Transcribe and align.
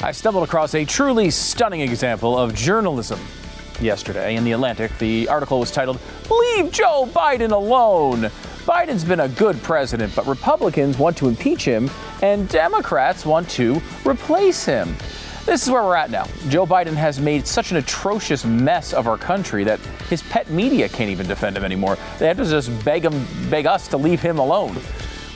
I 0.00 0.12
stumbled 0.12 0.44
across 0.44 0.76
a 0.76 0.84
truly 0.84 1.28
stunning 1.28 1.80
example 1.80 2.38
of 2.38 2.54
journalism 2.54 3.18
yesterday 3.80 4.36
in 4.36 4.44
The 4.44 4.52
Atlantic. 4.52 4.96
The 4.98 5.28
article 5.28 5.58
was 5.58 5.72
titled, 5.72 5.98
Leave 6.30 6.70
Joe 6.70 7.08
Biden 7.12 7.50
Alone. 7.50 8.30
Biden's 8.64 9.02
been 9.04 9.18
a 9.18 9.28
good 9.28 9.60
president, 9.60 10.14
but 10.14 10.24
Republicans 10.28 10.98
want 10.98 11.16
to 11.16 11.26
impeach 11.26 11.64
him 11.64 11.90
and 12.22 12.48
Democrats 12.48 13.26
want 13.26 13.50
to 13.50 13.82
replace 14.06 14.64
him. 14.64 14.94
This 15.46 15.64
is 15.64 15.70
where 15.70 15.82
we're 15.82 15.96
at 15.96 16.12
now. 16.12 16.28
Joe 16.48 16.64
Biden 16.64 16.94
has 16.94 17.18
made 17.18 17.44
such 17.44 17.72
an 17.72 17.78
atrocious 17.78 18.44
mess 18.44 18.92
of 18.92 19.08
our 19.08 19.18
country 19.18 19.64
that 19.64 19.80
his 20.10 20.22
pet 20.22 20.48
media 20.48 20.88
can't 20.88 21.10
even 21.10 21.26
defend 21.26 21.56
him 21.56 21.64
anymore. 21.64 21.98
They 22.20 22.28
have 22.28 22.36
to 22.36 22.44
just 22.44 22.84
beg 22.84 23.04
him, 23.04 23.26
beg 23.50 23.66
us 23.66 23.88
to 23.88 23.96
leave 23.96 24.20
him 24.20 24.38
alone. 24.38 24.76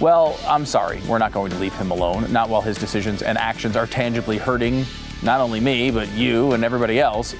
Well, 0.02 0.36
I'm 0.48 0.66
sorry, 0.66 1.00
we're 1.06 1.18
not 1.18 1.30
going 1.30 1.52
to 1.52 1.58
leave 1.58 1.74
him 1.74 1.92
alone. 1.92 2.32
Not 2.32 2.48
while 2.48 2.60
his 2.60 2.76
decisions 2.76 3.22
and 3.22 3.38
actions 3.38 3.76
are 3.76 3.86
tangibly 3.86 4.36
hurting 4.36 4.84
not 5.22 5.40
only 5.40 5.60
me, 5.60 5.92
but 5.92 6.10
you 6.10 6.54
and 6.54 6.64
everybody 6.64 6.98
else. 6.98 7.36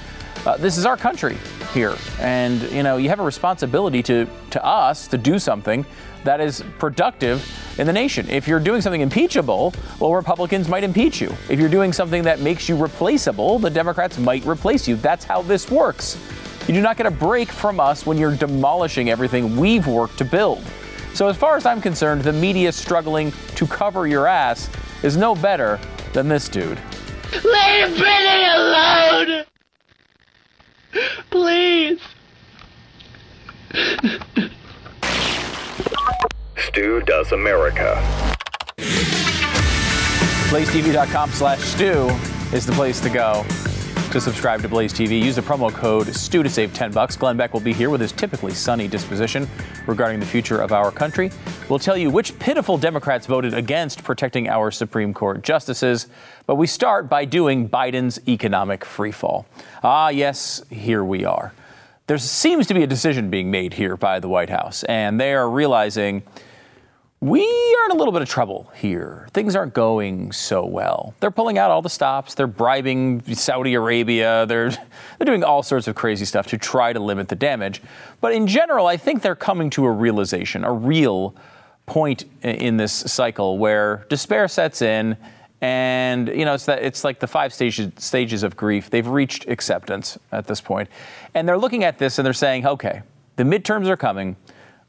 Uh, 0.47 0.57
this 0.59 0.79
is 0.79 0.87
our 0.87 0.97
country 0.97 1.37
here, 1.75 1.97
and 2.21 2.63
you 2.71 2.85
know 2.85 2.99
you 2.99 3.09
have 3.09 3.19
a 3.19 3.25
responsibility 3.25 4.01
to 4.05 4.29
to 4.51 4.65
us 4.65 5.09
to 5.09 5.19
do 5.19 5.41
something 5.41 5.85
that 6.23 6.41
is 6.41 6.63
productive 6.79 7.45
in 7.81 7.87
the 7.89 7.93
nation. 7.93 8.31
If 8.31 8.47
you're 8.47 8.61
doing 8.61 8.81
something 8.81 9.01
impeachable, 9.01 9.75
well, 9.99 10.15
Republicans 10.15 10.69
might 10.69 10.85
impeach 10.85 11.21
you. 11.21 11.35
If 11.49 11.59
you're 11.59 11.69
doing 11.69 11.93
something 11.93 12.23
that 12.23 12.39
makes 12.39 12.69
you 12.69 12.77
replaceable, 12.77 13.59
the 13.59 13.71
Democrats 13.71 14.21
might 14.21 14.47
replace 14.47 14.87
you. 14.87 14.95
That's 14.95 15.25
how 15.25 15.43
this 15.43 15.69
works. 15.69 16.17
You 16.69 16.75
do 16.75 16.81
not 16.81 16.97
get 16.97 17.07
a 17.07 17.11
break 17.11 17.51
from 17.51 17.81
us 17.81 18.07
when 18.07 18.19
you're 18.19 18.37
demolishing 18.37 19.11
everything 19.11 19.57
we've 19.57 19.89
worked 19.89 20.19
to 20.19 20.25
build. 20.25 20.63
So, 21.15 21.29
as 21.29 21.37
far 21.37 21.57
as 21.57 21.67
I'm 21.67 21.81
concerned, 21.81 22.23
the 22.23 22.33
media 22.33 22.73
struggling 22.73 23.33
to 23.57 23.67
cover 23.67 24.07
your 24.07 24.27
ass 24.27 24.71
is 25.03 25.17
no 25.17 25.35
better 25.35 25.79
than 26.13 26.29
this 26.29 26.49
dude. 26.49 26.79
Leave 27.45 27.97
Britney 27.97 28.55
alone! 28.55 29.45
Please! 31.31 32.01
Stu 36.57 37.03
Does 37.03 37.33
America. 37.33 37.97
BlazeTV.com 40.49 41.31
slash 41.31 41.61
Stu 41.61 42.09
is 42.55 42.67
the 42.67 42.73
place 42.73 43.01
to 43.01 43.09
go 43.09 43.45
to 44.13 44.21
subscribe 44.21 44.61
to 44.61 44.69
Blaze 44.69 44.93
TV. 44.93 45.19
Use 45.23 45.37
the 45.37 45.43
promo 45.43 45.73
code 45.73 46.07
STU 46.15 46.43
to 46.43 46.51
save 46.51 46.75
10 46.75 46.93
bucks. 46.93 47.17
Glenn 47.17 47.39
Beck 47.39 47.55
will 47.55 47.61
be 47.61 47.73
here 47.73 47.89
with 47.89 48.03
his 48.03 48.13
typically 48.13 48.53
sunny 48.53 48.87
disposition 48.87 49.49
regarding 49.87 50.21
the 50.21 50.27
future 50.27 50.61
of 50.61 50.71
our 50.71 50.91
country. 50.91 51.31
We'll 51.71 51.79
tell 51.79 51.97
you 51.97 52.11
which 52.11 52.39
pitiful 52.39 52.77
Democrats 52.77 53.27
voted 53.27 53.55
against 53.55 54.05
protecting 54.05 54.51
our 54.51 54.71
Supreme 54.71 55.15
Court 55.15 55.43
justices. 55.43 56.09
But 56.45 56.57
we 56.57 56.67
start 56.67 57.09
by 57.09 57.25
doing 57.25 57.71
Biden's 57.71 58.21
economic 58.29 58.83
freefall. 58.83 59.47
Ah, 59.83 60.11
yes, 60.11 60.63
here 60.69 61.03
we 61.03 61.25
are. 61.25 61.55
There 62.07 62.19
seems 62.19 62.67
to 62.67 62.75
be 62.75 62.83
a 62.83 62.87
decision 62.87 63.31
being 63.31 63.51
made 63.51 63.73
here 63.73 63.97
by 63.97 64.21
the 64.21 64.29
White 64.29 64.51
House, 64.51 64.85
and 64.85 65.19
they 65.19 65.33
are 65.33 65.49
realizing 65.49 66.23
we 67.23 67.41
are 67.41 67.85
in 67.85 67.93
a 67.93 67.95
little 67.95 68.11
bit 68.11 68.21
of 68.21 68.29
trouble 68.29 68.69
here. 68.75 69.29
Things 69.33 69.55
aren't 69.55 69.75
going 69.75 70.33
so 70.33 70.67
well. 70.67 71.15
They're 71.21 71.31
pulling 71.31 71.57
out 71.57 71.71
all 71.71 71.81
the 71.81 71.89
stops. 71.89 72.35
They're 72.35 72.49
bribing 72.49 73.23
Saudi 73.37 73.75
Arabia. 73.75 74.45
They're, 74.45 74.71
they're 75.19 75.25
doing 75.25 75.45
all 75.45 75.63
sorts 75.63 75.87
of 75.87 75.95
crazy 75.95 76.25
stuff 76.25 76.49
to 76.49 76.59
try 76.59 76.93
to 76.93 76.99
limit 76.99 77.29
the 77.29 77.37
damage. 77.37 77.81
But 78.21 78.33
in 78.33 78.49
general, 78.49 78.89
I 78.89 78.97
think 78.97 79.23
they're 79.23 79.37
coming 79.37 79.71
to 79.71 79.85
a 79.85 79.91
realization, 79.93 80.65
a 80.65 80.73
real 80.73 81.37
point 81.87 82.25
in 82.43 82.77
this 82.77 82.93
cycle 82.93 83.57
where 83.57 84.05
despair 84.09 84.49
sets 84.49 84.83
in. 84.83 85.17
And 85.61 86.27
you 86.27 86.45
know, 86.45 86.55
it's 86.55 86.67
that 86.67 86.83
it's 86.83 87.05
like 87.05 87.21
the 87.21 87.29
five 87.29 87.55
stages 87.55 87.93
stages 87.99 88.43
of 88.43 88.57
grief. 88.57 88.91
They've 88.91 89.07
reached 89.07 89.47
acceptance 89.47 90.19
at 90.33 90.49
this 90.49 90.61
point, 90.61 90.89
and 91.35 91.49
they're 91.49 91.57
looking 91.57 91.85
at 91.85 91.99
this 91.99 92.19
and 92.19 92.27
they're 92.27 92.33
saying, 92.33 92.67
"Okay, 92.67 93.03
the 93.37 93.45
midterms 93.45 93.87
are 93.87 93.97
coming 93.97 94.35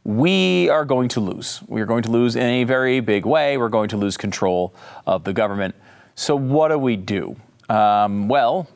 we 0.03 0.69
are 0.69 0.85
going 0.85 1.09
to 1.09 1.19
lose. 1.19 1.61
We 1.67 1.81
are 1.81 1.85
going 1.85 2.03
to 2.03 2.11
lose 2.11 2.35
in 2.35 2.43
a 2.43 2.63
very 2.63 2.99
big 2.99 3.25
way. 3.25 3.57
We're 3.57 3.69
going 3.69 3.89
to 3.89 3.97
lose 3.97 4.17
control 4.17 4.73
of 5.07 5.23
the 5.23 5.33
government. 5.33 5.75
So, 6.15 6.35
what 6.35 6.67
do 6.69 6.77
we 6.77 6.95
do? 6.95 7.35
Um, 7.69 8.27
well, 8.27 8.67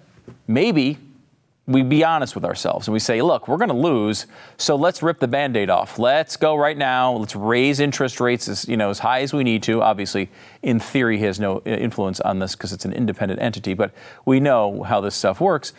maybe 0.48 0.98
we 1.68 1.84
be 1.84 2.02
honest 2.04 2.34
with 2.34 2.46
ourselves 2.46 2.88
and 2.88 2.94
we 2.94 3.00
say, 3.00 3.22
look, 3.22 3.50
we're 3.50 3.58
going 3.58 3.70
to 3.70 3.76
lose, 3.76 4.26
so 4.56 4.78
let's 4.78 5.04
rip 5.04 5.20
the 5.20 5.28
band-aid 5.28 5.70
off. 5.70 6.00
Let's 6.00 6.38
go 6.38 6.56
right 6.56 6.78
now. 6.78 7.12
Let's 7.12 7.36
raise 7.36 7.82
interest 7.82 8.22
rates 8.22 8.48
as 8.48 8.68
you 8.68 8.78
know 8.78 8.90
as 8.90 9.00
high 9.00 9.22
as 9.22 9.34
we 9.34 9.44
need 9.44 9.64
to. 9.64 9.82
Obviously, 9.82 10.30
in 10.64 10.80
theory, 10.80 11.18
he 11.18 11.26
has 11.26 11.40
no 11.40 11.62
influence 11.66 12.22
on 12.22 12.40
this 12.40 12.56
because 12.56 12.72
it's 12.72 12.86
an 12.86 12.94
independent 12.94 13.42
entity, 13.42 13.74
but 13.74 13.92
we 14.26 14.40
know 14.40 14.84
how 14.84 15.02
this 15.02 15.16
stuff 15.16 15.42
works. 15.42 15.74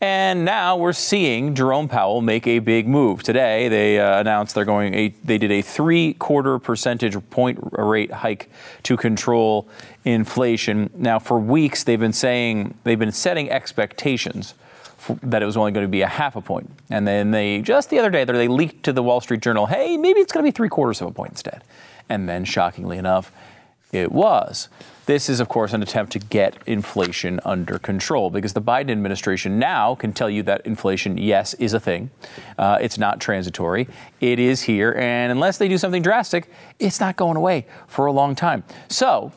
And 0.00 0.44
now 0.44 0.76
we're 0.76 0.92
seeing 0.92 1.56
Jerome 1.56 1.88
Powell 1.88 2.20
make 2.20 2.46
a 2.46 2.60
big 2.60 2.86
move. 2.86 3.24
Today, 3.24 3.66
they 3.66 3.98
uh, 3.98 4.20
announced 4.20 4.54
they're 4.54 4.64
going. 4.64 4.94
A, 4.94 5.08
they 5.24 5.38
did 5.38 5.50
a 5.50 5.60
three-quarter 5.60 6.60
percentage 6.60 7.16
point 7.30 7.58
rate 7.72 8.12
hike 8.12 8.48
to 8.84 8.96
control 8.96 9.68
inflation. 10.04 10.88
Now, 10.94 11.18
for 11.18 11.40
weeks, 11.40 11.82
they've 11.82 11.98
been 11.98 12.12
saying 12.12 12.78
they've 12.84 12.98
been 12.98 13.10
setting 13.10 13.50
expectations 13.50 14.54
for, 14.96 15.18
that 15.24 15.42
it 15.42 15.46
was 15.46 15.56
only 15.56 15.72
going 15.72 15.84
to 15.84 15.90
be 15.90 16.02
a 16.02 16.06
half 16.06 16.36
a 16.36 16.40
point. 16.40 16.70
and 16.90 17.06
then 17.06 17.32
they 17.32 17.60
just 17.60 17.90
the 17.90 17.98
other 17.98 18.10
day 18.10 18.24
they 18.24 18.46
leaked 18.46 18.84
to 18.84 18.92
the 18.92 19.02
Wall 19.02 19.20
Street 19.20 19.40
Journal, 19.40 19.66
"Hey, 19.66 19.96
maybe 19.96 20.20
it's 20.20 20.32
going 20.32 20.44
to 20.44 20.46
be 20.46 20.54
three 20.54 20.68
quarters 20.68 21.00
of 21.00 21.08
a 21.08 21.10
point 21.10 21.32
instead." 21.32 21.64
And 22.08 22.28
then, 22.28 22.44
shockingly 22.44 22.98
enough, 22.98 23.32
it 23.90 24.12
was. 24.12 24.68
This 25.08 25.30
is, 25.30 25.40
of 25.40 25.48
course, 25.48 25.72
an 25.72 25.82
attempt 25.82 26.12
to 26.12 26.18
get 26.18 26.58
inflation 26.66 27.40
under 27.42 27.78
control 27.78 28.28
because 28.28 28.52
the 28.52 28.60
Biden 28.60 28.90
administration 28.90 29.58
now 29.58 29.94
can 29.94 30.12
tell 30.12 30.28
you 30.28 30.42
that 30.42 30.66
inflation, 30.66 31.16
yes, 31.16 31.54
is 31.54 31.72
a 31.72 31.80
thing. 31.80 32.10
Uh, 32.58 32.76
it's 32.78 32.98
not 32.98 33.18
transitory. 33.18 33.88
It 34.20 34.38
is 34.38 34.60
here. 34.60 34.92
And 34.98 35.32
unless 35.32 35.56
they 35.56 35.66
do 35.66 35.78
something 35.78 36.02
drastic, 36.02 36.50
it's 36.78 37.00
not 37.00 37.16
going 37.16 37.38
away 37.38 37.64
for 37.86 38.04
a 38.04 38.12
long 38.12 38.34
time. 38.34 38.64
So, 38.88 39.32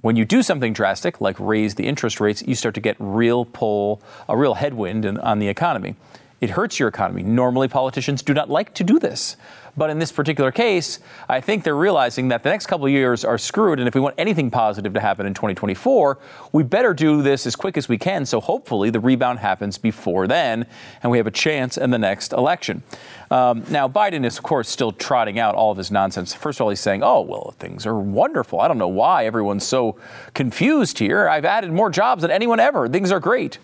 when 0.00 0.16
you 0.16 0.24
do 0.24 0.42
something 0.42 0.72
drastic, 0.72 1.20
like 1.20 1.38
raise 1.38 1.76
the 1.76 1.86
interest 1.86 2.18
rates, 2.18 2.42
you 2.42 2.56
start 2.56 2.74
to 2.74 2.80
get 2.80 2.96
real 2.98 3.44
pull, 3.44 4.02
a 4.28 4.36
real 4.36 4.54
headwind 4.54 5.04
in, 5.04 5.18
on 5.18 5.38
the 5.38 5.46
economy. 5.46 5.94
It 6.40 6.50
hurts 6.50 6.80
your 6.80 6.88
economy. 6.88 7.22
Normally, 7.22 7.68
politicians 7.68 8.20
do 8.22 8.34
not 8.34 8.50
like 8.50 8.74
to 8.74 8.82
do 8.82 8.98
this. 8.98 9.36
But 9.74 9.88
in 9.88 9.98
this 9.98 10.12
particular 10.12 10.52
case, 10.52 10.98
I 11.30 11.40
think 11.40 11.64
they're 11.64 11.74
realizing 11.74 12.28
that 12.28 12.42
the 12.42 12.50
next 12.50 12.66
couple 12.66 12.86
years 12.88 13.24
are 13.24 13.38
screwed. 13.38 13.78
And 13.78 13.88
if 13.88 13.94
we 13.94 14.02
want 14.02 14.14
anything 14.18 14.50
positive 14.50 14.92
to 14.92 15.00
happen 15.00 15.24
in 15.24 15.32
2024, 15.32 16.18
we 16.52 16.62
better 16.62 16.92
do 16.92 17.22
this 17.22 17.46
as 17.46 17.56
quick 17.56 17.78
as 17.78 17.88
we 17.88 17.96
can. 17.96 18.26
So 18.26 18.40
hopefully 18.40 18.90
the 18.90 19.00
rebound 19.00 19.38
happens 19.38 19.78
before 19.78 20.26
then 20.26 20.66
and 21.02 21.10
we 21.10 21.16
have 21.16 21.26
a 21.26 21.30
chance 21.30 21.78
in 21.78 21.90
the 21.90 21.98
next 21.98 22.34
election. 22.34 22.82
Um, 23.30 23.64
now, 23.70 23.88
Biden 23.88 24.26
is, 24.26 24.36
of 24.36 24.44
course, 24.44 24.68
still 24.68 24.92
trotting 24.92 25.38
out 25.38 25.54
all 25.54 25.70
of 25.70 25.78
his 25.78 25.90
nonsense. 25.90 26.34
First 26.34 26.60
of 26.60 26.64
all, 26.64 26.68
he's 26.68 26.80
saying, 26.80 27.02
oh, 27.02 27.22
well, 27.22 27.54
things 27.58 27.86
are 27.86 27.98
wonderful. 27.98 28.60
I 28.60 28.68
don't 28.68 28.76
know 28.76 28.88
why 28.88 29.24
everyone's 29.24 29.66
so 29.66 29.96
confused 30.34 30.98
here. 30.98 31.30
I've 31.30 31.46
added 31.46 31.72
more 31.72 31.88
jobs 31.88 32.20
than 32.20 32.30
anyone 32.30 32.60
ever. 32.60 32.90
Things 32.90 33.10
are 33.10 33.20
great. 33.20 33.56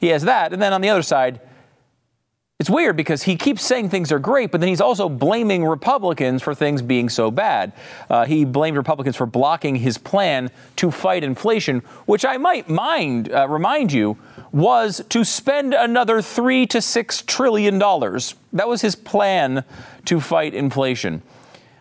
He 0.00 0.08
has 0.08 0.22
that. 0.22 0.52
And 0.52 0.60
then 0.60 0.72
on 0.72 0.80
the 0.80 0.88
other 0.88 1.02
side, 1.02 1.40
it's 2.62 2.70
weird 2.70 2.96
because 2.96 3.24
he 3.24 3.34
keeps 3.34 3.64
saying 3.64 3.88
things 3.88 4.12
are 4.12 4.20
great, 4.20 4.52
but 4.52 4.60
then 4.60 4.68
he's 4.68 4.80
also 4.80 5.08
blaming 5.08 5.64
Republicans 5.64 6.44
for 6.44 6.54
things 6.54 6.80
being 6.80 7.08
so 7.08 7.28
bad. 7.28 7.72
Uh, 8.08 8.24
he 8.24 8.44
blamed 8.44 8.76
Republicans 8.76 9.16
for 9.16 9.26
blocking 9.26 9.74
his 9.74 9.98
plan 9.98 10.48
to 10.76 10.92
fight 10.92 11.24
inflation, 11.24 11.80
which 12.06 12.24
I 12.24 12.36
might 12.36 12.68
mind 12.68 13.32
uh, 13.32 13.48
remind 13.48 13.92
you 13.92 14.16
was 14.52 15.02
to 15.08 15.24
spend 15.24 15.74
another 15.74 16.22
three 16.22 16.64
to 16.68 16.80
six 16.80 17.22
trillion 17.22 17.80
dollars. 17.80 18.36
That 18.52 18.68
was 18.68 18.80
his 18.80 18.94
plan 18.94 19.64
to 20.04 20.20
fight 20.20 20.54
inflation. 20.54 21.20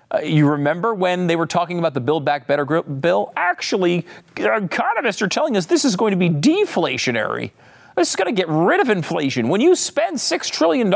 Uh, 0.09 0.21
you 0.21 0.49
remember 0.49 0.95
when 0.95 1.27
they 1.27 1.35
were 1.35 1.45
talking 1.45 1.77
about 1.77 1.93
the 1.93 2.01
Build 2.01 2.25
Back 2.25 2.47
Better 2.47 2.65
bill? 2.81 3.31
Actually, 3.37 4.07
economists 4.35 5.21
are 5.21 5.27
telling 5.27 5.55
us 5.57 5.67
this 5.67 5.85
is 5.85 5.95
going 5.95 6.09
to 6.09 6.17
be 6.17 6.31
deflationary. 6.31 7.51
This 7.95 8.09
is 8.09 8.15
going 8.15 8.33
to 8.33 8.39
get 8.39 8.47
rid 8.49 8.79
of 8.79 8.89
inflation. 8.89 9.49
When 9.49 9.61
you 9.61 9.75
spend 9.75 10.17
$6 10.17 10.51
trillion, 10.51 10.93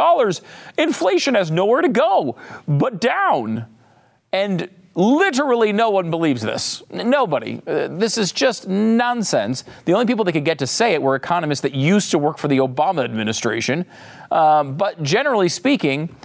inflation 0.78 1.36
has 1.36 1.52
nowhere 1.52 1.82
to 1.82 1.90
go 1.90 2.38
but 2.68 3.02
down. 3.02 3.66
And 4.32 4.70
literally 4.96 5.74
no 5.74 5.90
one 5.90 6.10
believes 6.10 6.42
this. 6.42 6.82
Nobody. 6.90 7.62
Uh, 7.68 7.88
this 7.90 8.18
is 8.18 8.32
just 8.32 8.68
nonsense. 8.68 9.66
The 9.84 9.94
only 9.94 10.06
people 10.06 10.26
that 10.26 10.32
could 10.32 10.46
get 10.46 10.60
to 10.60 10.68
say 10.68 10.94
it 10.94 11.02
were 11.02 11.16
economists 11.16 11.62
that 11.62 11.74
used 11.74 12.12
to 12.12 12.18
work 12.18 12.38
for 12.38 12.48
the 12.48 12.58
Obama 12.60 13.04
administration. 13.04 13.86
Um, 14.32 14.78
but 14.78 15.04
generally 15.04 15.50
speaking, 15.50 16.16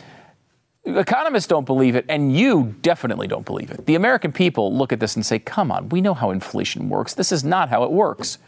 Economists 0.84 1.46
don't 1.46 1.66
believe 1.66 1.94
it, 1.94 2.06
and 2.08 2.34
you 2.34 2.74
definitely 2.80 3.28
don't 3.28 3.44
believe 3.44 3.70
it. 3.70 3.84
The 3.84 3.96
American 3.96 4.32
people 4.32 4.74
look 4.74 4.92
at 4.92 5.00
this 5.00 5.14
and 5.14 5.24
say, 5.24 5.38
come 5.38 5.70
on, 5.70 5.90
we 5.90 6.00
know 6.00 6.14
how 6.14 6.30
inflation 6.30 6.88
works. 6.88 7.12
This 7.12 7.32
is 7.32 7.44
not 7.44 7.68
how 7.68 7.84
it 7.84 7.90
works. 7.90 8.38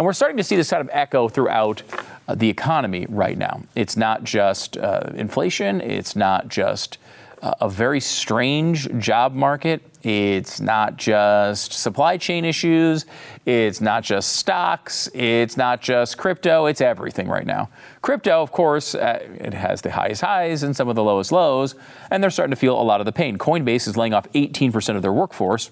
And 0.00 0.06
we're 0.06 0.14
starting 0.14 0.38
to 0.38 0.44
see 0.44 0.56
this 0.56 0.70
kind 0.70 0.80
of 0.80 0.88
echo 0.94 1.28
throughout 1.28 1.82
uh, 2.26 2.34
the 2.34 2.48
economy 2.48 3.04
right 3.10 3.36
now. 3.36 3.64
It's 3.74 3.98
not 3.98 4.24
just 4.24 4.78
uh, 4.78 5.10
inflation, 5.14 5.82
it's 5.82 6.16
not 6.16 6.48
just 6.48 6.96
a 7.42 7.54
a 7.60 7.68
very 7.68 8.00
strange 8.00 8.88
job 8.98 9.34
market. 9.34 9.82
It's 10.02 10.58
not 10.58 10.96
just 10.96 11.74
supply 11.74 12.16
chain 12.16 12.46
issues, 12.46 13.04
it's 13.44 13.82
not 13.82 14.02
just 14.02 14.36
stocks, 14.36 15.10
it's 15.12 15.58
not 15.58 15.82
just 15.82 16.16
crypto, 16.16 16.64
it's 16.64 16.80
everything 16.80 17.28
right 17.28 17.44
now. 17.44 17.68
Crypto, 18.00 18.40
of 18.40 18.52
course, 18.52 18.94
uh, 18.94 19.18
it 19.34 19.52
has 19.52 19.82
the 19.82 19.90
highest 19.90 20.22
highs 20.22 20.62
and 20.62 20.74
some 20.74 20.88
of 20.88 20.96
the 20.96 21.04
lowest 21.04 21.30
lows, 21.30 21.74
and 22.10 22.22
they're 22.22 22.30
starting 22.30 22.52
to 22.52 22.56
feel 22.56 22.80
a 22.80 22.82
lot 22.82 23.02
of 23.02 23.04
the 23.04 23.12
pain. 23.12 23.36
Coinbase 23.36 23.86
is 23.86 23.98
laying 23.98 24.14
off 24.14 24.26
18% 24.32 24.96
of 24.96 25.02
their 25.02 25.12
workforce 25.12 25.70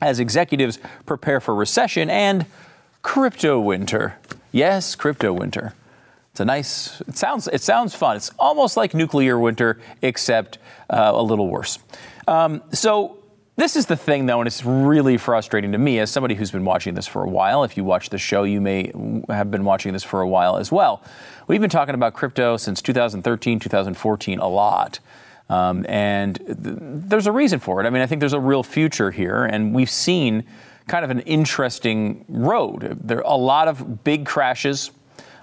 as 0.00 0.20
executives 0.20 0.78
prepare 1.04 1.38
for 1.38 1.54
recession 1.54 2.08
and 2.08 2.46
crypto 3.02 3.60
winter. 3.60 4.16
Yes, 4.52 4.94
crypto 4.94 5.32
winter. 5.32 5.74
It's 6.32 6.40
a 6.40 6.44
nice. 6.44 7.00
It 7.02 7.16
sounds. 7.16 7.48
It 7.48 7.60
sounds 7.60 7.94
fun. 7.94 8.16
It's 8.16 8.30
almost 8.38 8.76
like 8.76 8.94
nuclear 8.94 9.38
winter, 9.38 9.78
except 10.00 10.58
uh, 10.88 11.12
a 11.14 11.22
little 11.22 11.48
worse. 11.48 11.78
Um, 12.26 12.62
so 12.72 13.18
this 13.56 13.76
is 13.76 13.84
the 13.84 13.96
thing, 13.96 14.24
though, 14.24 14.40
and 14.40 14.46
it's 14.46 14.64
really 14.64 15.18
frustrating 15.18 15.72
to 15.72 15.78
me 15.78 15.98
as 15.98 16.10
somebody 16.10 16.34
who's 16.34 16.50
been 16.50 16.64
watching 16.64 16.94
this 16.94 17.06
for 17.06 17.22
a 17.22 17.28
while. 17.28 17.64
If 17.64 17.76
you 17.76 17.84
watch 17.84 18.08
the 18.08 18.16
show, 18.16 18.44
you 18.44 18.62
may 18.62 18.92
have 19.28 19.50
been 19.50 19.64
watching 19.64 19.92
this 19.92 20.02
for 20.02 20.22
a 20.22 20.28
while 20.28 20.56
as 20.56 20.72
well. 20.72 21.02
We've 21.48 21.60
been 21.60 21.68
talking 21.68 21.94
about 21.94 22.14
crypto 22.14 22.56
since 22.56 22.80
2013, 22.80 23.58
2014 23.58 24.38
a 24.38 24.48
lot. 24.48 25.00
Um, 25.50 25.84
and 25.86 26.36
th- 26.36 26.56
there's 26.56 27.26
a 27.26 27.32
reason 27.32 27.58
for 27.58 27.82
it. 27.82 27.86
I 27.86 27.90
mean, 27.90 28.00
I 28.00 28.06
think 28.06 28.20
there's 28.20 28.32
a 28.32 28.40
real 28.40 28.62
future 28.62 29.10
here, 29.10 29.44
and 29.44 29.74
we've 29.74 29.90
seen 29.90 30.44
kind 30.86 31.04
of 31.04 31.10
an 31.10 31.20
interesting 31.20 32.24
road. 32.28 32.98
There 33.02 33.18
are 33.18 33.34
a 33.34 33.36
lot 33.36 33.68
of 33.68 34.04
big 34.04 34.26
crashes, 34.26 34.90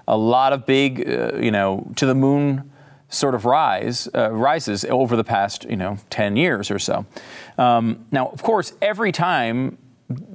a 0.06 0.16
lot 0.16 0.52
of 0.52 0.66
big, 0.66 1.08
uh, 1.08 1.36
you 1.36 1.50
know, 1.50 1.90
to 1.96 2.06
the 2.06 2.14
moon 2.14 2.70
sort 3.08 3.34
of 3.34 3.44
rise 3.44 4.08
uh, 4.14 4.30
rises 4.30 4.84
over 4.84 5.16
the 5.16 5.24
past, 5.24 5.64
you 5.64 5.76
know, 5.76 5.98
10 6.10 6.36
years 6.36 6.70
or 6.70 6.78
so. 6.78 7.04
Um, 7.58 8.06
now, 8.10 8.28
of 8.28 8.42
course, 8.42 8.72
every 8.80 9.12
time 9.12 9.78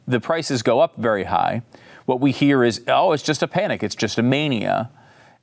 the 0.07 0.19
prices 0.19 0.62
go 0.62 0.80
up 0.80 0.98
very 0.98 1.24
high, 1.24 1.62
what 2.06 2.19
we 2.19 2.31
hear 2.31 2.63
is, 2.63 2.81
oh, 2.88 3.13
it's 3.13 3.24
just 3.24 3.42
a 3.42 3.48
panic, 3.48 3.81
it's 3.81 3.96
just 3.96 4.18
a 4.18 4.24
mania. 4.24 4.92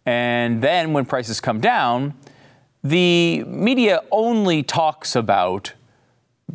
And 0.07 0.63
then 0.63 0.93
when 0.93 1.05
prices 1.05 1.41
come 1.41 1.61
down, 1.61 2.15
the 2.85 3.45
media 3.45 4.03
only 4.11 4.63
talks 4.63 5.15
about 5.17 5.73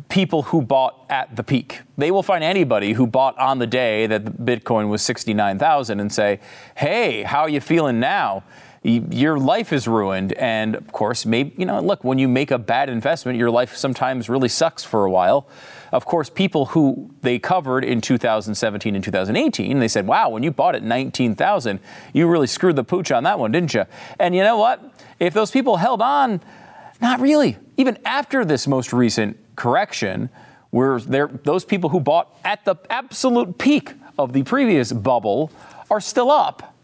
people 0.08 0.42
who 0.44 0.62
bought 0.62 1.04
at 1.10 1.34
the 1.34 1.42
peak. 1.42 1.80
They 1.96 2.10
will 2.10 2.22
find 2.22 2.44
anybody 2.44 2.92
who 2.92 3.06
bought 3.06 3.36
on 3.38 3.58
the 3.58 3.66
day 3.66 4.06
that 4.06 4.38
Bitcoin 4.44 4.88
was 4.88 5.02
69,000 5.02 6.00
and 6.00 6.12
say, 6.12 6.40
"Hey, 6.76 7.24
how 7.24 7.40
are 7.40 7.48
you 7.48 7.60
feeling 7.60 7.98
now?" 7.98 8.44
Your 8.84 9.38
life 9.38 9.72
is 9.72 9.88
ruined, 9.88 10.34
and 10.34 10.76
of 10.76 10.92
course, 10.92 11.26
maybe 11.26 11.52
you 11.58 11.66
know. 11.66 11.80
Look, 11.80 12.04
when 12.04 12.18
you 12.18 12.28
make 12.28 12.52
a 12.52 12.58
bad 12.58 12.88
investment, 12.88 13.36
your 13.36 13.50
life 13.50 13.76
sometimes 13.76 14.28
really 14.28 14.48
sucks 14.48 14.84
for 14.84 15.04
a 15.04 15.10
while. 15.10 15.48
Of 15.90 16.04
course, 16.04 16.30
people 16.30 16.66
who 16.66 17.10
they 17.22 17.40
covered 17.40 17.84
in 17.84 18.00
2017 18.00 18.94
and 18.94 19.02
2018, 19.02 19.80
they 19.80 19.88
said, 19.88 20.06
"Wow, 20.06 20.28
when 20.28 20.44
you 20.44 20.52
bought 20.52 20.76
at 20.76 20.84
19,000, 20.84 21.80
you 22.12 22.28
really 22.28 22.46
screwed 22.46 22.76
the 22.76 22.84
pooch 22.84 23.10
on 23.10 23.24
that 23.24 23.40
one, 23.40 23.50
didn't 23.50 23.74
you?" 23.74 23.84
And 24.20 24.34
you 24.34 24.44
know 24.44 24.56
what? 24.56 24.80
If 25.18 25.34
those 25.34 25.50
people 25.50 25.78
held 25.78 26.00
on, 26.00 26.40
not 27.00 27.20
really. 27.20 27.56
Even 27.76 27.98
after 28.04 28.44
this 28.44 28.68
most 28.68 28.92
recent 28.92 29.36
correction, 29.58 30.30
where 30.70 30.98
those 31.00 31.64
people 31.64 31.90
who 31.90 32.00
bought 32.00 32.34
at 32.44 32.64
the 32.64 32.76
absolute 32.88 33.58
peak 33.58 33.92
of 34.18 34.32
the 34.32 34.42
previous 34.44 34.92
bubble 34.92 35.50
are 35.90 36.00
still 36.00 36.30
up. 36.30 36.74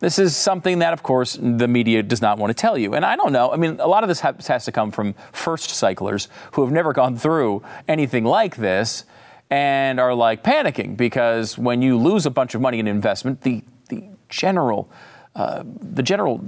This 0.00 0.18
is 0.18 0.36
something 0.36 0.80
that, 0.80 0.92
of 0.92 1.02
course, 1.02 1.38
the 1.40 1.68
media 1.68 2.02
does 2.02 2.20
not 2.20 2.36
want 2.36 2.50
to 2.50 2.54
tell 2.54 2.76
you. 2.76 2.94
And 2.94 3.04
I 3.04 3.14
don't 3.14 3.32
know. 3.32 3.52
I 3.52 3.56
mean, 3.56 3.78
a 3.78 3.86
lot 3.86 4.02
of 4.02 4.08
this 4.08 4.20
has, 4.20 4.46
has 4.48 4.64
to 4.64 4.72
come 4.72 4.90
from 4.90 5.14
first 5.30 5.70
cyclers 5.70 6.28
who 6.52 6.62
have 6.62 6.72
never 6.72 6.92
gone 6.92 7.16
through 7.16 7.62
anything 7.86 8.24
like 8.24 8.56
this 8.56 9.04
and 9.48 10.00
are 10.00 10.12
like 10.12 10.42
panicking 10.42 10.96
because 10.96 11.56
when 11.56 11.82
you 11.82 11.96
lose 11.96 12.26
a 12.26 12.30
bunch 12.30 12.56
of 12.56 12.60
money 12.60 12.80
in 12.80 12.88
investment, 12.88 13.42
the, 13.42 13.62
the 13.90 14.02
general 14.28 14.90
uh, 15.34 15.62
the 15.64 16.02
general 16.02 16.44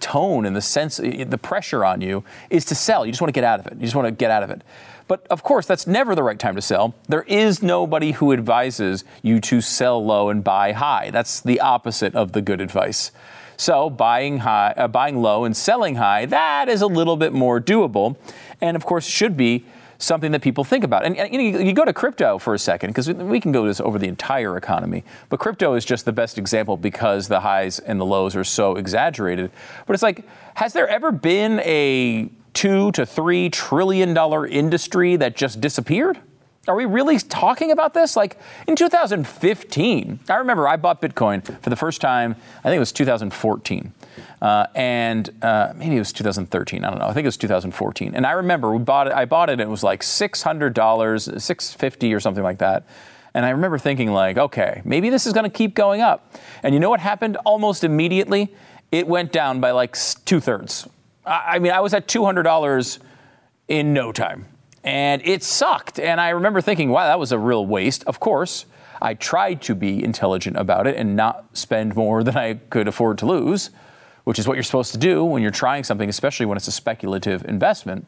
tone 0.00 0.46
and 0.46 0.54
the 0.54 0.60
sense, 0.60 0.98
the 0.98 1.38
pressure 1.40 1.84
on 1.84 2.00
you 2.00 2.24
is 2.50 2.64
to 2.66 2.74
sell. 2.74 3.04
You 3.04 3.12
just 3.12 3.20
want 3.20 3.28
to 3.28 3.32
get 3.32 3.44
out 3.44 3.60
of 3.60 3.66
it. 3.66 3.74
You 3.74 3.82
just 3.82 3.94
want 3.94 4.06
to 4.06 4.12
get 4.12 4.30
out 4.30 4.42
of 4.42 4.50
it. 4.50 4.62
But 5.08 5.26
of 5.28 5.42
course, 5.42 5.66
that's 5.66 5.86
never 5.86 6.14
the 6.14 6.22
right 6.22 6.38
time 6.38 6.54
to 6.54 6.62
sell. 6.62 6.94
There 7.08 7.22
is 7.22 7.62
nobody 7.62 8.12
who 8.12 8.32
advises 8.32 9.04
you 9.22 9.40
to 9.40 9.60
sell 9.60 10.04
low 10.04 10.28
and 10.28 10.44
buy 10.44 10.72
high. 10.72 11.10
That's 11.10 11.40
the 11.40 11.60
opposite 11.60 12.14
of 12.14 12.32
the 12.32 12.42
good 12.42 12.60
advice. 12.60 13.10
So 13.56 13.90
buying 13.90 14.38
high, 14.38 14.74
uh, 14.76 14.86
buying 14.86 15.20
low 15.20 15.44
and 15.44 15.56
selling 15.56 15.96
high, 15.96 16.26
that 16.26 16.68
is 16.68 16.80
a 16.80 16.86
little 16.86 17.16
bit 17.16 17.32
more 17.32 17.60
doable, 17.60 18.16
and 18.60 18.76
of 18.76 18.84
course 18.84 19.06
should 19.06 19.36
be 19.36 19.64
something 19.98 20.30
that 20.32 20.42
people 20.42 20.64
think 20.64 20.84
about. 20.84 21.04
And, 21.04 21.16
and 21.16 21.32
you, 21.32 21.52
know, 21.52 21.58
you 21.58 21.72
go 21.72 21.84
to 21.84 21.92
crypto 21.92 22.38
for 22.38 22.54
a 22.54 22.58
second 22.58 22.90
because 22.90 23.12
we 23.12 23.40
can 23.40 23.52
go 23.52 23.66
this 23.66 23.80
over 23.80 23.98
the 23.98 24.06
entire 24.06 24.56
economy, 24.56 25.04
but 25.28 25.40
crypto 25.40 25.74
is 25.74 25.84
just 25.84 26.04
the 26.04 26.12
best 26.12 26.38
example 26.38 26.76
because 26.76 27.28
the 27.28 27.40
highs 27.40 27.80
and 27.80 28.00
the 28.00 28.06
lows 28.06 28.36
are 28.36 28.44
so 28.44 28.76
exaggerated. 28.76 29.50
But 29.86 29.94
it's 29.94 30.02
like, 30.02 30.24
has 30.54 30.72
there 30.72 30.88
ever 30.88 31.10
been 31.10 31.60
a 31.60 32.30
two 32.54 32.92
to 32.92 33.04
three 33.04 33.50
trillion 33.50 34.14
dollar 34.14 34.46
industry 34.46 35.16
that 35.16 35.36
just 35.36 35.60
disappeared? 35.60 36.18
Are 36.68 36.76
we 36.76 36.84
really 36.84 37.18
talking 37.18 37.70
about 37.70 37.94
this? 37.94 38.14
Like 38.14 38.38
in 38.66 38.76
2015, 38.76 40.20
I 40.28 40.34
remember 40.34 40.68
I 40.68 40.76
bought 40.76 41.00
Bitcoin 41.00 41.42
for 41.62 41.70
the 41.70 41.76
first 41.76 42.00
time, 42.00 42.36
I 42.58 42.64
think 42.64 42.76
it 42.76 42.80
was 42.80 42.92
2014. 42.92 43.92
Uh, 44.40 44.66
and 44.74 45.30
uh, 45.42 45.72
maybe 45.76 45.96
it 45.96 46.00
was 46.00 46.12
2013. 46.12 46.84
I 46.84 46.90
don't 46.90 46.98
know. 46.98 47.06
I 47.06 47.12
think 47.12 47.24
it 47.24 47.28
was 47.28 47.36
2014. 47.36 48.14
And 48.14 48.26
I 48.26 48.32
remember 48.32 48.72
we 48.72 48.78
bought 48.78 49.06
it. 49.06 49.12
I 49.12 49.24
bought 49.24 49.50
it. 49.50 49.54
and 49.54 49.62
It 49.62 49.68
was 49.68 49.82
like 49.82 50.02
$600, 50.02 51.40
650 51.40 52.14
or 52.14 52.20
something 52.20 52.44
like 52.44 52.58
that. 52.58 52.86
And 53.34 53.44
I 53.44 53.50
remember 53.50 53.78
thinking 53.78 54.12
like, 54.12 54.38
okay, 54.38 54.82
maybe 54.84 55.10
this 55.10 55.26
is 55.26 55.32
going 55.32 55.44
to 55.44 55.50
keep 55.50 55.74
going 55.74 56.00
up. 56.00 56.34
And 56.62 56.74
you 56.74 56.80
know 56.80 56.90
what 56.90 57.00
happened 57.00 57.36
almost 57.44 57.84
immediately? 57.84 58.54
It 58.90 59.06
went 59.06 59.32
down 59.32 59.60
by 59.60 59.72
like 59.72 59.96
two 60.24 60.40
thirds. 60.40 60.88
I, 61.24 61.54
I 61.54 61.58
mean, 61.58 61.72
I 61.72 61.80
was 61.80 61.94
at 61.94 62.08
$200 62.08 62.98
in 63.68 63.92
no 63.92 64.12
time. 64.12 64.46
And 64.82 65.20
it 65.24 65.42
sucked. 65.42 66.00
And 66.00 66.20
I 66.20 66.30
remember 66.30 66.60
thinking, 66.60 66.90
wow, 66.90 67.06
that 67.06 67.18
was 67.18 67.32
a 67.32 67.38
real 67.38 67.66
waste. 67.66 68.04
Of 68.04 68.20
course, 68.20 68.64
I 69.00 69.14
tried 69.14 69.62
to 69.62 69.74
be 69.74 70.02
intelligent 70.02 70.56
about 70.56 70.86
it 70.86 70.96
and 70.96 71.14
not 71.14 71.56
spend 71.56 71.94
more 71.94 72.24
than 72.24 72.36
I 72.36 72.54
could 72.54 72.88
afford 72.88 73.18
to 73.18 73.26
lose, 73.26 73.70
which 74.28 74.38
is 74.38 74.46
what 74.46 74.58
you're 74.58 74.62
supposed 74.62 74.92
to 74.92 74.98
do 74.98 75.24
when 75.24 75.40
you're 75.40 75.50
trying 75.50 75.82
something, 75.82 76.10
especially 76.10 76.44
when 76.44 76.58
it's 76.58 76.68
a 76.68 76.70
speculative 76.70 77.42
investment. 77.46 78.06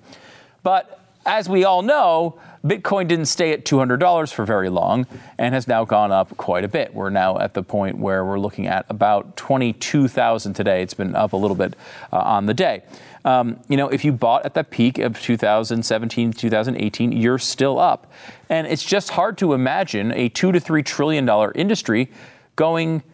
But 0.62 1.00
as 1.24 1.48
we 1.48 1.64
all 1.64 1.80
know, 1.80 2.38
Bitcoin 2.62 3.08
didn't 3.08 3.24
stay 3.24 3.54
at 3.54 3.64
$200 3.64 4.30
for 4.30 4.44
very 4.44 4.68
long 4.68 5.06
and 5.38 5.54
has 5.54 5.66
now 5.66 5.86
gone 5.86 6.12
up 6.12 6.36
quite 6.36 6.62
a 6.62 6.68
bit. 6.68 6.92
We're 6.92 7.08
now 7.08 7.38
at 7.38 7.54
the 7.54 7.62
point 7.62 7.96
where 7.96 8.22
we're 8.22 8.38
looking 8.38 8.66
at 8.66 8.84
about 8.90 9.34
22,000 9.38 10.52
today. 10.52 10.82
It's 10.82 10.92
been 10.92 11.16
up 11.16 11.32
a 11.32 11.38
little 11.38 11.56
bit 11.56 11.74
uh, 12.12 12.18
on 12.18 12.44
the 12.44 12.52
day. 12.52 12.82
Um, 13.24 13.58
you 13.68 13.78
know, 13.78 13.88
if 13.88 14.04
you 14.04 14.12
bought 14.12 14.44
at 14.44 14.52
the 14.52 14.62
peak 14.62 14.98
of 14.98 15.18
2017, 15.22 16.34
2018, 16.34 17.12
you're 17.12 17.38
still 17.38 17.78
up. 17.78 18.12
And 18.50 18.66
it's 18.66 18.84
just 18.84 19.08
hard 19.08 19.38
to 19.38 19.54
imagine 19.54 20.12
a 20.12 20.28
two 20.28 20.52
to 20.52 20.60
three 20.60 20.82
trillion 20.82 21.24
dollar 21.24 21.50
industry 21.54 22.10
going 22.56 23.04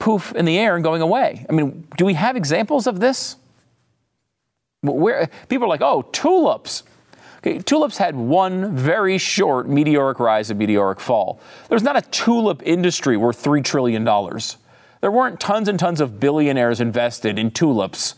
poof 0.00 0.34
in 0.34 0.46
the 0.46 0.58
air 0.58 0.74
and 0.74 0.82
going 0.82 1.02
away. 1.02 1.46
I 1.48 1.52
mean, 1.52 1.86
do 1.96 2.04
we 2.04 2.14
have 2.14 2.34
examples 2.34 2.88
of 2.88 2.98
this? 2.98 3.36
Where 4.82 5.30
people 5.48 5.66
are 5.66 5.68
like, 5.68 5.82
oh, 5.82 6.02
tulips. 6.10 6.82
Okay, 7.38 7.58
tulips 7.58 7.98
had 7.98 8.16
one 8.16 8.74
very 8.74 9.18
short 9.18 9.68
meteoric 9.68 10.18
rise 10.18 10.50
and 10.50 10.58
meteoric 10.58 11.00
fall. 11.00 11.40
There's 11.68 11.82
not 11.82 11.96
a 11.96 12.02
tulip 12.10 12.62
industry 12.64 13.16
worth 13.16 13.42
$3 13.42 13.62
trillion. 13.62 14.04
There 14.04 15.10
weren't 15.10 15.38
tons 15.38 15.68
and 15.68 15.78
tons 15.78 16.00
of 16.00 16.18
billionaires 16.18 16.80
invested 16.80 17.38
in 17.38 17.50
tulips. 17.50 18.14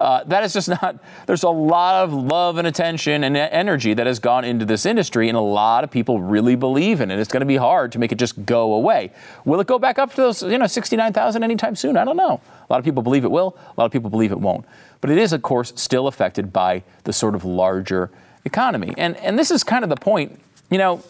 Uh, 0.00 0.24
that 0.24 0.42
is 0.42 0.54
just 0.54 0.68
not, 0.68 0.96
there's 1.26 1.42
a 1.42 1.50
lot 1.50 2.02
of 2.02 2.12
love 2.12 2.56
and 2.56 2.66
attention 2.66 3.22
and 3.22 3.36
energy 3.36 3.92
that 3.92 4.06
has 4.06 4.18
gone 4.18 4.44
into 4.44 4.64
this 4.64 4.86
industry, 4.86 5.28
and 5.28 5.36
a 5.36 5.40
lot 5.40 5.84
of 5.84 5.90
people 5.90 6.20
really 6.20 6.56
believe 6.56 7.00
in 7.00 7.10
it. 7.10 7.18
It's 7.18 7.30
going 7.30 7.40
to 7.40 7.46
be 7.46 7.56
hard 7.56 7.92
to 7.92 7.98
make 7.98 8.10
it 8.10 8.18
just 8.18 8.46
go 8.46 8.72
away. 8.72 9.12
Will 9.44 9.60
it 9.60 9.66
go 9.66 9.78
back 9.78 9.98
up 9.98 10.10
to 10.10 10.16
those, 10.16 10.42
you 10.42 10.58
know, 10.58 10.66
69,000 10.66 11.44
anytime 11.44 11.76
soon? 11.76 11.96
I 11.96 12.04
don't 12.04 12.16
know. 12.16 12.40
A 12.68 12.72
lot 12.72 12.78
of 12.78 12.84
people 12.84 13.02
believe 13.02 13.24
it 13.24 13.30
will, 13.30 13.56
a 13.58 13.80
lot 13.80 13.84
of 13.84 13.92
people 13.92 14.10
believe 14.10 14.32
it 14.32 14.40
won't. 14.40 14.64
But 15.00 15.10
it 15.10 15.18
is, 15.18 15.32
of 15.32 15.42
course, 15.42 15.72
still 15.76 16.06
affected 16.06 16.52
by 16.52 16.82
the 17.04 17.12
sort 17.12 17.34
of 17.34 17.44
larger 17.44 18.10
economy. 18.44 18.94
And, 18.96 19.16
and 19.18 19.38
this 19.38 19.50
is 19.50 19.62
kind 19.62 19.84
of 19.84 19.90
the 19.90 19.96
point, 19.96 20.40
you 20.70 20.78
know, 20.78 21.02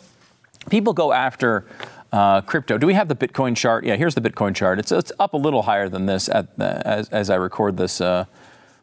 people 0.69 0.93
go 0.93 1.13
after 1.13 1.65
uh, 2.13 2.41
crypto. 2.41 2.77
Do 2.77 2.87
we 2.87 2.95
have 2.95 3.09
the 3.09 3.15
Bitcoin 3.15 3.57
chart? 3.57 3.85
Yeah, 3.85 3.97
here's 3.97 4.15
the 4.15 4.21
Bitcoin 4.21 4.55
chart. 4.55 4.79
It's, 4.79 4.91
it's 4.91 5.13
up 5.19 5.35
a 5.35 5.37
little 5.37 5.63
higher 5.63 5.89
than 5.89 6.07
this 6.07 6.29
at, 6.29 6.49
as, 6.59 7.09
as 7.11 7.31
I 7.31 7.37
record 7.37 7.77
this 7.77 8.01
uh, 8.01 8.25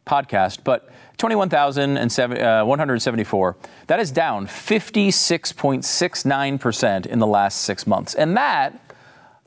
podcast, 0.08 0.64
but 0.64 0.90
21,174. 1.18 3.50
Uh, 3.50 3.54
that 3.88 4.00
is 4.00 4.12
down 4.12 4.48
56.69% 4.48 7.06
in 7.06 7.20
the 7.20 7.28
last 7.28 7.62
six 7.62 7.86
months. 7.86 8.16
And 8.16 8.38
that, 8.38 8.80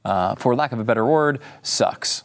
uh, 0.04 0.34
for 0.36 0.54
lack 0.54 0.72
of 0.72 0.78
a 0.78 0.84
better 0.84 1.06
word, 1.06 1.40
sucks. 1.62 2.24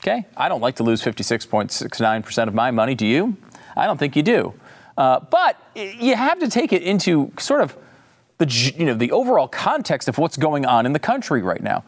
Okay? 0.00 0.26
I 0.36 0.48
don't 0.48 0.60
like 0.60 0.76
to 0.76 0.82
lose 0.82 1.02
56.69% 1.02 2.48
of 2.48 2.54
my 2.54 2.70
money. 2.70 2.94
Do 2.94 3.06
you? 3.06 3.36
I 3.76 3.86
don't 3.86 3.98
think 3.98 4.16
you 4.16 4.22
do. 4.22 4.54
Uh, 4.96 5.20
but 5.20 5.56
you 5.74 6.16
have 6.16 6.38
to 6.40 6.48
take 6.48 6.72
it 6.72 6.82
into 6.82 7.32
sort 7.38 7.60
of 7.60 7.76
the 8.38 8.72
you 8.76 8.84
know 8.84 8.94
the 8.94 9.12
overall 9.12 9.48
context 9.48 10.08
of 10.08 10.18
what's 10.18 10.36
going 10.36 10.64
on 10.64 10.86
in 10.86 10.92
the 10.92 10.98
country 10.98 11.42
right 11.42 11.62
now. 11.62 11.84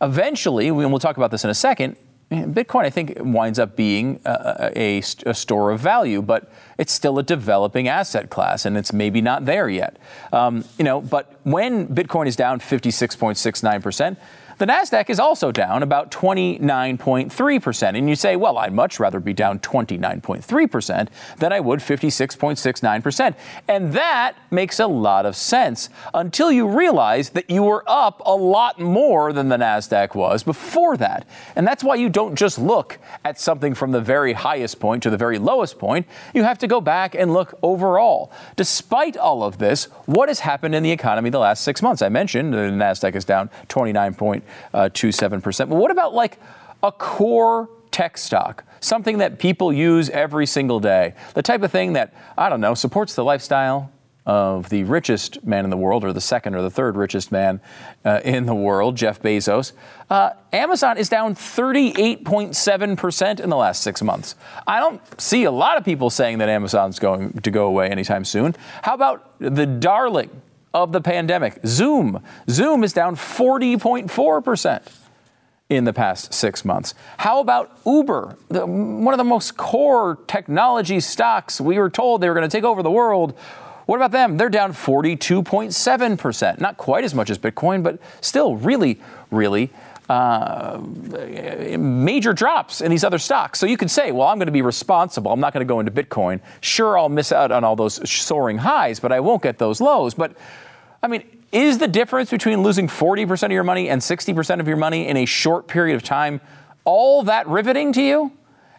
Eventually, 0.00 0.68
and 0.68 0.76
we'll 0.76 0.98
talk 0.98 1.16
about 1.16 1.30
this 1.30 1.44
in 1.44 1.50
a 1.50 1.54
second. 1.54 1.96
Bitcoin, 2.32 2.84
I 2.84 2.90
think, 2.90 3.14
winds 3.20 3.58
up 3.58 3.76
being 3.76 4.20
a, 4.24 4.72
a, 4.74 5.02
a, 5.26 5.34
store 5.34 5.70
of 5.70 5.80
value, 5.80 6.22
but 6.22 6.50
it's 6.78 6.92
still 6.92 7.18
a 7.18 7.22
developing 7.22 7.88
asset 7.88 8.30
class, 8.30 8.64
and 8.64 8.76
it's 8.76 8.92
maybe 8.92 9.20
not 9.20 9.44
there 9.44 9.68
yet. 9.68 9.96
Um, 10.32 10.64
you 10.78 10.84
know, 10.84 11.00
but 11.00 11.34
when 11.44 11.86
Bitcoin 11.88 12.26
is 12.26 12.36
down 12.36 12.60
56.69 12.60 13.82
percent, 13.82 14.18
the 14.62 14.66
NASDAQ 14.66 15.10
is 15.10 15.18
also 15.18 15.50
down 15.50 15.82
about 15.82 16.12
29.3%. 16.12 17.98
And 17.98 18.08
you 18.08 18.14
say, 18.14 18.36
well, 18.36 18.58
I'd 18.58 18.72
much 18.72 19.00
rather 19.00 19.18
be 19.18 19.32
down 19.32 19.58
29.3% 19.58 21.08
than 21.38 21.52
I 21.52 21.58
would 21.58 21.80
56.69%. 21.80 23.34
And 23.66 23.92
that 23.94 24.36
makes 24.52 24.78
a 24.78 24.86
lot 24.86 25.26
of 25.26 25.34
sense 25.34 25.88
until 26.14 26.52
you 26.52 26.68
realize 26.68 27.30
that 27.30 27.50
you 27.50 27.64
were 27.64 27.82
up 27.88 28.22
a 28.24 28.36
lot 28.36 28.78
more 28.78 29.32
than 29.32 29.48
the 29.48 29.56
NASDAQ 29.56 30.14
was 30.14 30.44
before 30.44 30.96
that. 30.96 31.26
And 31.56 31.66
that's 31.66 31.82
why 31.82 31.96
you 31.96 32.08
don't 32.08 32.36
just 32.36 32.56
look 32.56 33.00
at 33.24 33.40
something 33.40 33.74
from 33.74 33.90
the 33.90 34.00
very 34.00 34.32
highest 34.32 34.78
point 34.78 35.02
to 35.02 35.10
the 35.10 35.16
very 35.16 35.40
lowest 35.40 35.80
point. 35.80 36.06
You 36.32 36.44
have 36.44 36.58
to 36.58 36.68
go 36.68 36.80
back 36.80 37.16
and 37.16 37.32
look 37.32 37.58
overall. 37.64 38.30
Despite 38.54 39.16
all 39.16 39.42
of 39.42 39.58
this, 39.58 39.86
what 40.06 40.28
has 40.28 40.38
happened 40.38 40.76
in 40.76 40.84
the 40.84 40.92
economy 40.92 41.30
the 41.30 41.40
last 41.40 41.64
six 41.64 41.82
months? 41.82 42.00
I 42.00 42.10
mentioned 42.10 42.54
the 42.54 42.58
NASDAQ 42.58 43.16
is 43.16 43.24
down 43.24 43.50
29 43.66 44.14
uh, 44.20 44.50
0.27%. 44.74 45.68
But 45.68 45.76
what 45.76 45.90
about 45.90 46.14
like 46.14 46.38
a 46.82 46.92
core 46.92 47.70
tech 47.90 48.18
stock? 48.18 48.64
Something 48.80 49.18
that 49.18 49.38
people 49.38 49.72
use 49.72 50.10
every 50.10 50.46
single 50.46 50.80
day. 50.80 51.14
The 51.34 51.42
type 51.42 51.62
of 51.62 51.70
thing 51.70 51.94
that, 51.94 52.14
I 52.36 52.48
don't 52.48 52.60
know, 52.60 52.74
supports 52.74 53.14
the 53.14 53.24
lifestyle 53.24 53.90
of 54.24 54.68
the 54.68 54.84
richest 54.84 55.44
man 55.44 55.64
in 55.64 55.70
the 55.70 55.76
world, 55.76 56.04
or 56.04 56.12
the 56.12 56.20
second 56.20 56.54
or 56.54 56.62
the 56.62 56.70
third 56.70 56.94
richest 56.96 57.32
man 57.32 57.60
uh, 58.04 58.20
in 58.24 58.46
the 58.46 58.54
world, 58.54 58.94
Jeff 58.96 59.20
Bezos. 59.20 59.72
Uh, 60.08 60.30
Amazon 60.52 60.96
is 60.96 61.08
down 61.08 61.34
38.7% 61.34 63.40
in 63.40 63.50
the 63.50 63.56
last 63.56 63.82
six 63.82 64.00
months. 64.00 64.36
I 64.66 64.78
don't 64.78 65.00
see 65.20 65.42
a 65.44 65.50
lot 65.50 65.76
of 65.76 65.84
people 65.84 66.08
saying 66.08 66.38
that 66.38 66.48
Amazon's 66.48 67.00
going 67.00 67.32
to 67.32 67.50
go 67.50 67.66
away 67.66 67.88
anytime 67.88 68.24
soon. 68.24 68.54
How 68.82 68.94
about 68.94 69.34
the 69.40 69.66
darling 69.66 70.30
of 70.74 70.92
the 70.92 71.00
pandemic. 71.00 71.58
Zoom. 71.66 72.22
Zoom 72.48 72.84
is 72.84 72.92
down 72.92 73.16
40.4% 73.16 74.82
in 75.68 75.84
the 75.84 75.92
past 75.92 76.34
six 76.34 76.64
months. 76.64 76.94
How 77.18 77.40
about 77.40 77.78
Uber, 77.86 78.36
the, 78.48 78.66
one 78.66 79.14
of 79.14 79.18
the 79.18 79.24
most 79.24 79.56
core 79.56 80.18
technology 80.26 81.00
stocks? 81.00 81.60
We 81.60 81.78
were 81.78 81.90
told 81.90 82.20
they 82.20 82.28
were 82.28 82.34
going 82.34 82.48
to 82.48 82.54
take 82.54 82.64
over 82.64 82.82
the 82.82 82.90
world. 82.90 83.36
What 83.86 83.96
about 83.96 84.12
them? 84.12 84.36
They're 84.36 84.48
down 84.48 84.72
42.7%. 84.72 86.60
Not 86.60 86.76
quite 86.76 87.04
as 87.04 87.14
much 87.14 87.30
as 87.30 87.38
Bitcoin, 87.38 87.82
but 87.82 87.98
still 88.20 88.56
really, 88.56 89.00
really 89.30 89.70
uh, 90.08 90.78
major 91.78 92.32
drops 92.32 92.80
in 92.80 92.90
these 92.90 93.04
other 93.04 93.18
stocks. 93.18 93.58
So 93.58 93.66
you 93.66 93.76
could 93.76 93.90
say, 93.90 94.12
well, 94.12 94.28
I'm 94.28 94.38
going 94.38 94.46
to 94.46 94.52
be 94.52 94.62
responsible. 94.62 95.32
I'm 95.32 95.40
not 95.40 95.52
going 95.52 95.66
to 95.66 95.68
go 95.68 95.80
into 95.80 95.92
Bitcoin. 95.92 96.40
Sure, 96.60 96.98
I'll 96.98 97.08
miss 97.08 97.32
out 97.32 97.50
on 97.50 97.64
all 97.64 97.76
those 97.76 98.08
soaring 98.10 98.58
highs, 98.58 99.00
but 99.00 99.10
I 99.10 99.20
won't 99.20 99.42
get 99.42 99.58
those 99.58 99.80
lows. 99.80 100.14
But 100.14 100.36
I 101.02 101.08
mean, 101.08 101.24
is 101.50 101.78
the 101.78 101.88
difference 101.88 102.30
between 102.30 102.62
losing 102.62 102.86
40% 102.86 103.44
of 103.44 103.50
your 103.50 103.64
money 103.64 103.88
and 103.88 104.00
60% 104.00 104.60
of 104.60 104.68
your 104.68 104.76
money 104.76 105.08
in 105.08 105.16
a 105.16 105.24
short 105.24 105.66
period 105.66 105.96
of 105.96 106.02
time 106.02 106.40
all 106.84 107.24
that 107.24 107.46
riveting 107.48 107.92
to 107.94 108.02
you? 108.02 108.32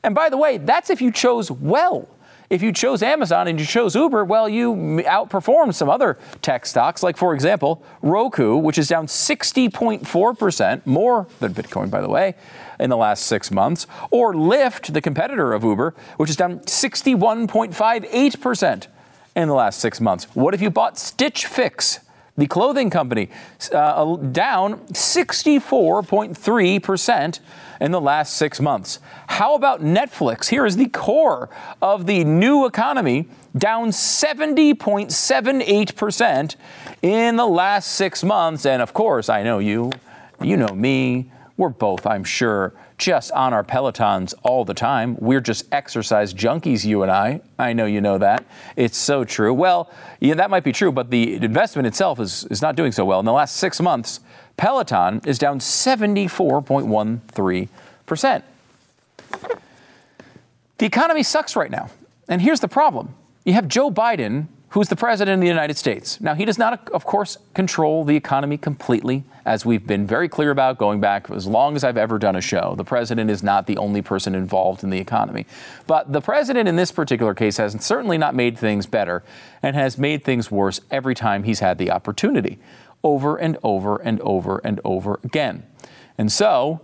And 0.04 0.16
by 0.16 0.30
the 0.30 0.38
way, 0.38 0.58
that's 0.58 0.90
if 0.90 1.02
you 1.02 1.12
chose 1.12 1.52
well. 1.52 2.08
If 2.50 2.62
you 2.62 2.72
chose 2.72 3.02
Amazon 3.02 3.48
and 3.48 3.60
you 3.60 3.66
chose 3.66 3.96
Uber, 3.96 4.26
well, 4.26 4.48
you 4.48 4.74
outperformed 4.74 5.74
some 5.74 5.90
other 5.90 6.20
tech 6.42 6.66
stocks, 6.66 7.02
like, 7.02 7.18
for 7.18 7.34
example, 7.34 7.84
Roku, 8.02 8.58
which 8.58 8.78
is 8.78 8.88
down 8.88 9.08
60.4%, 9.08 10.86
more 10.86 11.28
than 11.40 11.54
Bitcoin, 11.54 11.90
by 11.90 12.02
the 12.02 12.10
way, 12.10 12.36
in 12.80 12.90
the 12.90 12.98
last 12.98 13.26
six 13.26 13.50
months, 13.50 13.88
or 14.12 14.34
Lyft, 14.34 14.94
the 14.94 15.02
competitor 15.02 15.54
of 15.54 15.64
Uber, 15.64 15.96
which 16.18 16.30
is 16.30 16.36
down 16.36 16.60
61.58% 16.60 18.88
in 19.36 19.48
the 19.48 19.56
last 19.56 19.80
six 19.80 20.00
months. 20.00 20.26
What 20.36 20.54
if 20.54 20.62
you 20.62 20.70
bought 20.70 21.00
Stitch 21.00 21.48
Fix? 21.48 22.02
The 22.36 22.48
clothing 22.48 22.90
company 22.90 23.30
uh, 23.72 24.16
down 24.16 24.80
64.3% 24.88 27.40
in 27.80 27.92
the 27.92 28.02
last 28.02 28.38
six 28.38 28.60
months. 28.60 28.98
How 29.28 29.54
about 29.54 29.82
Netflix? 29.82 30.48
Here 30.48 30.66
is 30.66 30.76
the 30.76 30.90
core 30.90 31.52
of 31.80 32.08
the 32.08 32.24
new 32.24 32.66
economy, 32.66 33.28
down 33.56 33.90
70.78% 33.90 36.56
in 37.04 37.36
the 37.36 37.46
last 37.46 37.92
six 37.92 38.24
months. 38.24 38.66
And 38.66 38.82
of 38.82 38.94
course, 38.94 39.30
I 39.30 39.44
know 39.44 39.60
you, 39.60 39.92
you 40.42 40.58
know 40.58 40.74
me, 40.74 41.32
we're 41.56 41.70
both, 41.70 42.08
I'm 42.08 42.24
sure, 42.24 42.74
just 43.04 43.32
on 43.34 43.54
our 43.54 43.66
Pelotons 43.66 44.34
all 44.44 44.64
the 44.64 44.74
time. 44.74 45.18
We're 45.20 45.42
just 45.42 45.66
exercise 45.74 46.34
junkies, 46.34 46.86
you 46.86 47.04
and 47.04 47.12
I. 47.12 47.42
I 47.60 47.74
know 47.74 47.86
you 47.86 48.00
know 48.00 48.18
that. 48.18 48.46
It's 48.78 48.98
so 48.98 49.26
true. 49.26 49.54
Well, 49.54 49.92
yeah, 50.22 50.36
that 50.36 50.50
might 50.50 50.64
be 50.64 50.72
true, 50.72 50.90
but 50.90 51.12
the 51.12 51.34
investment 51.34 51.86
itself 51.86 52.22
is, 52.22 52.46
is 52.46 52.62
not 52.62 52.78
doing 52.78 52.94
so 52.94 53.04
well. 53.04 53.20
In 53.20 53.26
the 53.26 53.34
last 53.34 53.58
six 53.58 53.82
months, 53.82 54.22
Peloton 54.56 55.20
is 55.26 55.38
down 55.38 55.60
74.13%. 55.60 58.44
The 60.78 60.86
economy 60.86 61.24
sucks 61.24 61.58
right 61.58 61.72
now. 61.72 61.90
And 62.30 62.42
here's 62.42 62.62
the 62.62 62.70
problem 62.70 63.16
you 63.44 63.52
have 63.52 63.68
Joe 63.68 63.92
Biden 63.92 64.48
who's 64.70 64.88
the 64.88 64.96
president 64.96 65.36
of 65.36 65.42
the 65.42 65.48
United 65.48 65.78
States. 65.78 66.20
Now, 66.20 66.34
he 66.34 66.46
does 66.46 66.58
not, 66.58 66.90
of 66.90 67.06
course, 67.06 67.38
control 67.54 68.04
the 68.04 68.16
economy 68.16 68.58
completely, 68.58 69.24
as 69.46 69.66
we've 69.66 69.86
been 69.86 70.08
very 70.08 70.30
clear 70.30 70.52
about 70.52 70.78
going 70.78 71.00
back 71.00 71.30
as 71.30 71.48
long 71.48 71.76
as 71.76 71.84
I've 71.84 71.98
ever 71.98 72.18
done 72.18 72.36
a 72.36 72.42
show. 72.42 72.76
The 72.78 72.84
president 72.84 73.30
is 73.30 73.44
not 73.44 73.68
the 73.68 73.78
only 73.78 74.02
person 74.02 74.36
involved 74.36 74.84
in 74.84 74.90
the 74.90 75.00
economy. 75.00 75.46
But 75.86 76.14
the 76.14 76.22
president 76.22 76.70
in 76.70 76.76
this 76.76 76.92
particular 76.92 77.34
case 77.34 77.58
has 77.58 77.74
certainly 77.84 78.18
not 78.18 78.36
made 78.36 78.58
things 78.58 78.86
better 78.86 79.24
and 79.62 79.76
has 79.76 79.98
made 79.98 80.24
things 80.24 80.50
worse 80.50 80.80
every 80.92 81.16
time 81.16 81.44
he's 81.44 81.60
had 81.60 81.78
the 81.78 81.92
opportunity, 81.92 82.60
over 83.04 83.36
and 83.36 83.58
over 83.64 83.98
and 83.98 84.22
over 84.22 84.62
and 84.64 84.80
over 84.86 85.20
again. 85.24 85.66
And 86.18 86.32
so, 86.32 86.82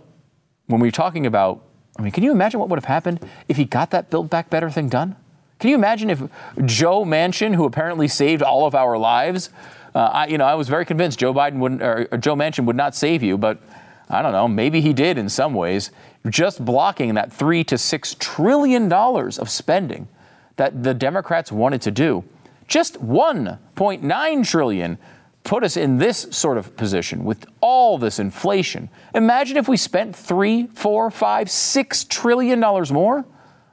when 0.66 0.80
we're 0.80 0.90
talking 0.90 1.26
about, 1.26 1.64
I 1.98 2.02
mean, 2.02 2.12
can 2.12 2.22
you 2.22 2.32
imagine 2.32 2.60
what 2.60 2.68
would 2.68 2.78
have 2.78 2.84
happened 2.84 3.20
if 3.48 3.56
he 3.56 3.64
got 3.64 3.90
that 3.90 4.10
Build 4.10 4.30
Back 4.30 4.50
Better 4.50 4.70
thing 4.70 4.88
done? 4.88 5.16
Can 5.58 5.68
you 5.68 5.76
imagine 5.76 6.08
if 6.08 6.22
Joe 6.64 7.04
Manchin, 7.04 7.54
who 7.54 7.66
apparently 7.66 8.08
saved 8.08 8.42
all 8.42 8.66
of 8.66 8.74
our 8.74 8.96
lives, 8.96 9.50
uh, 9.94 9.98
I, 9.98 10.26
you 10.26 10.38
know, 10.38 10.44
I 10.44 10.54
was 10.54 10.68
very 10.68 10.84
convinced 10.84 11.18
Joe 11.18 11.34
Biden 11.34 11.58
wouldn't, 11.58 11.82
or, 11.82 12.08
or 12.12 12.18
Joe 12.18 12.34
Manchin 12.34 12.64
would 12.64 12.76
not 12.76 12.94
save 12.94 13.22
you, 13.22 13.36
but 13.36 13.60
I 14.08 14.22
don't 14.22 14.32
know, 14.32 14.48
maybe 14.48 14.80
he 14.80 14.92
did 14.92 15.18
in 15.18 15.28
some 15.28 15.54
ways. 15.54 15.90
Just 16.28 16.64
blocking 16.64 17.14
that 17.14 17.32
three 17.32 17.64
to 17.64 17.78
six 17.78 18.16
trillion 18.18 18.88
dollars 18.88 19.38
of 19.38 19.48
spending 19.48 20.08
that 20.56 20.82
the 20.82 20.92
Democrats 20.92 21.50
wanted 21.50 21.80
to 21.82 21.90
do, 21.90 22.24
just 22.66 23.02
1.9 23.02 24.46
trillion 24.46 24.98
put 25.42 25.64
us 25.64 25.76
in 25.76 25.98
this 25.98 26.26
sort 26.30 26.58
of 26.58 26.76
position 26.76 27.24
with 27.24 27.46
all 27.60 27.98
this 27.98 28.18
inflation. 28.18 28.90
Imagine 29.14 29.56
if 29.56 29.68
we 29.68 29.76
spent 29.76 30.14
three, 30.14 30.66
four, 30.74 31.10
five, 31.10 31.50
six 31.50 32.04
trillion 32.04 32.60
dollars 32.60 32.92
more. 32.92 33.24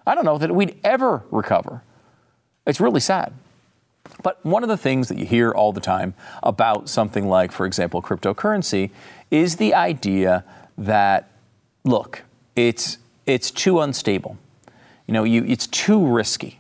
I 0.06 0.16
don't 0.16 0.24
know 0.24 0.38
that 0.38 0.54
we'd 0.56 0.80
ever 0.84 1.24
recover. 1.30 1.84
It's 2.66 2.80
really 2.80 3.02
sad. 3.02 3.34
But 4.24 4.44
one 4.46 4.64
of 4.64 4.70
the 4.70 4.78
things 4.78 5.10
that 5.10 5.18
you 5.18 5.26
hear 5.26 5.52
all 5.52 5.72
the 5.72 5.82
time 5.82 6.14
about 6.44 6.90
something 6.90 7.28
like, 7.28 7.52
for 7.52 7.66
example, 7.66 8.02
cryptocurrency 8.02 8.92
is 9.30 9.58
the 9.58 9.74
idea 9.74 10.44
that, 10.78 11.30
look, 11.84 12.24
it's, 12.56 12.98
it's 13.26 13.52
too 13.52 13.80
unstable. 13.80 14.38
You 15.06 15.14
know, 15.14 15.24
you, 15.24 15.44
it's 15.46 15.68
too 15.68 16.06
risky. 16.06 16.60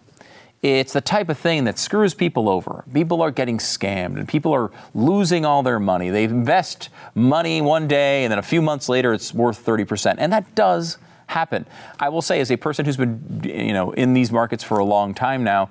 It's 0.64 0.94
the 0.94 1.02
type 1.02 1.30
of 1.30 1.38
thing 1.38 1.66
that 1.66 1.78
screws 1.78 2.14
people 2.14 2.50
over. 2.50 2.84
People 2.92 3.22
are 3.22 3.32
getting 3.32 3.58
scammed 3.58 4.18
and 4.18 4.28
people 4.28 4.54
are 4.54 4.72
losing 4.96 5.46
all 5.46 5.62
their 5.62 5.80
money. 5.80 6.10
They 6.10 6.24
invest 6.24 6.90
money 7.14 7.62
one 7.62 7.88
day 7.88 8.24
and 8.24 8.32
then 8.32 8.40
a 8.40 8.44
few 8.44 8.62
months 8.62 8.90
later 8.90 9.14
it's 9.14 9.34
worth 9.34 9.64
30%. 9.64 10.16
And 10.18 10.34
that 10.34 10.56
does 10.56 10.98
happen. 11.28 11.66
I 12.00 12.10
will 12.10 12.22
say, 12.22 12.40
as 12.40 12.52
a 12.52 12.58
person 12.58 12.86
who's 12.86 12.98
been, 12.98 13.42
you 13.44 13.74
know, 13.74 13.92
in 13.92 14.14
these 14.14 14.32
markets 14.32 14.64
for 14.64 14.80
a 14.80 14.86
long 14.86 15.14
time 15.14 15.44
now, 15.44 15.70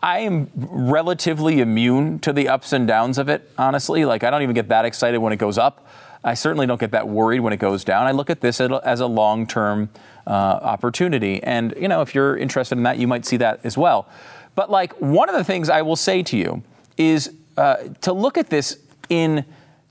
I 0.00 0.20
am 0.20 0.50
relatively 0.54 1.60
immune 1.60 2.18
to 2.20 2.32
the 2.32 2.48
ups 2.48 2.72
and 2.72 2.86
downs 2.86 3.16
of 3.18 3.28
it, 3.28 3.50
honestly. 3.56 4.04
Like, 4.04 4.24
I 4.24 4.30
don't 4.30 4.42
even 4.42 4.54
get 4.54 4.68
that 4.68 4.84
excited 4.84 5.18
when 5.18 5.32
it 5.32 5.38
goes 5.38 5.56
up. 5.56 5.86
I 6.22 6.34
certainly 6.34 6.66
don't 6.66 6.80
get 6.80 6.90
that 6.92 7.08
worried 7.08 7.40
when 7.40 7.52
it 7.52 7.58
goes 7.58 7.84
down. 7.84 8.06
I 8.06 8.12
look 8.12 8.30
at 8.30 8.40
this 8.40 8.60
as 8.60 9.00
a 9.00 9.06
long 9.06 9.46
term 9.46 9.90
uh, 10.26 10.30
opportunity. 10.30 11.42
And, 11.42 11.74
you 11.78 11.88
know, 11.88 12.00
if 12.00 12.14
you're 12.14 12.36
interested 12.36 12.78
in 12.78 12.84
that, 12.84 12.98
you 12.98 13.06
might 13.06 13.26
see 13.26 13.36
that 13.38 13.60
as 13.64 13.76
well. 13.76 14.08
But, 14.54 14.70
like, 14.70 14.92
one 14.94 15.28
of 15.28 15.34
the 15.34 15.44
things 15.44 15.68
I 15.68 15.82
will 15.82 15.96
say 15.96 16.22
to 16.22 16.36
you 16.36 16.62
is 16.96 17.34
uh, 17.56 17.76
to 18.00 18.12
look 18.12 18.38
at 18.38 18.50
this 18.50 18.78
in 19.08 19.44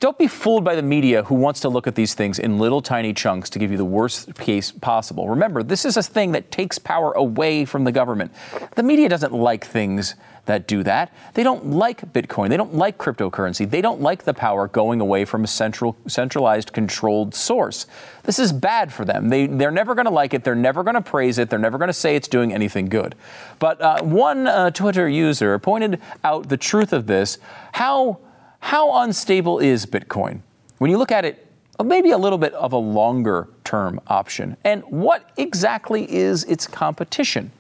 don't 0.03 0.17
be 0.17 0.27
fooled 0.27 0.65
by 0.65 0.75
the 0.75 0.81
media 0.81 1.23
who 1.23 1.35
wants 1.35 1.61
to 1.61 1.69
look 1.69 1.87
at 1.87 1.95
these 1.95 2.13
things 2.13 2.37
in 2.37 2.59
little 2.59 2.81
tiny 2.81 3.13
chunks 3.13 3.49
to 3.49 3.57
give 3.57 3.71
you 3.71 3.77
the 3.77 3.85
worst 3.85 4.35
case 4.35 4.69
possible. 4.69 5.29
Remember, 5.29 5.63
this 5.63 5.85
is 5.85 5.95
a 5.95 6.03
thing 6.03 6.33
that 6.33 6.51
takes 6.51 6.77
power 6.77 7.13
away 7.13 7.63
from 7.63 7.85
the 7.85 7.91
government. 7.93 8.33
The 8.75 8.83
media 8.83 9.07
doesn't 9.07 9.31
like 9.31 9.65
things 9.65 10.15
that 10.43 10.67
do 10.67 10.83
that. 10.83 11.13
They 11.35 11.43
don't 11.43 11.67
like 11.67 12.11
Bitcoin. 12.11 12.49
They 12.49 12.57
don't 12.57 12.75
like 12.75 12.97
cryptocurrency. 12.97 13.69
They 13.69 13.79
don't 13.79 14.01
like 14.01 14.25
the 14.25 14.33
power 14.33 14.67
going 14.67 14.99
away 14.99 15.23
from 15.23 15.45
a 15.45 15.47
central, 15.47 15.95
centralized, 16.05 16.73
controlled 16.73 17.33
source. 17.33 17.85
This 18.23 18.39
is 18.39 18.51
bad 18.51 18.91
for 18.91 19.05
them. 19.05 19.29
They, 19.29 19.47
they're 19.47 19.71
never 19.71 19.95
going 19.95 20.03
to 20.03 20.11
like 20.11 20.33
it. 20.33 20.43
They're 20.43 20.53
never 20.53 20.83
going 20.83 20.95
to 20.95 21.01
praise 21.01 21.37
it. 21.37 21.49
They're 21.49 21.59
never 21.59 21.77
going 21.77 21.87
to 21.87 21.93
say 21.93 22.17
it's 22.17 22.27
doing 22.27 22.53
anything 22.53 22.89
good. 22.89 23.15
But 23.57 23.79
uh, 23.79 24.03
one 24.03 24.47
uh, 24.47 24.71
Twitter 24.71 25.07
user 25.07 25.57
pointed 25.59 26.01
out 26.25 26.49
the 26.49 26.57
truth 26.57 26.91
of 26.91 27.07
this. 27.07 27.37
How 27.71 28.19
how 28.63 29.03
unstable 29.03 29.59
is 29.59 29.85
Bitcoin? 29.85 30.39
When 30.77 30.89
you 30.89 30.97
look 30.97 31.11
at 31.11 31.25
it, 31.25 31.45
maybe 31.83 32.11
a 32.11 32.17
little 32.17 32.37
bit 32.37 32.53
of 32.53 32.71
a 32.71 32.77
longer 32.77 33.49
term 33.65 33.99
option. 34.07 34.55
And 34.63 34.83
what 34.83 35.31
exactly 35.35 36.09
is 36.09 36.45
its 36.45 36.65
competition? 36.65 37.51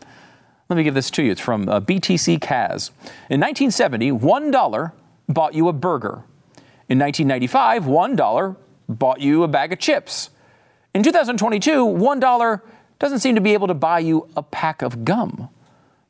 Let 0.69 0.77
me 0.77 0.83
give 0.83 0.93
this 0.93 1.11
to 1.11 1.21
you. 1.21 1.33
It's 1.33 1.41
from 1.41 1.67
uh, 1.67 1.81
BTC 1.81 2.39
Kaz. 2.39 2.91
In 3.29 3.41
1970, 3.41 4.13
$1 4.13 4.91
bought 5.27 5.53
you 5.53 5.67
a 5.67 5.73
burger. 5.73 6.23
In 6.87 6.99
1995, 6.99 7.83
$1 7.83 8.55
bought 8.87 9.19
you 9.19 9.43
a 9.43 9.47
bag 9.49 9.73
of 9.73 9.79
chips. 9.79 10.29
In 10.93 11.03
2022, 11.03 11.85
$1 11.85 12.61
doesn't 12.99 13.19
seem 13.19 13.35
to 13.35 13.41
be 13.41 13.51
able 13.51 13.67
to 13.67 13.73
buy 13.73 13.99
you 13.99 14.29
a 14.37 14.41
pack 14.41 14.81
of 14.81 15.03
gum. 15.03 15.49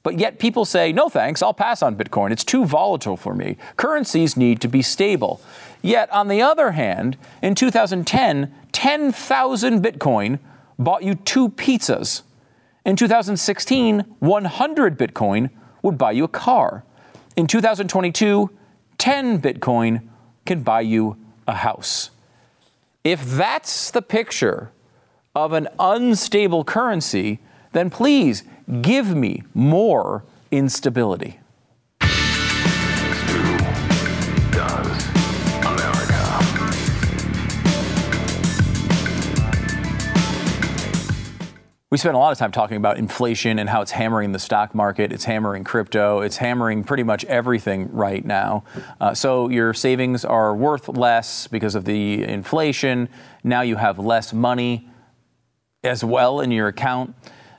But 0.03 0.19
yet 0.19 0.37
people 0.37 0.65
say, 0.65 0.91
no 0.91 1.07
thanks, 1.07 1.41
I'll 1.41 1.53
pass 1.53 1.81
on 1.81 1.95
Bitcoin. 1.95 2.31
It's 2.31 2.43
too 2.43 2.65
volatile 2.65 3.15
for 3.15 3.33
me. 3.33 3.57
Currencies 3.77 4.35
need 4.35 4.59
to 4.61 4.67
be 4.67 4.81
stable. 4.81 5.41
Yet, 5.81 6.11
on 6.11 6.27
the 6.27 6.41
other 6.41 6.71
hand, 6.71 7.17
in 7.41 7.55
2010, 7.55 8.53
10,000 8.73 9.83
Bitcoin 9.83 10.39
bought 10.77 11.03
you 11.03 11.15
two 11.15 11.49
pizzas. 11.49 12.23
In 12.85 12.97
2016, 12.97 13.99
100 14.19 14.99
Bitcoin 14.99 15.49
would 15.81 15.97
buy 15.97 16.11
you 16.11 16.25
a 16.25 16.29
car. 16.29 16.83
In 17.37 17.47
2022, 17.47 18.49
10 18.97 19.41
Bitcoin 19.41 20.01
can 20.45 20.63
buy 20.63 20.81
you 20.81 21.17
a 21.47 21.55
house. 21.55 22.09
If 23.03 23.25
that's 23.25 23.91
the 23.91 24.01
picture 24.01 24.71
of 25.35 25.53
an 25.53 25.67
unstable 25.79 26.63
currency, 26.63 27.39
then 27.71 27.89
please 27.89 28.43
give 28.81 29.15
me 29.15 29.43
more 29.53 30.23
instability. 30.51 31.39
We 41.93 41.99
spent 41.99 42.15
a 42.15 42.17
lot 42.17 42.31
of 42.31 42.39
time 42.39 42.51
talking 42.51 42.77
about 42.77 42.97
inflation 42.97 43.59
and 43.59 43.69
how 43.69 43.83
it's 43.83 43.91
hammering 43.91 44.31
the 44.31 44.39
stock 44.39 44.73
market, 44.73 45.13
it's 45.13 45.25
hammering 45.25 45.63
crypto, 45.63 46.21
it's 46.21 46.37
hammering 46.37 46.83
pretty 46.83 47.03
much 47.03 47.23
everything 47.25 47.91
right 47.91 48.25
now. 48.25 48.63
Uh, 48.99 49.13
so 49.13 49.47
your 49.47 49.75
savings 49.75 50.25
are 50.25 50.55
worth 50.55 50.89
less 50.89 51.45
because 51.45 51.75
of 51.75 51.85
the 51.85 52.23
inflation. 52.23 53.09
Now 53.43 53.61
you 53.61 53.75
have 53.75 53.99
less 53.99 54.33
money 54.33 54.89
as 55.83 56.03
well 56.03 56.39
in 56.39 56.49
your 56.49 56.67
account. 56.67 57.13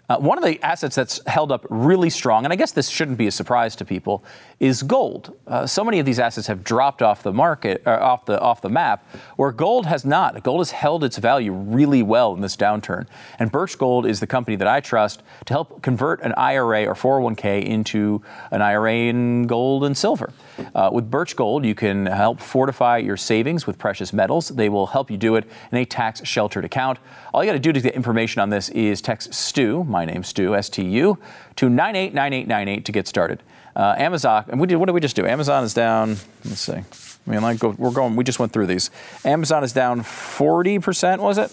Uh, 0.09 0.19
one 0.19 0.37
of 0.37 0.45
the 0.45 0.63
assets 0.63 0.95
that's 0.95 1.21
held 1.27 1.51
up 1.51 1.67
really 1.71 2.11
strong, 2.11 2.45
and 2.45 2.53
I 2.53 2.57
guess 2.57 2.73
this 2.73 2.91
shouldn't 2.91 3.17
be 3.17 3.27
a 3.27 3.31
surprise 3.31 3.75
to 3.77 3.87
people, 3.87 4.23
is 4.61 4.83
gold. 4.83 5.35
Uh, 5.47 5.67
so 5.67 5.83
many 5.83 5.99
of 5.99 6.05
these 6.05 6.19
assets 6.19 6.47
have 6.47 6.63
dropped 6.63 7.01
off 7.01 7.23
the 7.23 7.33
market, 7.33 7.87
off 7.87 8.27
the 8.27 8.39
off 8.39 8.61
the 8.61 8.69
map, 8.69 9.07
where 9.37 9.51
gold 9.51 9.87
has 9.87 10.05
not. 10.05 10.43
Gold 10.43 10.61
has 10.61 10.73
held 10.73 11.05
its 11.05 11.17
value 11.17 11.53
really 11.53 12.03
well 12.03 12.35
in 12.35 12.43
this 12.43 12.55
downturn, 12.55 13.07
and 13.39 13.51
Birch 13.51 13.79
Gold 13.79 14.05
is 14.05 14.21
the 14.21 14.27
company 14.27 14.57
that 14.57 14.69
I 14.69 14.81
trust 14.81 15.23
to 15.47 15.55
help 15.55 15.81
convert 15.81 16.21
an 16.21 16.35
IRA 16.37 16.85
or 16.85 16.95
401k 16.95 17.65
into 17.65 18.23
an 18.51 18.61
IRA 18.61 18.95
in 18.95 19.47
gold 19.47 19.85
and 19.85 19.97
silver. 19.97 20.33
Uh, 20.75 20.91
with 20.93 21.11
Birch 21.11 21.35
Gold, 21.35 21.65
you 21.65 21.75
can 21.75 22.07
help 22.07 22.41
fortify 22.41 22.99
your 22.99 23.17
savings 23.17 23.67
with 23.67 23.79
precious 23.79 24.13
metals. 24.13 24.49
They 24.49 24.69
will 24.69 24.87
help 24.87 25.11
you 25.11 25.17
do 25.17 25.37
it 25.37 25.45
in 25.73 25.79
a 25.79 25.85
tax 25.87 26.25
sheltered 26.27 26.65
account. 26.65 26.99
All 27.33 27.43
you 27.43 27.49
got 27.49 27.55
to 27.55 27.59
do 27.59 27.73
to 27.73 27.81
get 27.81 27.95
information 27.95 28.41
on 28.41 28.51
this 28.51 28.69
is 28.71 29.01
text 29.01 29.33
STU, 29.33 29.85
my 29.95 30.05
name 30.05 30.25
Stu, 30.25 30.57
S 30.57 30.69
T 30.69 30.85
U, 30.85 31.19
to 31.57 31.69
989898 31.71 32.85
to 32.85 32.93
get 32.93 33.07
started. 33.07 33.43
Uh, 33.77 33.95
Amazon, 33.97 34.45
and 34.49 34.61
we 34.61 34.67
did, 34.67 34.77
what 34.77 34.87
did 34.87 34.93
we 34.93 35.01
just 35.01 35.17
do? 35.17 35.25
Amazon 35.25 35.63
is 35.65 35.73
down, 35.73 36.17
let's 36.45 36.61
see. 36.61 36.73
I 36.75 37.31
mean, 37.31 37.41
like, 37.43 37.63
we're 37.63 37.91
going, 37.91 38.17
we 38.17 38.25
just 38.25 38.39
went 38.39 38.53
through 38.53 38.67
these. 38.67 38.91
Amazon 39.25 39.65
is 39.65 39.73
down 39.73 40.01
40%, 40.01 41.21
was 41.21 41.39
it? 41.39 41.51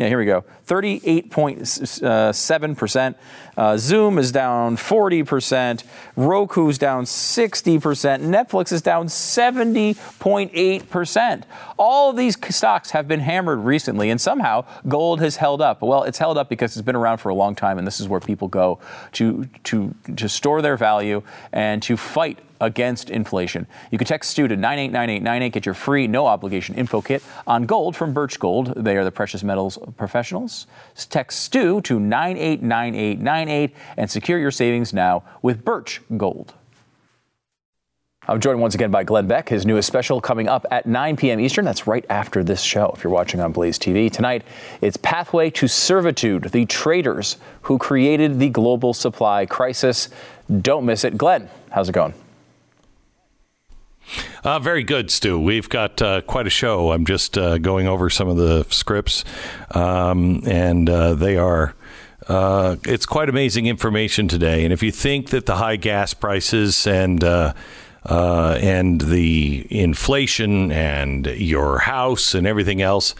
Yeah, 0.00 0.08
here 0.08 0.18
we 0.18 0.24
go. 0.24 0.44
38.7%. 0.66 3.14
Uh, 3.54 3.76
Zoom 3.76 4.16
is 4.16 4.32
down 4.32 4.78
40%. 4.78 5.84
Roku's 6.16 6.78
down 6.78 7.04
60%. 7.04 8.22
Netflix 8.22 8.72
is 8.72 8.80
down 8.80 9.08
70.8%. 9.08 11.42
All 11.76 12.14
these 12.14 12.38
stocks 12.48 12.92
have 12.92 13.06
been 13.08 13.20
hammered 13.20 13.58
recently, 13.58 14.08
and 14.08 14.18
somehow 14.18 14.64
gold 14.88 15.20
has 15.20 15.36
held 15.36 15.60
up. 15.60 15.82
Well, 15.82 16.04
it's 16.04 16.16
held 16.16 16.38
up 16.38 16.48
because 16.48 16.78
it's 16.78 16.86
been 16.86 16.96
around 16.96 17.18
for 17.18 17.28
a 17.28 17.34
long 17.34 17.54
time, 17.54 17.76
and 17.76 17.86
this 17.86 18.00
is 18.00 18.08
where 18.08 18.20
people 18.20 18.48
go 18.48 18.78
to, 19.12 19.50
to, 19.64 19.94
to 20.16 20.30
store 20.30 20.62
their 20.62 20.78
value 20.78 21.22
and 21.52 21.82
to 21.82 21.98
fight 21.98 22.38
against 22.60 23.10
inflation. 23.10 23.66
You 23.90 23.98
can 23.98 24.06
text 24.06 24.30
STU 24.30 24.48
to 24.48 24.56
989898, 24.56 25.52
get 25.52 25.66
your 25.66 25.74
free, 25.74 26.06
no 26.06 26.26
obligation 26.26 26.74
info 26.74 27.00
kit 27.00 27.22
on 27.46 27.66
gold 27.66 27.96
from 27.96 28.12
Birch 28.12 28.38
Gold. 28.38 28.74
They 28.76 28.96
are 28.96 29.04
the 29.04 29.10
precious 29.10 29.42
metals 29.42 29.78
professionals. 29.96 30.66
Text 31.08 31.40
STU 31.40 31.80
to 31.82 31.98
989898 31.98 33.74
and 33.96 34.10
secure 34.10 34.38
your 34.38 34.50
savings 34.50 34.92
now 34.92 35.22
with 35.42 35.64
Birch 35.64 36.00
Gold. 36.16 36.54
I'm 38.28 38.38
joined 38.38 38.60
once 38.60 38.76
again 38.76 38.92
by 38.92 39.02
Glenn 39.02 39.26
Beck, 39.26 39.48
his 39.48 39.66
newest 39.66 39.88
special 39.88 40.20
coming 40.20 40.46
up 40.46 40.64
at 40.70 40.86
9 40.86 41.16
p.m. 41.16 41.40
Eastern. 41.40 41.64
That's 41.64 41.88
right 41.88 42.04
after 42.08 42.44
this 42.44 42.60
show, 42.60 42.92
if 42.94 43.02
you're 43.02 43.12
watching 43.12 43.40
on 43.40 43.50
Blaze 43.50 43.76
TV. 43.76 44.12
Tonight, 44.12 44.44
it's 44.82 44.96
Pathway 44.98 45.50
to 45.50 45.66
Servitude, 45.66 46.44
the 46.44 46.64
traders 46.66 47.38
who 47.62 47.76
created 47.76 48.38
the 48.38 48.50
global 48.50 48.92
supply 48.94 49.46
crisis. 49.46 50.10
Don't 50.60 50.84
miss 50.84 51.02
it. 51.02 51.18
Glenn, 51.18 51.48
how's 51.70 51.88
it 51.88 51.92
going? 51.92 52.14
Uh, 54.44 54.58
very 54.58 54.82
good, 54.82 55.10
Stu. 55.10 55.38
We've 55.38 55.68
got 55.68 56.00
uh, 56.00 56.22
quite 56.22 56.46
a 56.46 56.50
show. 56.50 56.92
I'm 56.92 57.04
just 57.04 57.36
uh, 57.36 57.58
going 57.58 57.86
over 57.86 58.10
some 58.10 58.28
of 58.28 58.36
the 58.36 58.64
scripts, 58.70 59.24
um, 59.72 60.42
and 60.46 60.88
uh, 60.88 61.14
they 61.14 61.36
are. 61.36 61.74
Uh, 62.28 62.76
it's 62.84 63.06
quite 63.06 63.28
amazing 63.28 63.66
information 63.66 64.28
today. 64.28 64.64
And 64.64 64.72
if 64.72 64.82
you 64.82 64.92
think 64.92 65.30
that 65.30 65.46
the 65.46 65.56
high 65.56 65.76
gas 65.76 66.14
prices 66.14 66.86
and 66.86 67.24
uh, 67.24 67.54
and 68.04 69.00
the 69.00 69.66
inflation 69.70 70.70
and 70.72 71.26
your 71.26 71.78
house 71.80 72.34
and 72.34 72.46
everything 72.46 72.80
else 72.82 73.14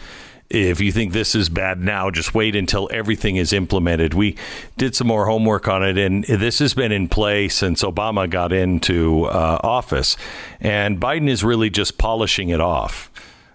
if 0.51 0.81
you 0.81 0.91
think 0.91 1.13
this 1.13 1.35
is 1.37 1.49
bad 1.49 1.81
now, 1.81 2.11
just 2.11 2.35
wait 2.35 2.57
until 2.57 2.89
everything 2.93 3.37
is 3.37 3.53
implemented. 3.53 4.15
We 4.15 4.37
did 4.77 4.97
some 4.97 5.07
more 5.07 5.27
homework 5.27 5.69
on 5.69 5.85
it, 5.85 5.97
and 5.97 6.25
this 6.25 6.59
has 6.59 6.75
been 6.75 6.91
in 6.91 7.09
play 7.09 7.49
since 7.49 7.83
Obama 7.83 8.29
got 8.29 8.53
into 8.53 9.25
uh, 9.27 9.61
office, 9.63 10.17
and 10.61 11.01
Biden 11.01 11.29
is 11.29 11.45
really 11.45 11.71
just 11.71 11.99
polishing 11.99 12.49
it 12.49 12.61
off. 12.61 13.11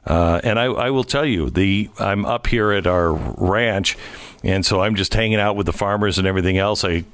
Uh, 0.06 0.40
and 0.44 0.60
I, 0.60 0.66
I, 0.66 0.90
will 0.92 1.04
tell 1.04 1.26
you, 1.26 1.50
the 1.50 1.90
I'm 1.98 2.26
up 2.26 2.48
here 2.48 2.72
at 2.72 2.86
our 2.86 3.14
ranch, 3.14 3.98
and 4.44 4.64
so 4.64 4.82
I'm 4.82 4.96
just 4.96 5.14
hanging 5.14 5.40
out 5.40 5.56
with 5.56 5.66
the 5.66 5.74
farmers 5.74 6.20
and 6.20 6.28
everything 6.28 6.58
else. 6.60 6.86
I 6.86 7.06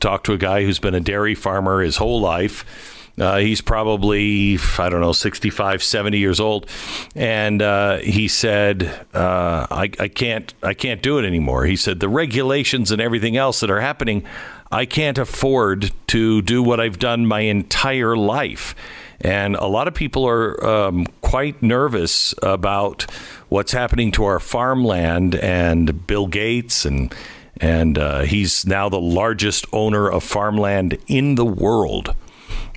talked 0.00 0.26
to 0.26 0.32
a 0.32 0.38
guy 0.38 0.64
who's 0.64 0.78
been 0.78 0.94
a 0.94 1.00
dairy 1.00 1.34
farmer 1.34 1.82
his 1.82 1.98
whole 1.98 2.20
life 2.20 2.97
uh, 3.20 3.36
he's 3.38 3.60
probably, 3.60 4.58
I 4.78 4.88
don't 4.88 5.00
know, 5.00 5.12
65, 5.12 5.82
70 5.82 6.18
years 6.18 6.40
old. 6.40 6.66
And 7.14 7.62
uh, 7.62 7.98
he 7.98 8.28
said, 8.28 8.84
uh, 9.14 9.66
I, 9.70 9.90
I, 9.98 10.08
can't, 10.08 10.52
I 10.62 10.74
can't 10.74 11.02
do 11.02 11.18
it 11.18 11.24
anymore. 11.24 11.64
He 11.64 11.76
said, 11.76 12.00
the 12.00 12.08
regulations 12.08 12.90
and 12.90 13.00
everything 13.00 13.36
else 13.36 13.60
that 13.60 13.70
are 13.70 13.80
happening, 13.80 14.24
I 14.70 14.84
can't 14.84 15.18
afford 15.18 15.92
to 16.08 16.42
do 16.42 16.62
what 16.62 16.80
I've 16.80 16.98
done 16.98 17.26
my 17.26 17.40
entire 17.40 18.16
life. 18.16 18.74
And 19.20 19.56
a 19.56 19.66
lot 19.66 19.88
of 19.88 19.94
people 19.94 20.26
are 20.26 20.64
um, 20.64 21.06
quite 21.22 21.62
nervous 21.62 22.34
about 22.42 23.10
what's 23.48 23.72
happening 23.72 24.12
to 24.12 24.24
our 24.24 24.38
farmland 24.38 25.34
and 25.34 26.06
Bill 26.06 26.26
Gates 26.26 26.84
and 26.84 27.12
and 27.60 27.98
uh, 27.98 28.20
he's 28.20 28.66
now 28.66 28.88
the 28.88 29.00
largest 29.00 29.66
owner 29.72 30.08
of 30.08 30.22
farmland 30.22 30.96
in 31.08 31.34
the 31.34 31.44
world. 31.44 32.14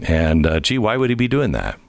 And 0.01 0.45
uh, 0.45 0.59
gee, 0.59 0.77
why 0.77 0.97
would 0.97 1.09
he 1.09 1.15
be 1.15 1.27
doing 1.27 1.51
that? 1.51 1.79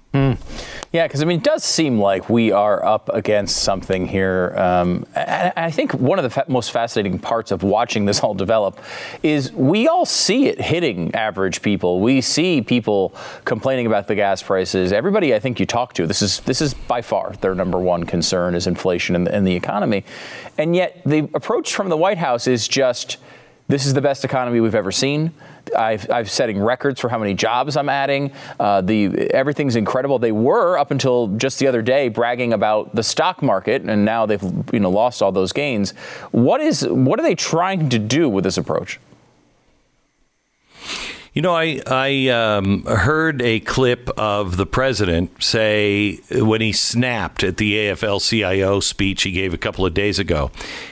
Yeah, 0.93 1.07
because 1.07 1.23
I 1.23 1.25
mean, 1.25 1.39
it 1.39 1.45
does 1.45 1.65
seem 1.65 1.99
like 1.99 2.29
we 2.29 2.53
are 2.53 2.85
up 2.85 3.09
against 3.15 3.63
something 3.63 4.07
here. 4.07 4.53
Um, 4.59 5.07
and 5.15 5.55
I 5.57 5.71
think 5.71 5.95
one 5.95 6.19
of 6.19 6.23
the 6.23 6.29
fa- 6.29 6.45
most 6.49 6.71
fascinating 6.71 7.19
parts 7.19 7.51
of 7.51 7.63
watching 7.63 8.05
this 8.05 8.21
all 8.21 8.35
develop 8.35 8.79
is 9.23 9.51
we 9.53 9.89
all 9.89 10.05
see 10.05 10.49
it 10.49 10.61
hitting 10.61 11.15
average 11.15 11.63
people. 11.63 12.01
We 12.01 12.21
see 12.21 12.61
people 12.61 13.15
complaining 13.47 13.87
about 13.87 14.07
the 14.07 14.15
gas 14.15 14.43
prices. 14.43 14.93
Everybody, 14.93 15.35
I 15.35 15.39
think 15.39 15.59
you 15.59 15.65
talk 15.65 15.95
to, 15.95 16.07
this 16.07 16.21
is 16.21 16.41
this 16.41 16.61
is 16.61 16.75
by 16.75 17.01
far 17.01 17.33
their 17.41 17.55
number 17.55 17.79
one 17.79 18.05
concern 18.05 18.55
is 18.55 18.67
inflation 18.67 19.17
and 19.17 19.27
the, 19.27 19.35
and 19.35 19.47
the 19.47 19.57
economy, 19.57 20.05
and 20.59 20.77
yet 20.77 21.01
the 21.07 21.21
approach 21.33 21.75
from 21.75 21.89
the 21.89 21.97
White 21.97 22.19
House 22.19 22.47
is 22.47 22.69
just 22.69 23.17
this 23.73 23.87
is 23.87 23.95
the 23.95 24.03
best 24.03 24.23
economy 24.23 24.61
we've 24.61 24.75
ever 24.75 24.93
seen. 24.93 25.33
I've, 25.75 26.11
I've 26.11 26.31
setting 26.31 26.61
records 26.61 27.01
for 27.01 27.09
how 27.09 27.19
many 27.19 27.33
jobs 27.33 27.75
I'm 27.75 27.89
adding. 27.89 28.31
Uh, 28.61 28.83
the 28.83 29.31
everything's 29.31 29.77
incredible. 29.77 30.19
They 30.19 30.31
were 30.31 30.77
up 30.77 30.91
until 30.91 31.29
just 31.39 31.59
the 31.59 31.69
other 31.69 31.81
day 31.81 32.11
bragging 32.11 32.53
about 32.53 32.95
the 32.95 33.03
stock 33.03 33.43
market, 33.43 33.81
and 33.81 34.05
now 34.05 34.27
they've 34.27 34.43
you 34.75 34.81
know 34.81 34.91
lost 34.91 35.23
all 35.23 35.33
those 35.33 35.55
gains. 35.55 35.93
What 36.33 36.61
is 36.61 36.87
what 36.87 37.19
are 37.19 37.23
they 37.23 37.35
trying 37.35 37.89
to 37.89 37.99
do 37.99 38.29
with 38.29 38.45
this 38.45 38.59
approach? 38.59 39.01
You 41.35 41.41
know, 41.41 41.55
I 41.55 41.81
I 41.87 42.29
um, 42.29 42.85
heard 42.85 43.41
a 43.41 43.61
clip 43.61 44.11
of 44.19 44.59
the 44.59 44.67
president 44.67 45.43
say 45.43 46.17
when 46.31 46.61
he 46.61 46.73
snapped 46.73 47.43
at 47.43 47.57
the 47.57 47.73
AFL-CIO 47.73 48.81
speech 48.81 49.23
he 49.23 49.33
gave 49.33 49.55
a 49.55 49.59
couple 49.59 49.87
of 49.87 49.95
days 49.95 50.19
ago, 50.19 50.51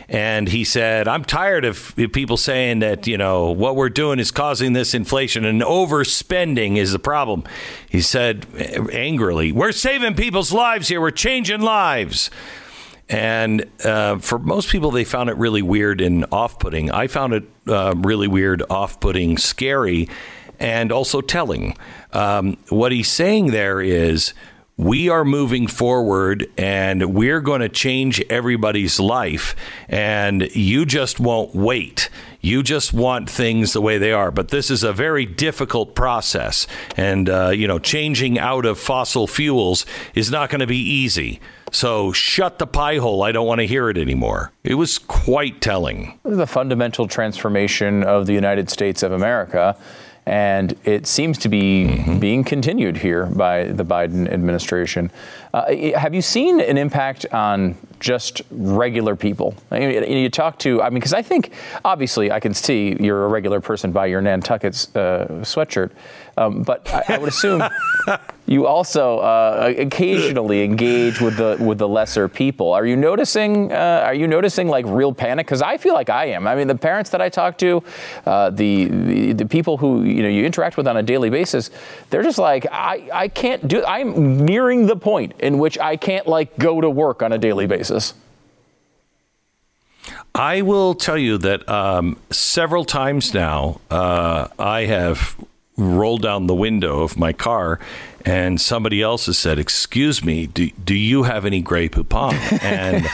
and 0.09 0.49
he 0.49 0.65
said, 0.65 1.07
"I'm 1.09 1.27
tired 1.27 1.67
of 1.67 1.95
people 2.13 2.39
saying 2.39 2.79
that 2.79 3.07
you 3.07 3.19
know 3.19 3.51
what 3.51 3.77
we're 3.77 3.91
doing 3.91 4.19
is 4.19 4.31
causing 4.31 4.73
this 4.73 4.95
inflation 4.95 5.45
and 5.45 5.61
overspending 5.61 6.79
is 6.79 6.93
the 6.93 6.99
problem." 6.99 7.45
He 7.87 8.01
said 8.01 8.47
angrily, 8.95 9.53
"We're 9.53 9.73
saving 9.73 10.15
people's 10.15 10.53
lives 10.53 10.89
here. 10.89 11.03
We're 11.03 11.11
changing 11.11 11.61
lives." 11.61 12.31
And 13.11 13.69
uh, 13.85 14.19
for 14.19 14.39
most 14.39 14.71
people, 14.71 14.93
they 14.93 15.05
found 15.05 15.31
it 15.31 15.37
really 15.37 15.63
weird 15.63 16.01
and 16.01 16.25
off 16.31 16.61
putting. 16.61 16.93
I 16.93 17.09
found 17.09 17.35
it 17.35 17.45
uh, 17.67 17.95
really 17.97 18.29
weird, 18.29 18.63
off 18.71 19.01
putting, 19.01 19.37
scary, 19.37 20.09
and 20.61 20.93
also 20.93 21.21
telling. 21.21 21.77
Um, 22.13 22.57
what 22.69 22.93
he's 22.93 23.09
saying 23.09 23.49
there 23.49 23.81
is 23.81 24.33
we 24.77 25.09
are 25.09 25.25
moving 25.25 25.67
forward 25.67 26.51
and 26.57 27.15
we're 27.15 27.41
going 27.41 27.61
to 27.61 27.69
change 27.69 28.23
everybody's 28.31 29.01
life, 29.01 29.57
and 29.89 30.49
you 30.55 30.87
just 30.87 31.19
won't 31.19 31.53
wait. 31.53 32.09
You 32.41 32.63
just 32.63 32.93
want 32.93 33.29
things 33.29 33.73
the 33.73 33.83
way 33.83 33.99
they 33.99 34.13
are. 34.13 34.31
But 34.31 34.49
this 34.49 34.71
is 34.71 34.85
a 34.85 34.93
very 34.93 35.27
difficult 35.27 35.95
process. 35.95 36.67
And, 36.97 37.29
uh, 37.29 37.49
you 37.51 37.67
know, 37.67 37.79
changing 37.79 38.39
out 38.39 38.65
of 38.65 38.79
fossil 38.79 39.27
fuels 39.27 39.85
is 40.15 40.31
not 40.31 40.49
going 40.49 40.61
to 40.61 40.67
be 40.67 40.79
easy. 40.79 41.41
So 41.71 42.13
shut 42.13 42.59
the 42.59 42.67
pie 42.67 42.99
hole. 42.99 43.23
I 43.23 43.33
don't 43.33 43.47
want 43.47 43.61
to 43.61 43.67
hear 43.67 43.89
it 43.91 43.99
anymore. 43.99 44.53
It 44.65 44.75
was 44.75 44.99
quite 44.99 45.61
telling. 45.61 46.19
The 46.25 46.47
fundamental 46.47 47.07
transformation 47.07 48.03
of 48.03 48.27
the 48.27 48.33
United 48.33 48.71
States 48.71 49.03
of 49.03 49.13
America. 49.13 49.77
And 50.27 50.77
it 50.85 51.07
seems 51.07 51.39
to 51.39 51.49
be 51.49 51.87
mm-hmm. 51.87 52.19
being 52.19 52.45
continued 52.45 52.97
here 52.97 53.27
by 53.27 53.65
the 53.65 53.85
Biden 53.85 54.31
administration. 54.31 55.11
Uh, 55.53 55.75
have 55.97 56.15
you 56.15 56.23
seen 56.23 56.61
an 56.61 56.77
impact 56.77 57.27
on 57.33 57.75
just 58.01 58.43
regular 58.51 59.17
people? 59.17 59.55
I 59.71 59.81
mean, 59.81 60.19
you 60.19 60.29
talk 60.29 60.59
to, 60.61 60.83
I 60.83 60.91
mean, 60.91 61.01
because 61.01 61.15
I 61.15 61.23
think 61.23 61.53
obviously 61.85 62.31
I 62.31 62.39
can 62.39 62.55
see 62.55 62.97
you're 63.01 63.25
a 63.25 63.29
regular 63.29 63.61
person 63.61 63.93
by 63.93 64.07
your 64.07 64.21
Nantucket 64.21 64.75
uh, 64.95 65.27
sweatshirt. 65.43 65.91
Um, 66.41 66.63
but 66.63 66.89
I, 66.91 67.05
I, 67.09 67.19
would 67.19 67.29
assume 67.29 67.63
you 68.47 68.67
also 68.67 69.19
uh, 69.19 69.75
occasionally 69.77 70.65
engage 70.65 71.21
with 71.21 71.37
the 71.37 71.59
with 71.61 71.77
the 71.77 71.87
lesser 71.87 72.29
people. 72.29 72.73
Are 72.73 72.87
you 72.87 72.97
noticing? 72.97 73.71
Uh, 73.71 74.05
are 74.07 74.15
you 74.15 74.27
noticing 74.27 74.67
like 74.67 74.87
real 74.87 75.13
panic? 75.13 75.47
Because 75.47 75.61
I 75.61 75.77
feel 75.77 75.93
like 75.93 76.09
I 76.09 76.27
am. 76.27 76.47
I 76.47 76.55
mean, 76.55 76.67
the 76.67 76.75
parents 76.75 77.11
that 77.11 77.21
I 77.21 77.29
talk 77.29 77.59
to, 77.59 77.83
uh, 78.25 78.49
the, 78.49 78.87
the, 78.87 79.33
the 79.35 79.45
people 79.45 79.77
who 79.77 80.03
you 80.03 80.23
know 80.23 80.31
you 80.31 80.47
interact 80.47 80.79
with 80.79 80.89
on 80.89 80.97
a 80.97 81.03
daily 81.03 81.29
basis, 81.29 81.71
they're 82.09 82.23
just 82.23 82.39
like 82.39 82.67
I 82.73 83.07
I 83.13 83.29
can't 83.29 83.69
do. 83.69 83.85
I'm 83.85 84.39
nearing 84.43 84.87
the 84.87 84.97
point 84.97 85.39
in 85.41 85.59
which 85.59 85.79
I 85.79 85.97
can't 85.97 86.27
like 86.27 86.57
go 86.57 86.81
to 86.81 86.89
work 86.89 87.23
on 87.23 87.33
a 87.33 87.39
daily 87.39 87.67
basis. 87.67 88.15
I 90.35 90.63
will 90.63 90.95
tell 90.95 91.19
you 91.19 91.37
that 91.37 91.69
um, 91.69 92.19
several 92.31 92.87
times 92.87 93.35
now 93.35 93.83
uh, 93.91 94.49
I 94.59 94.87
have 94.87 95.37
roll 95.81 96.19
down 96.19 96.47
the 96.47 96.55
window 96.55 97.03
of 97.03 97.19
my 97.19 97.33
car 97.33 97.81
and 98.25 98.61
somebody 98.61 99.03
else 99.03 99.27
has 99.27 99.39
said, 99.39 99.59
Excuse 99.59 100.23
me, 100.23 100.47
do, 100.47 100.71
do 100.71 100.95
you 100.95 101.23
have 101.25 101.45
any 101.45 101.63
Grey 101.63 101.89
Poupon? 101.89 102.31
And 102.63 103.07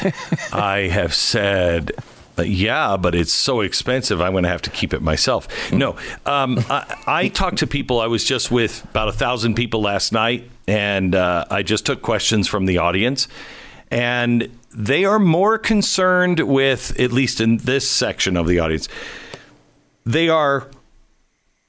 I 0.53 0.89
have 0.89 1.15
said, 1.15 1.93
yeah, 2.45 2.97
but 2.97 3.15
it's 3.15 3.33
so 3.33 3.61
expensive. 3.61 4.21
I'm 4.21 4.33
going 4.33 4.45
to 4.45 4.51
have 4.51 4.63
to 4.63 4.71
keep 4.71 4.93
it 4.93 5.01
myself. 5.01 5.73
No, 5.73 5.97
um, 6.27 6.59
I, 6.69 6.97
I, 7.07 7.29
talked 7.29 7.59
to 7.59 7.67
people. 7.67 8.01
I 8.01 8.09
was 8.09 8.25
just 8.25 8.51
with 8.51 8.85
about 8.85 9.09
a 9.09 9.13
thousand 9.13 9.55
people 9.55 9.81
last 9.81 10.13
night, 10.13 10.51
and 10.69 11.15
uh, 11.15 11.47
I 11.51 11.63
just 11.63 11.87
took 11.87 12.03
questions 12.03 12.47
from 12.47 12.67
the 12.67 12.79
audience. 12.79 13.29
And 13.91 14.51
they 14.75 15.05
are 15.05 15.19
more 15.19 15.59
concerned 15.59 16.41
with, 16.41 16.99
at 17.01 17.13
least 17.13 17.41
in 17.41 17.59
this 17.59 17.89
section 17.89 18.37
of 18.37 18.47
the 18.47 18.59
audience, 18.59 18.89
they 20.05 20.29
are 20.29 20.69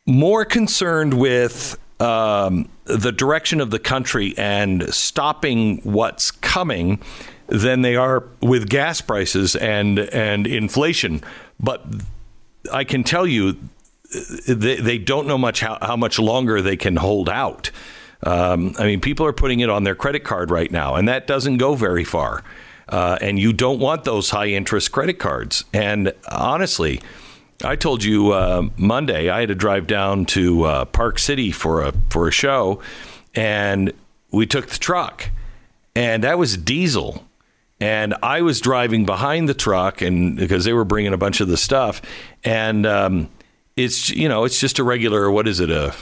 more 0.07 0.45
concerned 0.45 1.13
with 1.13 1.77
um, 1.99 2.69
the 2.85 3.11
direction 3.11 3.61
of 3.61 3.69
the 3.69 3.79
country 3.79 4.33
and 4.37 4.91
stopping 4.93 5.77
what's 5.83 6.31
coming 6.31 6.99
than 7.47 7.81
they 7.81 7.95
are 7.95 8.23
with 8.41 8.69
gas 8.69 9.01
prices 9.01 9.55
and 9.55 9.99
and 9.99 10.47
inflation. 10.47 11.21
But 11.59 11.85
I 12.71 12.83
can 12.83 13.03
tell 13.03 13.27
you, 13.27 13.57
they, 14.47 14.77
they 14.77 14.97
don't 14.97 15.27
know 15.27 15.37
much 15.37 15.59
how, 15.61 15.77
how 15.81 15.95
much 15.95 16.19
longer 16.19 16.61
they 16.61 16.77
can 16.77 16.95
hold 16.95 17.29
out. 17.29 17.71
Um, 18.23 18.73
I 18.79 18.85
mean, 18.85 18.99
people 18.99 19.25
are 19.25 19.33
putting 19.33 19.59
it 19.59 19.69
on 19.69 19.83
their 19.83 19.95
credit 19.95 20.23
card 20.23 20.49
right 20.51 20.71
now, 20.71 20.95
and 20.95 21.07
that 21.07 21.27
doesn't 21.27 21.57
go 21.57 21.75
very 21.75 22.03
far. 22.03 22.43
Uh, 22.89 23.17
and 23.21 23.37
you 23.37 23.51
don't 23.53 23.79
want 23.79 24.05
those 24.05 24.29
high 24.29 24.47
interest 24.47 24.91
credit 24.91 25.19
cards. 25.19 25.65
And 25.73 26.13
honestly, 26.31 27.01
I 27.63 27.75
told 27.75 28.03
you 28.03 28.31
uh, 28.31 28.69
Monday 28.77 29.29
I 29.29 29.39
had 29.39 29.49
to 29.49 29.55
drive 29.55 29.87
down 29.87 30.25
to 30.27 30.63
uh, 30.63 30.85
Park 30.85 31.17
City 31.17 31.51
for 31.51 31.81
a 31.81 31.93
for 32.09 32.27
a 32.27 32.31
show, 32.31 32.81
and 33.33 33.93
we 34.31 34.45
took 34.45 34.67
the 34.67 34.77
truck, 34.77 35.29
and 35.95 36.23
that 36.23 36.37
was 36.37 36.55
diesel, 36.55 37.25
and 37.79 38.13
I 38.21 38.41
was 38.43 38.61
driving 38.61 39.05
behind 39.05 39.49
the 39.49 39.55
truck, 39.55 40.01
and 40.01 40.35
because 40.35 40.65
they 40.65 40.73
were 40.73 40.85
bringing 40.85 41.13
a 41.13 41.17
bunch 41.17 41.41
of 41.41 41.47
the 41.47 41.57
stuff, 41.57 42.01
and 42.43 42.85
um, 42.85 43.29
it's 43.75 44.11
you 44.11 44.29
know 44.29 44.43
it's 44.43 44.59
just 44.59 44.77
a 44.77 44.83
regular 44.83 45.31
what 45.31 45.47
is 45.47 45.59
it 45.59 45.71
a 45.71 45.95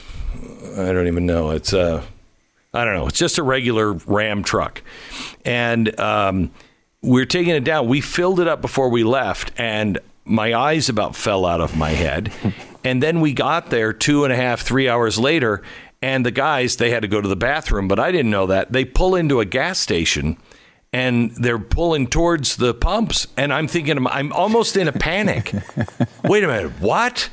I 0.78 0.92
don't 0.92 1.08
even 1.08 1.26
know 1.26 1.52
it's 1.52 1.72
a 1.72 2.04
I 2.74 2.84
don't 2.84 2.96
know 2.96 3.08
it's 3.08 3.20
just 3.20 3.38
a 3.38 3.44
regular 3.44 3.94
Ram 3.94 4.44
truck, 4.44 4.82
and 5.46 5.98
um, 6.02 6.52
we're 7.02 7.26
taking 7.26 7.56
it 7.56 7.64
down. 7.64 7.88
We 7.88 8.02
filled 8.02 8.42
it 8.42 8.48
up 8.50 8.62
before 8.62 8.90
we 8.90 9.06
left, 9.06 9.54
and 9.58 10.00
my 10.26 10.54
eyes 10.54 10.90
about 10.90 11.16
fell 11.16 11.46
out 11.46 11.62
of 11.62 11.78
my 11.78 11.92
head. 11.92 12.34
and 12.84 13.02
then 13.02 13.22
we 13.22 13.34
got 13.34 13.70
there 13.70 13.94
two 13.94 14.24
and 14.24 14.34
a 14.34 14.36
half, 14.36 14.62
three 14.62 14.90
hours 14.90 15.18
later, 15.18 15.62
and 16.02 16.26
the 16.26 16.32
guys, 16.32 16.76
they 16.76 16.92
had 16.92 17.02
to 17.02 17.08
go 17.08 17.22
to 17.22 17.28
the 17.28 17.36
bathroom, 17.36 17.88
but 17.88 18.00
I 18.00 18.12
didn't 18.12 18.32
know 18.32 18.48
that. 18.48 18.72
They 18.72 18.86
pull 18.86 19.16
into 19.16 19.40
a 19.40 19.46
gas 19.46 19.80
station 19.80 20.38
and 20.94 21.32
they're 21.32 21.60
pulling 21.60 22.08
towards 22.08 22.58
the 22.58 22.74
pumps. 22.74 23.28
And 23.36 23.52
I'm 23.52 23.68
thinking, 23.68 24.06
I'm 24.08 24.32
almost 24.32 24.78
in 24.78 24.88
a 24.88 24.92
panic. 24.92 25.52
Wait 26.24 26.44
a 26.44 26.48
minute, 26.48 26.72
what? 26.80 27.30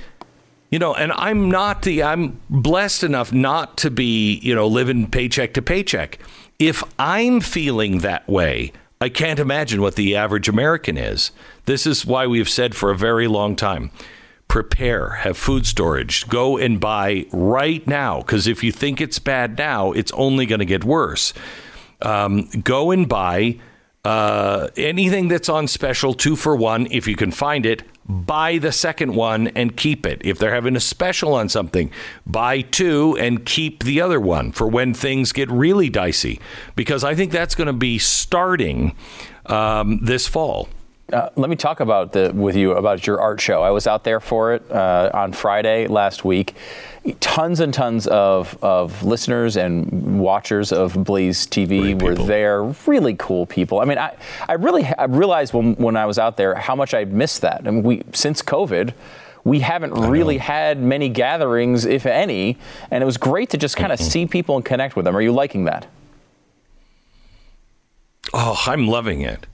You 0.71 0.79
know, 0.79 0.95
and 0.95 1.13
I'm 1.13 1.51
not 1.51 1.83
the, 1.83 2.03
I'm 2.03 2.41
blessed 2.49 3.05
enough 3.05 3.33
not 3.33 3.77
to 3.79 3.91
be, 3.91 4.39
you 4.39 4.55
know, 4.55 4.67
living 4.67 5.09
paycheck 5.11 5.55
to 5.55 5.63
paycheck. 5.63 6.19
If 6.59 6.83
I'm 6.99 7.41
feeling 7.41 7.99
that 7.99 8.27
way, 8.29 8.73
I 9.03 9.09
can't 9.09 9.41
imagine 9.41 9.83
what 9.83 9.97
the 9.97 10.15
average 10.15 10.49
American 10.49 10.97
is. 10.97 11.33
This 11.65 11.89
is 11.89 12.07
why 12.07 12.29
we've 12.29 12.49
said 12.49 12.77
for 12.77 12.93
a 12.93 12.97
very 12.97 13.27
long 13.27 13.57
time 13.57 13.91
prepare, 14.47 15.09
have 15.11 15.37
food 15.37 15.67
storage, 15.67 16.29
go 16.29 16.57
and 16.57 16.79
buy 16.79 17.27
right 17.33 17.85
now. 17.85 18.21
Because 18.21 18.47
if 18.47 18.63
you 18.63 18.71
think 18.71 19.01
it's 19.01 19.19
bad 19.19 19.59
now, 19.59 19.91
it's 19.91 20.13
only 20.13 20.47
going 20.47 20.61
to 20.61 20.65
get 20.65 20.85
worse. 20.85 21.35
Um, 22.01 22.49
go 22.63 22.93
and 22.93 23.09
buy 23.09 23.59
uh, 24.05 24.69
anything 24.77 25.27
that's 25.27 25.49
on 25.49 25.67
special, 25.67 26.15
two 26.15 26.37
for 26.37 26.55
one, 26.55 26.87
if 26.93 27.09
you 27.09 27.17
can 27.17 27.33
find 27.33 27.67
it. 27.67 27.83
Buy 28.07 28.59
the 28.59 28.73
second 28.73 29.15
one 29.15 29.49
and 29.49 29.77
keep 29.77 30.07
it. 30.07 30.21
If 30.25 30.39
they're 30.39 30.55
having 30.55 30.77
a 30.77 30.81
special 30.81 31.35
on 31.35 31.49
something, 31.49 31.91
buy 32.27 32.63
two 32.63 33.17
and 33.19 33.45
keep 33.45 33.85
the 33.85 34.01
other 34.01 34.21
one 34.21 34.53
for 34.53 34.67
when 34.67 34.93
things 34.93 35.33
get 35.33 35.51
really 35.51 35.89
dicey. 35.89 36.41
Because 36.75 37.05
I 37.05 37.15
think 37.15 37.33
that's 37.33 37.55
going 37.55 37.69
to 37.69 37.73
be 37.73 37.99
starting 37.99 38.97
um, 39.47 40.05
this 40.05 40.27
fall. 40.27 40.69
uh, 41.13 41.29
let 41.37 41.51
me 41.51 41.57
talk 41.57 41.81
about 41.81 42.13
the 42.13 42.33
with 42.35 42.57
you 42.57 42.73
about 42.73 43.07
your 43.07 43.21
art 43.21 43.41
show. 43.41 43.63
I 43.63 43.71
was 43.71 43.87
out 43.87 44.05
there 44.05 44.21
for 44.21 44.55
it 44.55 44.71
uh, 44.71 45.11
on 45.13 45.33
Friday 45.33 45.87
last 45.87 46.25
week. 46.25 46.55
Tons 47.19 47.59
and 47.59 47.75
tons 47.75 48.07
of, 48.07 48.57
of 48.63 49.03
listeners 49.03 49.57
and 49.57 50.21
watchers 50.21 50.71
of 50.71 51.03
Blaze 51.03 51.47
TV 51.47 52.01
were 52.01 52.15
there. 52.15 52.63
Really 52.87 53.15
cool 53.17 53.45
people. 53.47 53.81
I 53.81 53.85
mean, 53.85 53.99
I, 53.99 54.15
I 54.49 54.53
really 54.53 54.85
I 54.85 55.05
realized 55.05 55.53
when, 55.53 55.75
when 55.75 55.97
I 55.97 56.07
was 56.07 56.19
out 56.19 56.37
there 56.37 56.55
how 56.55 56.77
much 56.77 56.95
I 56.95 57.05
missed 57.05 57.41
that. 57.41 57.63
I 57.67 57.71
mean, 57.71 57.83
we 57.83 58.03
since 58.13 58.41
COVID. 58.43 58.93
We 59.45 59.59
haven't 59.59 59.95
really 59.95 60.39
had 60.39 60.81
many 60.81 61.09
gatherings, 61.09 61.85
if 61.85 62.07
any, 62.07 62.59
and 62.93 63.03
it 63.03 63.07
was 63.07 63.17
great 63.17 63.51
to 63.51 63.57
just 63.59 63.77
kind 63.77 63.91
of 63.91 63.99
see 63.99 64.25
people 64.25 64.55
and 64.55 64.65
connect 64.65 64.95
with 64.95 65.05
them. 65.05 65.17
Are 65.17 65.21
you 65.21 65.33
liking 65.33 65.65
that? 65.65 65.89
Oh, 68.33 68.63
I'm 68.67 68.87
loving 68.87 69.23
it. 69.23 69.47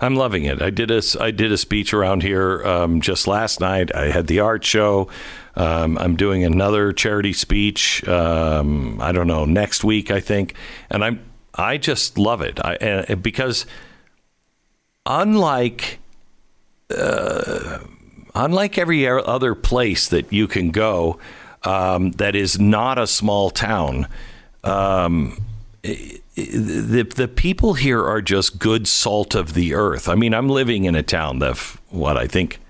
I'm 0.00 0.14
loving 0.14 0.44
it. 0.44 0.62
I 0.62 0.70
did 0.70 0.90
a 0.90 1.02
I 1.20 1.30
did 1.30 1.50
a 1.52 1.58
speech 1.58 1.92
around 1.92 2.22
here 2.22 2.64
um, 2.64 3.00
just 3.00 3.26
last 3.26 3.60
night. 3.60 3.94
I 3.94 4.10
had 4.10 4.28
the 4.28 4.40
art 4.40 4.64
show. 4.64 5.08
Um, 5.58 5.98
I'm 5.98 6.16
doing 6.16 6.44
another 6.44 6.92
charity 6.92 7.32
speech. 7.32 8.06
Um, 8.08 9.00
I 9.00 9.12
don't 9.12 9.26
know 9.26 9.44
next 9.44 9.84
week, 9.84 10.10
I 10.10 10.20
think, 10.20 10.54
and 10.88 11.04
I'm 11.04 11.20
I 11.54 11.76
just 11.76 12.16
love 12.16 12.40
it. 12.40 12.58
I 12.64 12.74
and 12.76 13.22
because 13.22 13.66
unlike 15.04 15.98
uh, 16.96 17.80
unlike 18.34 18.78
every 18.78 19.06
other 19.06 19.54
place 19.54 20.08
that 20.08 20.32
you 20.32 20.46
can 20.46 20.70
go 20.70 21.18
um, 21.64 22.12
that 22.12 22.34
is 22.36 22.58
not 22.58 22.98
a 22.98 23.06
small 23.06 23.50
town. 23.50 24.06
Um, 24.64 25.38
the 25.82 27.02
the 27.02 27.28
people 27.28 27.74
here 27.74 28.04
are 28.04 28.22
just 28.22 28.58
good 28.58 28.86
salt 28.86 29.34
of 29.34 29.54
the 29.54 29.74
earth. 29.74 30.08
I 30.08 30.14
mean, 30.14 30.34
I'm 30.34 30.48
living 30.48 30.84
in 30.84 30.94
a 30.94 31.02
town 31.02 31.42
of 31.42 31.80
what 31.90 32.16
I 32.16 32.26
think 32.26 32.60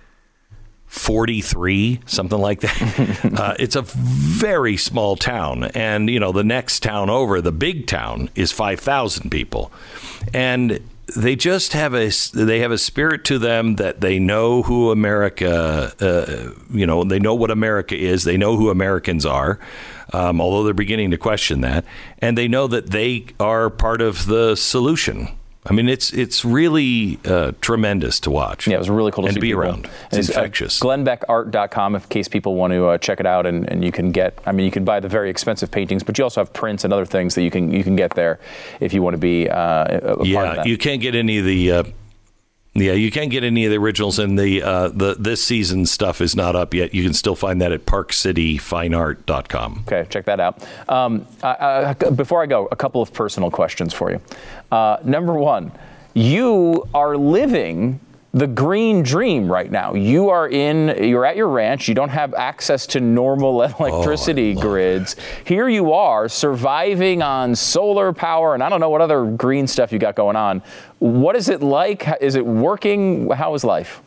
43, 0.88 2.00
something 2.06 2.38
like 2.38 2.60
that. 2.60 3.32
uh, 3.38 3.54
it's 3.58 3.76
a 3.76 3.82
very 3.82 4.76
small 4.76 5.16
town, 5.16 5.64
and 5.74 6.08
you 6.10 6.18
know 6.18 6.32
the 6.32 6.44
next 6.44 6.82
town 6.82 7.10
over, 7.10 7.40
the 7.40 7.52
big 7.52 7.86
town, 7.86 8.30
is 8.34 8.52
5,000 8.52 9.30
people, 9.30 9.70
and 10.32 10.80
they 11.16 11.36
just 11.36 11.72
have 11.72 11.94
a 11.94 12.10
they 12.34 12.60
have 12.60 12.70
a 12.70 12.78
spirit 12.78 13.24
to 13.26 13.38
them 13.38 13.76
that 13.76 14.00
they 14.00 14.18
know 14.18 14.62
who 14.62 14.90
America, 14.90 15.92
uh, 16.00 16.52
you 16.70 16.86
know, 16.86 17.04
they 17.04 17.18
know 17.18 17.34
what 17.34 17.50
America 17.50 17.96
is. 17.96 18.24
They 18.24 18.36
know 18.36 18.56
who 18.56 18.70
Americans 18.70 19.24
are, 19.24 19.58
um, 20.12 20.40
although 20.40 20.64
they're 20.64 20.74
beginning 20.74 21.10
to 21.12 21.18
question 21.18 21.62
that, 21.62 21.84
and 22.18 22.36
they 22.36 22.48
know 22.48 22.66
that 22.66 22.90
they 22.90 23.26
are 23.40 23.70
part 23.70 24.00
of 24.00 24.26
the 24.26 24.54
solution. 24.54 25.37
I 25.68 25.72
mean, 25.72 25.88
it's 25.88 26.12
it's 26.12 26.44
really 26.44 27.18
uh, 27.24 27.52
tremendous 27.60 28.20
to 28.20 28.30
watch. 28.30 28.66
Yeah, 28.66 28.76
it 28.76 28.78
was 28.78 28.88
really 28.88 29.12
cool 29.12 29.24
to 29.24 29.28
and 29.28 29.34
see 29.34 29.40
to 29.40 29.42
be 29.42 29.48
people. 29.48 29.62
around. 29.62 29.90
And 30.10 30.18
It's 30.18 30.30
uh, 30.30 30.32
infectious. 30.32 30.80
GlennBeckArt.com, 30.80 31.94
in 31.94 32.00
case 32.02 32.26
people 32.26 32.54
want 32.54 32.72
to 32.72 32.86
uh, 32.86 32.98
check 32.98 33.20
it 33.20 33.26
out, 33.26 33.44
and, 33.46 33.68
and 33.70 33.84
you 33.84 33.92
can 33.92 34.10
get. 34.10 34.38
I 34.46 34.52
mean, 34.52 34.64
you 34.64 34.72
can 34.72 34.84
buy 34.84 35.00
the 35.00 35.08
very 35.08 35.28
expensive 35.28 35.70
paintings, 35.70 36.02
but 36.02 36.16
you 36.16 36.24
also 36.24 36.40
have 36.40 36.52
prints 36.52 36.84
and 36.84 36.92
other 36.92 37.06
things 37.06 37.34
that 37.34 37.42
you 37.42 37.50
can 37.50 37.70
you 37.70 37.84
can 37.84 37.96
get 37.96 38.14
there 38.14 38.40
if 38.80 38.92
you 38.94 39.02
want 39.02 39.14
to 39.14 39.18
be 39.18 39.48
uh, 39.48 39.56
a, 39.58 39.96
a 39.96 40.16
part 40.16 40.18
of 40.20 40.26
yeah, 40.26 40.64
you 40.64 40.78
can't 40.78 41.00
get 41.00 41.14
any 41.14 41.38
of 41.38 41.44
the. 41.44 41.92
Uh, 42.80 42.84
yeah, 42.84 42.92
you 42.92 43.10
can't 43.10 43.30
get 43.30 43.44
any 43.44 43.64
of 43.64 43.70
the 43.70 43.78
originals, 43.78 44.18
and 44.18 44.38
the 44.38 44.62
uh, 44.62 44.88
the 44.88 45.16
this 45.18 45.42
season 45.44 45.86
stuff 45.86 46.20
is 46.20 46.36
not 46.36 46.56
up 46.56 46.74
yet. 46.74 46.94
You 46.94 47.02
can 47.02 47.14
still 47.14 47.34
find 47.34 47.60
that 47.60 47.72
at 47.72 47.86
ParkCityFineArt.com. 47.86 49.84
Okay, 49.86 50.06
check 50.10 50.24
that 50.26 50.40
out. 50.40 50.64
Um, 50.88 51.26
I, 51.42 51.94
I, 52.00 52.10
before 52.10 52.42
I 52.42 52.46
go, 52.46 52.68
a 52.70 52.76
couple 52.76 53.02
of 53.02 53.12
personal 53.12 53.50
questions 53.50 53.92
for 53.92 54.10
you. 54.10 54.20
Uh, 54.70 54.98
number 55.04 55.34
one, 55.34 55.72
you 56.14 56.88
are 56.94 57.16
living 57.16 58.00
the 58.32 58.46
green 58.46 59.02
dream 59.02 59.50
right 59.50 59.70
now. 59.70 59.94
You 59.94 60.28
are 60.28 60.48
in, 60.48 61.02
you're 61.02 61.24
at 61.24 61.36
your 61.36 61.48
ranch. 61.48 61.88
You 61.88 61.94
don't 61.94 62.10
have 62.10 62.34
access 62.34 62.86
to 62.88 63.00
normal 63.00 63.62
electricity 63.80 64.54
grids. 64.54 65.16
Here 65.44 65.68
you 65.68 65.92
are 65.92 66.28
surviving 66.28 67.22
on 67.22 67.56
solar 67.56 68.12
power, 68.12 68.54
and 68.54 68.62
I 68.62 68.68
don't 68.68 68.80
know 68.80 68.90
what 68.90 69.00
other 69.00 69.24
green 69.24 69.66
stuff 69.66 69.92
you 69.92 69.98
got 69.98 70.14
going 70.14 70.36
on. 70.36 70.62
What 70.98 71.36
is 71.36 71.48
it 71.48 71.62
like? 71.62 72.06
Is 72.20 72.34
it 72.34 72.44
working? 72.44 73.30
How 73.30 73.54
is 73.54 73.64
life? 73.64 74.02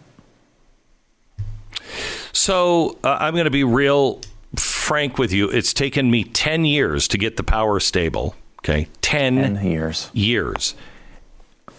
So 2.32 2.98
uh, 3.04 3.18
I'm 3.20 3.34
going 3.34 3.46
to 3.46 3.52
be 3.52 3.64
real 3.64 4.22
frank 4.56 5.18
with 5.18 5.34
you. 5.34 5.50
It's 5.50 5.74
taken 5.74 6.12
me 6.12 6.24
10 6.24 6.66
years 6.66 7.08
to 7.10 7.18
get 7.18 7.38
the 7.38 7.44
power 7.44 7.80
stable. 7.80 8.36
Okay. 8.60 8.88
10, 9.02 9.36
Ten 9.36 9.66
years. 9.66 10.12
years. 10.14 10.76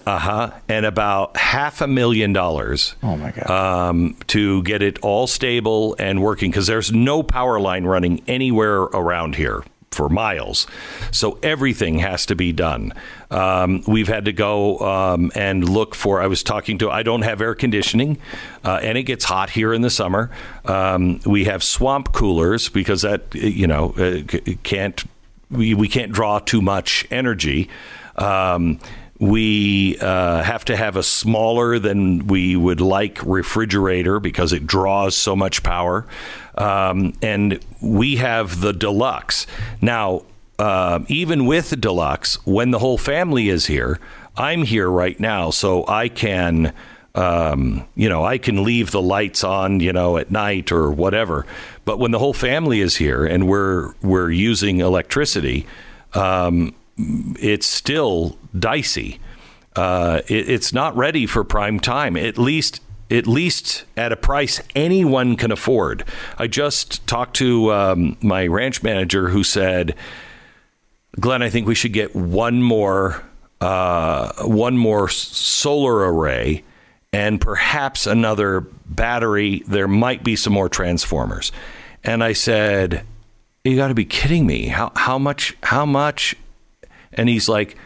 Uh 0.07 0.19
huh. 0.19 0.51
And 0.69 0.87
about 0.87 1.37
half 1.37 1.81
a 1.81 1.87
million 1.87 2.33
dollars. 2.33 2.95
Oh 3.03 3.17
my 3.17 3.31
God. 3.31 3.51
um, 3.51 4.17
to 4.29 4.63
get 4.63 4.83
it 4.83 4.99
all 5.01 5.27
stable 5.27 5.97
and 5.99 6.23
working 6.23 6.51
because 6.51 6.67
there's 6.67 6.93
no 6.93 7.23
power 7.23 7.61
line 7.61 7.85
running 7.85 8.23
anywhere 8.27 8.81
around 8.81 9.37
here 9.37 9.63
for 9.91 10.09
miles. 10.09 10.67
So 11.11 11.39
everything 11.43 11.99
has 11.99 12.25
to 12.27 12.35
be 12.35 12.53
done. 12.53 12.95
Um, 13.31 13.83
we've 13.87 14.09
had 14.09 14.25
to 14.25 14.33
go 14.33 14.79
um, 14.79 15.31
and 15.35 15.69
look 15.69 15.95
for. 15.95 16.21
I 16.23 16.27
was 16.27 16.43
talking 16.43 16.79
to. 16.79 16.91
I 16.91 17.03
don't 17.03 17.23
have 17.23 17.41
air 17.41 17.55
conditioning, 17.55 18.19
uh, 18.65 18.81
and 18.83 18.97
it 18.97 19.03
gets 19.05 19.25
hot 19.25 19.51
here 19.51 19.73
in 19.73 19.83
the 19.83 19.91
summer. 19.91 20.31
Um, 20.65 21.21
we 21.27 21.45
have 21.45 21.63
swamp 21.63 22.13
coolers 22.13 22.69
because 22.71 23.03
that 23.03 23.35
you 23.35 23.67
know 23.67 23.91
uh, 23.93 24.23
can't 24.63 25.05
we, 25.51 25.75
we 25.75 25.89
can't 25.89 26.11
draw 26.13 26.39
too 26.39 26.63
much 26.63 27.07
energy. 27.11 27.69
Um, 28.17 28.81
we 29.23 29.97
uh, 30.01 30.43
have 30.43 30.65
to 30.65 30.75
have 30.75 30.97
a 30.97 31.03
smaller 31.05 31.79
than 31.79 32.27
we 32.27 32.57
would 32.57 32.81
like 32.81 33.21
refrigerator 33.25 34.19
because 34.19 34.53
it 34.53 34.67
draws 34.67 35.17
so 35.17 35.37
much 35.37 35.63
power. 35.63 36.05
Um, 36.59 37.13
and 37.23 37.65
we 37.81 38.17
have 38.17 38.61
the 38.61 38.73
deluxe. 38.73 39.47
Now, 39.81 40.25
uh, 40.59 41.05
even 41.07 41.47
with 41.47 41.71
the 41.71 41.77
deluxe, 41.77 42.45
when 42.45 42.73
the 42.73 42.81
whole 42.81 42.99
family 42.99 43.49
is 43.49 43.67
here, 43.67 44.01
I'm 44.37 44.65
here 44.65 44.91
right 44.91 45.19
now, 45.21 45.51
so 45.51 45.87
I 45.87 46.09
can. 46.09 46.73
Um, 47.15 47.87
you 47.95 48.09
know, 48.09 48.25
I 48.25 48.39
can 48.39 48.65
leave 48.65 48.91
the 48.91 49.03
lights 49.03 49.45
on, 49.45 49.81
you 49.81 49.93
know, 49.93 50.17
at 50.17 50.31
night 50.31 50.73
or 50.73 50.91
whatever. 50.91 51.45
But 51.85 51.99
when 51.99 52.11
the 52.11 52.19
whole 52.19 52.33
family 52.33 52.81
is 52.81 52.97
here 52.97 53.27
and 53.27 53.47
we're 53.47 53.93
we're 54.01 54.31
using 54.31 54.81
electricity, 54.81 55.67
um, 56.15 56.75
it's 56.97 57.67
still 57.67 58.39
dicey. 58.59 59.21
Uh, 59.75 60.21
it, 60.29 60.49
it's 60.49 60.73
not 60.73 60.97
ready 60.97 61.27
for 61.27 61.45
prime 61.45 61.81
time. 61.81 62.17
At 62.17 62.39
least, 62.39 62.81
at 63.11 63.27
least 63.27 63.85
at 63.97 64.13
a 64.13 64.17
price 64.17 64.61
anyone 64.75 65.37
can 65.37 65.51
afford. 65.51 66.05
I 66.39 66.47
just 66.47 67.07
talked 67.07 67.37
to 67.37 67.73
um, 67.73 68.17
my 68.21 68.47
ranch 68.47 68.83
manager 68.83 69.29
who 69.29 69.45
said, 69.45 69.95
"Glenn, 71.19 71.43
I 71.43 71.51
think 71.51 71.67
we 71.67 71.75
should 71.75 71.93
get 71.93 72.15
one 72.15 72.63
more, 72.63 73.23
uh, 73.61 74.33
one 74.45 74.77
more 74.77 75.09
solar 75.09 76.13
array." 76.13 76.65
And 77.15 77.41
perhaps 77.41 78.07
another 78.07 78.63
battery. 78.87 79.63
There 79.67 79.89
might 79.89 80.25
be 80.25 80.35
some 80.35 80.55
more 80.55 80.71
transformers. 80.71 81.53
And 82.03 82.25
I 82.25 82.33
said, 82.33 83.05
you 83.65 83.77
got 83.77 83.89
to 83.89 83.95
be 83.95 84.05
kidding 84.05 84.47
me. 84.47 84.67
How 84.67 84.93
how 84.97 85.19
much 85.19 85.57
how 85.63 85.87
much? 85.87 86.35
And 87.13 87.29
he's 87.29 87.49
like 87.49 87.75
"Uh, 87.75 87.79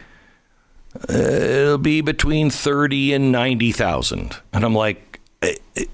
it'll 1.09 1.77
be 1.77 2.01
between 2.01 2.49
30 2.49 3.13
and 3.13 3.31
90,000. 3.31 4.37
And 4.53 4.63
I'm 4.63 4.75
like 4.75 5.19
"Eh, 5.41 5.55
eh, 5.75 5.85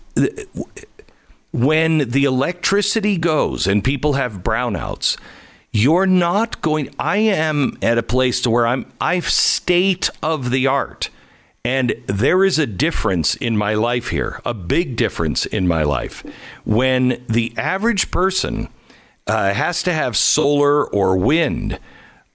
when 1.52 2.10
the 2.10 2.24
electricity 2.26 3.18
goes 3.18 3.68
and 3.68 3.84
people 3.84 4.14
have 4.14 4.44
brownouts, 4.44 5.18
you're 5.72 6.08
not 6.08 6.62
going 6.62 6.94
I 7.00 7.18
am 7.18 7.78
at 7.82 7.98
a 7.98 8.04
place 8.04 8.42
to 8.42 8.50
where 8.50 8.68
I'm 8.68 8.92
I've 9.00 9.30
state 9.30 10.10
of 10.22 10.52
the 10.52 10.68
art. 10.68 11.10
And 11.66 11.96
there 12.08 12.44
is 12.44 12.60
a 12.60 12.68
difference 12.68 13.36
in 13.36 13.58
my 13.58 13.74
life 13.74 14.10
here, 14.10 14.42
a 14.46 14.54
big 14.54 14.98
difference 14.98 15.46
in 15.46 15.66
my 15.68 15.84
life. 15.84 16.24
When 16.66 17.24
the 17.30 17.54
average 17.56 18.12
person 18.12 18.68
uh, 19.28 19.54
has 19.54 19.82
to 19.84 19.94
have 19.94 20.18
solar 20.18 20.86
or 20.86 21.16
wind, 21.16 21.80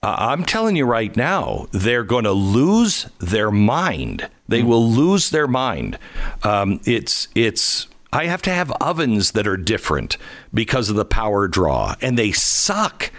uh, 0.03 0.15
I'm 0.19 0.45
telling 0.45 0.77
you 0.77 0.85
right 0.85 1.15
now, 1.17 1.67
they're 1.73 2.05
going 2.05 2.25
to 2.25 2.33
lose 2.33 3.07
their 3.19 3.51
mind. 3.51 4.29
They 4.47 4.63
will 4.63 4.89
lose 4.89 5.31
their 5.31 5.49
mind. 5.49 5.99
Um, 6.43 6.81
it's 6.85 7.29
it's. 7.35 7.89
I 8.13 8.25
have 8.27 8.41
to 8.43 8.51
have 8.51 8.71
ovens 8.81 9.33
that 9.33 9.47
are 9.47 9.59
different 9.59 10.17
because 10.55 10.89
of 10.89 10.97
the 10.97 11.05
power 11.05 11.47
draw, 11.49 11.95
and 12.01 12.19
they 12.19 12.33
suck. 12.33 13.11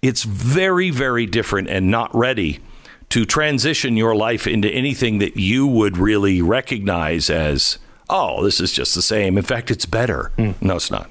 It's 0.00 0.22
very 0.22 0.90
very 0.90 1.26
different 1.26 1.68
and 1.68 1.90
not 1.90 2.14
ready 2.14 2.60
to 3.08 3.24
transition 3.24 3.96
your 3.96 4.14
life 4.14 4.46
into 4.46 4.68
anything 4.68 5.18
that 5.18 5.36
you 5.36 5.66
would 5.66 5.96
really 5.96 6.42
recognize 6.42 7.30
as, 7.30 7.78
oh, 8.10 8.44
this 8.44 8.60
is 8.60 8.72
just 8.72 8.94
the 8.94 9.02
same. 9.02 9.38
In 9.38 9.44
fact, 9.44 9.70
it's 9.70 9.86
better. 9.86 10.30
No, 10.60 10.76
it's 10.76 10.90
not. 10.90 11.10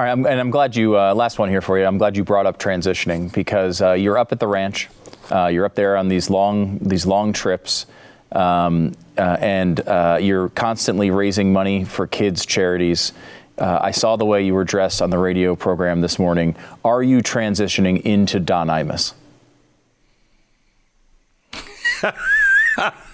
All 0.00 0.06
right, 0.06 0.16
and 0.16 0.40
I'm 0.40 0.50
glad 0.50 0.76
you. 0.76 0.98
Uh, 0.98 1.12
last 1.12 1.38
one 1.38 1.50
here 1.50 1.60
for 1.60 1.78
you. 1.78 1.84
I'm 1.84 1.98
glad 1.98 2.16
you 2.16 2.24
brought 2.24 2.46
up 2.46 2.58
transitioning 2.58 3.30
because 3.34 3.82
uh, 3.82 3.92
you're 3.92 4.16
up 4.16 4.32
at 4.32 4.40
the 4.40 4.46
ranch. 4.46 4.88
Uh, 5.30 5.48
you're 5.48 5.66
up 5.66 5.74
there 5.74 5.94
on 5.98 6.08
these 6.08 6.30
long 6.30 6.78
these 6.78 7.04
long 7.04 7.34
trips, 7.34 7.84
um, 8.32 8.94
uh, 9.18 9.36
and 9.40 9.86
uh, 9.86 10.16
you're 10.18 10.48
constantly 10.48 11.10
raising 11.10 11.52
money 11.52 11.84
for 11.84 12.06
kids' 12.06 12.46
charities. 12.46 13.12
Uh, 13.58 13.78
I 13.82 13.90
saw 13.90 14.16
the 14.16 14.24
way 14.24 14.42
you 14.42 14.54
were 14.54 14.64
dressed 14.64 15.02
on 15.02 15.10
the 15.10 15.18
radio 15.18 15.54
program 15.54 16.00
this 16.00 16.18
morning. 16.18 16.56
Are 16.82 17.02
you 17.02 17.18
transitioning 17.18 18.00
into 18.00 18.40
Don 18.40 18.68
Imus? 18.68 19.12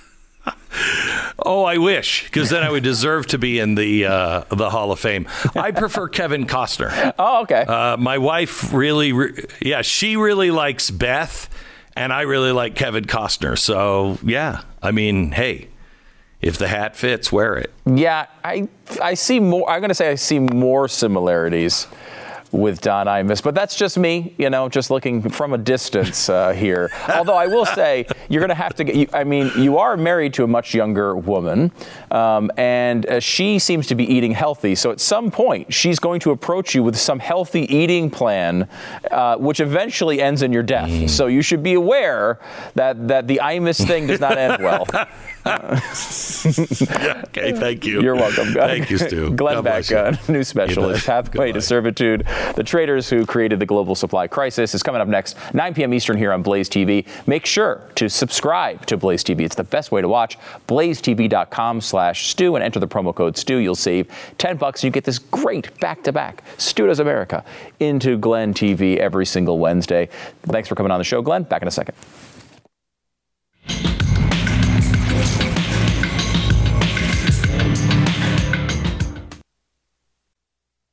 Oh, 1.39 1.65
I 1.65 1.79
wish, 1.79 2.25
because 2.25 2.51
then 2.51 2.62
I 2.62 2.71
would 2.71 2.83
deserve 2.83 3.27
to 3.29 3.39
be 3.39 3.59
in 3.59 3.75
the 3.75 4.07
uh, 4.07 4.45
the 4.49 4.71
Hall 4.71 4.91
of 4.93 4.99
Fame. 4.99 5.29
I 5.55 5.71
prefer 5.71 6.09
Kevin 6.19 6.47
Costner. 6.47 7.15
Oh, 7.19 7.43
okay. 7.43 7.62
Uh, 7.62 7.97
my 7.97 8.19
wife 8.19 8.73
really, 8.73 9.12
re- 9.12 9.45
yeah, 9.61 9.83
she 9.83 10.17
really 10.17 10.51
likes 10.51 10.91
Beth, 10.91 11.49
and 11.95 12.12
I 12.12 12.23
really 12.23 12.53
like 12.53 12.75
Kevin 12.75 13.05
Costner. 13.05 13.59
So 13.59 14.19
yeah, 14.23 14.62
I 14.83 14.91
mean, 14.91 15.33
hey, 15.33 15.69
if 16.41 16.59
the 16.59 16.69
hat 16.69 16.97
fits, 16.97 17.31
wear 17.31 17.57
it. 17.57 17.73
Yeah, 17.85 18.27
I 18.45 18.69
I 19.03 19.15
see 19.15 19.41
more. 19.41 19.69
I'm 19.71 19.81
going 19.81 19.89
to 19.91 19.95
say 19.95 20.11
I 20.11 20.15
see 20.17 20.39
more 20.39 20.89
similarities 20.89 21.87
with 22.53 22.81
Don 22.81 23.07
Imus, 23.07 23.43
but 23.43 23.55
that's 23.55 23.77
just 23.77 23.99
me, 23.99 24.35
you 24.39 24.51
know, 24.51 24.69
just 24.69 24.91
looking 24.91 25.29
from 25.29 25.53
a 25.53 25.59
distance 25.59 26.29
uh, 26.29 26.53
here. 26.53 26.91
Although 27.15 27.37
I 27.37 27.47
will 27.47 27.67
say, 27.67 28.07
you're 28.29 28.41
going 28.41 28.49
to 28.49 28.55
have 28.55 28.75
to 28.75 28.85
get. 28.85 28.95
You, 28.95 29.09
I 29.13 29.25
mean, 29.25 29.51
you 29.57 29.79
are 29.79 29.97
married 29.97 30.35
to 30.35 30.45
a 30.45 30.47
much 30.47 30.75
younger 30.75 31.17
woman, 31.17 31.73
um, 32.11 32.51
and 32.57 33.07
uh, 33.07 33.21
she 33.21 33.59
seems 33.59 33.87
to 33.89 33.95
be 33.95 34.05
eating 34.05 34.33
healthy. 34.33 34.75
So 34.75 34.91
at 34.91 35.01
some 35.01 35.31
point, 35.31 35.73
she's 35.73 35.99
going 35.99 36.21
to 36.21 36.31
approach 36.31 36.75
you 36.75 36.83
with 36.83 36.97
some 36.97 37.19
healthy 37.19 37.63
eating 37.75 38.11
plan, 38.11 38.69
uh, 39.11 39.37
which 39.37 39.61
eventually 39.61 40.21
ends 40.21 40.43
in 40.43 40.53
your 40.53 40.63
death. 40.63 40.91
Mm. 40.91 41.11
So 41.11 41.27
you 41.27 41.43
should 41.43 41.63
be 41.63 41.75
aware 41.75 42.41
that 42.75 43.09
that 43.09 43.27
the 43.27 43.41
Imus 43.43 43.87
thing 43.87 44.07
does 44.07 44.21
not 44.21 44.39
end 44.39 44.63
well. 44.63 44.87
Okay, 47.29 47.53
thank 47.53 47.85
you. 47.85 48.03
You're 48.03 48.15
welcome. 48.15 48.53
Thank 48.53 48.91
you, 48.91 48.99
Stu. 48.99 49.33
Glenn 49.35 49.57
God 49.57 49.65
Beck, 49.65 49.93
uh, 49.93 50.17
new 50.29 50.43
specialist. 50.43 51.07
Pathway 51.07 51.53
to 51.53 51.61
Servitude. 51.61 52.27
The 52.55 52.63
traders 52.65 53.11
who 53.11 53.27
created 53.27 53.59
the 53.59 53.67
global 53.67 53.95
supply 53.95 54.27
crisis 54.27 54.75
is 54.75 54.83
coming 54.83 55.01
up 55.01 55.09
next, 55.09 55.37
9 55.53 55.75
p.m. 55.75 55.93
Eastern 55.93 56.17
here 56.17 56.33
on 56.33 56.43
Blaze 56.43 56.69
TV. 56.69 57.07
Make 57.27 57.45
sure 57.45 57.83
to 57.97 58.09
subscribe 58.09 58.87
to 58.87 58.97
Blaze 58.97 59.23
TV. 59.23 59.41
It's 59.41 59.57
the 59.57 59.65
best 59.65 59.93
way 59.93 60.01
to 60.01 60.09
watch. 60.09 60.39
BlazeTV.com 60.69 61.81
slash 61.81 62.29
Stu 62.29 62.57
and 62.57 62.65
enter 62.65 62.81
the 62.81 62.89
promo 62.89 63.15
code 63.15 63.37
Stu. 63.37 63.59
You'll 63.59 63.75
save 63.75 64.11
10 64.39 64.57
bucks. 64.57 64.81
and 64.81 64.89
You 64.89 64.93
get 64.93 65.05
this 65.05 65.19
great 65.19 65.79
back-to-back 65.81 66.45
Stu 66.57 66.87
Does 66.87 67.01
America 67.01 67.45
into 67.81 68.17
Glenn 68.17 68.55
TV 68.55 68.97
every 68.97 69.27
single 69.27 69.59
Wednesday. 69.59 70.09
Thanks 70.45 70.69
for 70.69 70.75
coming 70.75 70.93
on 70.93 70.99
the 70.99 71.05
show, 71.05 71.21
Glenn. 71.23 71.43
Back 71.43 71.63
in 71.63 71.69
a 71.69 71.73
second. 71.73 71.95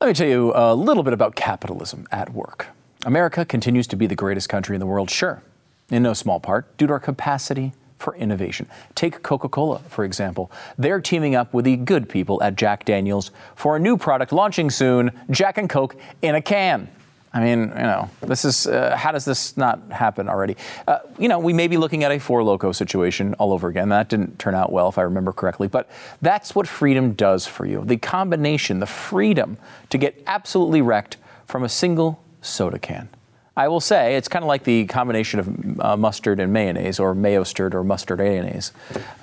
Let 0.03 0.09
me 0.09 0.13
tell 0.15 0.27
you 0.27 0.51
a 0.53 0.75
little 0.75 1.01
bit 1.01 1.13
about 1.13 1.33
capitalism 1.33 2.07
at 2.11 2.33
work. 2.33 2.67
America 3.05 3.45
continues 3.45 3.87
to 3.87 3.95
be 3.95 4.05
the 4.05 4.15
greatest 4.15 4.49
country 4.49 4.75
in 4.75 4.81
the 4.81 4.85
world, 4.85 5.09
sure, 5.09 5.41
in 5.89 6.03
no 6.03 6.11
small 6.11 6.41
part 6.41 6.75
due 6.75 6.87
to 6.87 6.91
our 6.91 6.99
capacity 6.99 7.71
for 7.99 8.13
innovation. 8.17 8.67
Take 8.95 9.23
Coca 9.23 9.47
Cola, 9.47 9.79
for 9.87 10.03
example. 10.03 10.51
They're 10.77 10.99
teaming 10.99 11.35
up 11.35 11.53
with 11.53 11.63
the 11.63 11.77
good 11.77 12.09
people 12.09 12.43
at 12.43 12.57
Jack 12.57 12.83
Daniels 12.83 13.31
for 13.55 13.77
a 13.77 13.79
new 13.79 13.95
product 13.95 14.33
launching 14.33 14.69
soon 14.69 15.09
Jack 15.31 15.57
and 15.57 15.69
Coke 15.69 15.95
in 16.21 16.35
a 16.35 16.41
can. 16.41 16.89
I 17.35 17.39
mean, 17.39 17.61
you 17.61 17.67
know, 17.67 18.09
this 18.21 18.45
is 18.45 18.67
uh, 18.67 18.95
how 18.95 19.11
does 19.11 19.25
this 19.25 19.57
not 19.57 19.91
happen 19.91 20.29
already? 20.29 20.55
Uh, 20.87 20.99
you 21.17 21.27
know, 21.27 21.39
we 21.39 21.51
may 21.51 21.67
be 21.67 21.77
looking 21.77 22.03
at 22.03 22.11
a 22.11 22.19
Four 22.19 22.41
Loko 22.41 22.75
situation 22.75 23.33
all 23.35 23.51
over 23.51 23.69
again. 23.69 23.89
That 23.89 24.07
didn't 24.07 24.37
turn 24.37 24.53
out 24.53 24.71
well, 24.71 24.87
if 24.87 24.99
I 24.99 25.01
remember 25.01 25.33
correctly. 25.33 25.67
But 25.67 25.89
that's 26.21 26.53
what 26.53 26.67
freedom 26.67 27.13
does 27.13 27.47
for 27.47 27.65
you. 27.65 27.83
The 27.83 27.97
combination, 27.97 28.79
the 28.79 28.85
freedom 28.85 29.57
to 29.89 29.97
get 29.97 30.21
absolutely 30.27 30.81
wrecked 30.81 31.17
from 31.47 31.63
a 31.63 31.69
single 31.69 32.23
soda 32.41 32.77
can. 32.77 33.09
I 33.55 33.67
will 33.67 33.79
say 33.79 34.15
it's 34.15 34.27
kind 34.27 34.43
of 34.43 34.47
like 34.47 34.63
the 34.63 34.85
combination 34.85 35.39
of 35.39 35.79
uh, 35.79 35.97
mustard 35.97 36.39
and 36.39 36.51
mayonnaise, 36.51 36.99
or 36.99 37.13
mayo 37.13 37.43
stirred 37.43 37.75
or 37.75 37.83
mustard 37.83 38.17
mayonnaise, 38.17 38.71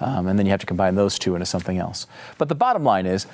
um, 0.01 0.29
and 0.29 0.38
then 0.38 0.46
you 0.46 0.51
have 0.51 0.61
to 0.61 0.66
combine 0.66 0.94
those 0.94 1.18
two 1.18 1.35
into 1.35 1.46
something 1.46 1.79
else. 1.79 2.07
But 2.38 2.49
the 2.49 2.55
bottom 2.55 2.85
line 2.85 3.07
is, 3.07 3.27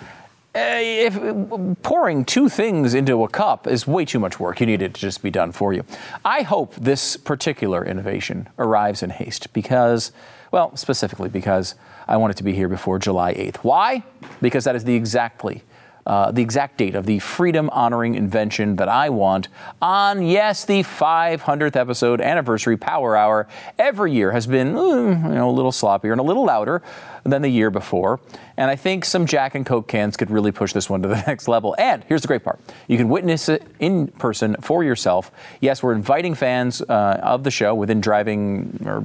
Uh, 0.57 0.79
if 0.81 1.83
pouring 1.83 2.25
two 2.25 2.49
things 2.49 2.95
into 2.95 3.23
a 3.23 3.29
cup 3.29 3.67
is 3.67 3.87
way 3.87 4.07
too 4.07 4.19
much 4.19 4.41
work, 4.41 4.59
you 4.59 4.65
need 4.65 4.81
it 4.81 4.95
to 4.95 5.01
just 5.03 5.23
be 5.23 5.31
done 5.31 5.53
for 5.53 5.75
you. 5.75 5.85
I 6.25 6.41
hope 6.43 6.75
this 6.77 7.19
particular 7.19 7.85
innovation 7.85 8.49
arrives 8.59 9.03
in 9.03 9.11
haste 9.11 9.53
because, 9.53 10.13
well, 10.53 10.75
specifically 10.75 11.29
because 11.29 11.75
I 12.09 12.17
want 12.17 12.31
it 12.31 12.39
to 12.39 12.43
be 12.43 12.55
here 12.55 12.71
before 12.71 12.99
July 12.99 13.35
8th. 13.35 13.57
Why? 13.57 14.03
Because 14.41 14.65
that 14.65 14.75
is 14.75 14.85
the 14.85 14.95
exactly. 14.95 15.63
Uh, 16.07 16.31
the 16.31 16.41
exact 16.41 16.79
date 16.79 16.95
of 16.95 17.05
the 17.05 17.19
freedom 17.19 17.69
honoring 17.71 18.15
invention 18.15 18.77
that 18.77 18.89
I 18.89 19.11
want 19.11 19.49
on, 19.83 20.25
yes, 20.25 20.65
the 20.65 20.85
500th 20.85 21.75
episode 21.75 22.21
anniversary 22.21 22.77
Power 22.77 23.17
Hour 23.17 23.49
every 23.77 24.13
year 24.13 24.31
has 24.31 24.47
been 24.47 24.75
mm, 24.75 25.23
you 25.29 25.35
know, 25.35 25.51
a 25.51 25.53
little 25.53 25.73
sloppier 25.73 26.13
and 26.13 26.21
a 26.21 26.25
little 26.25 26.45
louder 26.45 26.81
than 27.25 27.43
the 27.43 27.49
year 27.49 27.71
before. 27.71 28.21
And 28.57 28.71
I 28.71 28.77
think 28.77 29.05
some 29.05 29.27
Jack 29.27 29.57
and 29.57 29.67
Coke 29.67 29.89
cans 29.89 30.17
could 30.17 30.31
really 30.31 30.53
push 30.53 30.73
this 30.73 30.89
one 30.89 31.03
to 31.03 31.09
the 31.09 31.17
next 31.27 31.49
level. 31.49 31.75
And 31.77 32.05
here's 32.05 32.23
the 32.23 32.29
great 32.29 32.45
part 32.45 32.61
you 32.87 32.97
can 32.97 33.09
witness 33.09 33.49
it 33.49 33.65
in 33.81 34.07
person 34.07 34.57
for 34.61 34.85
yourself. 34.85 35.33
Yes, 35.61 35.83
we're 35.83 35.95
inviting 35.95 36.35
fans 36.35 36.83
uh, 36.83 37.21
of 37.23 37.43
the 37.43 37.51
show 37.51 37.75
within 37.75 38.01
driving 38.01 38.81
or 38.87 39.03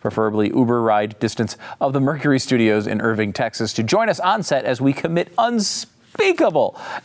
preferably 0.00 0.48
Uber 0.48 0.82
ride 0.82 1.18
distance 1.18 1.56
of 1.80 1.92
the 1.92 2.00
Mercury 2.00 2.38
Studios 2.38 2.86
in 2.86 3.00
Irving, 3.00 3.32
Texas, 3.32 3.72
to 3.72 3.82
join 3.82 4.08
us 4.08 4.20
on 4.20 4.42
set 4.42 4.64
as 4.64 4.80
we 4.80 4.92
commit 4.92 5.32
unspeakable 5.38 5.93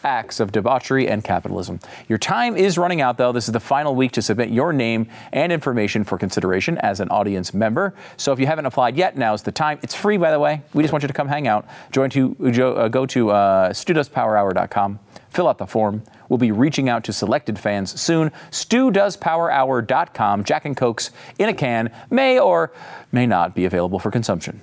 acts 0.03 0.39
of 0.39 0.51
debauchery 0.51 1.07
and 1.07 1.23
capitalism. 1.23 1.79
Your 2.07 2.17
time 2.17 2.55
is 2.55 2.77
running 2.77 3.01
out, 3.01 3.17
though. 3.17 3.31
This 3.31 3.47
is 3.47 3.53
the 3.53 3.59
final 3.59 3.95
week 3.95 4.11
to 4.13 4.21
submit 4.21 4.49
your 4.49 4.73
name 4.73 5.07
and 5.31 5.51
information 5.51 6.03
for 6.03 6.17
consideration 6.17 6.77
as 6.79 6.99
an 6.99 7.09
audience 7.09 7.53
member. 7.53 7.93
So 8.17 8.31
if 8.31 8.39
you 8.39 8.47
haven't 8.47 8.65
applied 8.65 8.95
yet, 8.95 9.17
now's 9.17 9.43
the 9.43 9.51
time. 9.51 9.79
It's 9.81 9.95
free, 9.95 10.17
by 10.17 10.31
the 10.31 10.39
way. 10.39 10.61
We 10.73 10.83
just 10.83 10.93
want 10.93 11.03
you 11.03 11.07
to 11.07 11.13
come 11.13 11.27
hang 11.27 11.47
out. 11.47 11.67
Join 11.91 12.09
to 12.11 12.35
uh, 12.75 12.87
go 12.87 13.05
to 13.07 13.31
uh. 13.31 13.73
Fill 15.29 15.47
out 15.47 15.57
the 15.59 15.67
form. 15.67 16.03
We'll 16.27 16.39
be 16.39 16.51
reaching 16.51 16.89
out 16.89 17.03
to 17.05 17.13
selected 17.13 17.59
fans 17.59 17.99
soon. 17.99 18.31
StuDoesPowerHour.com. 18.51 20.43
Jack 20.43 20.65
and 20.65 20.75
Cokes 20.75 21.11
in 21.37 21.49
a 21.49 21.53
can 21.53 21.91
may 22.09 22.39
or 22.39 22.71
may 23.11 23.25
not 23.25 23.55
be 23.55 23.65
available 23.65 23.99
for 23.99 24.11
consumption. 24.11 24.61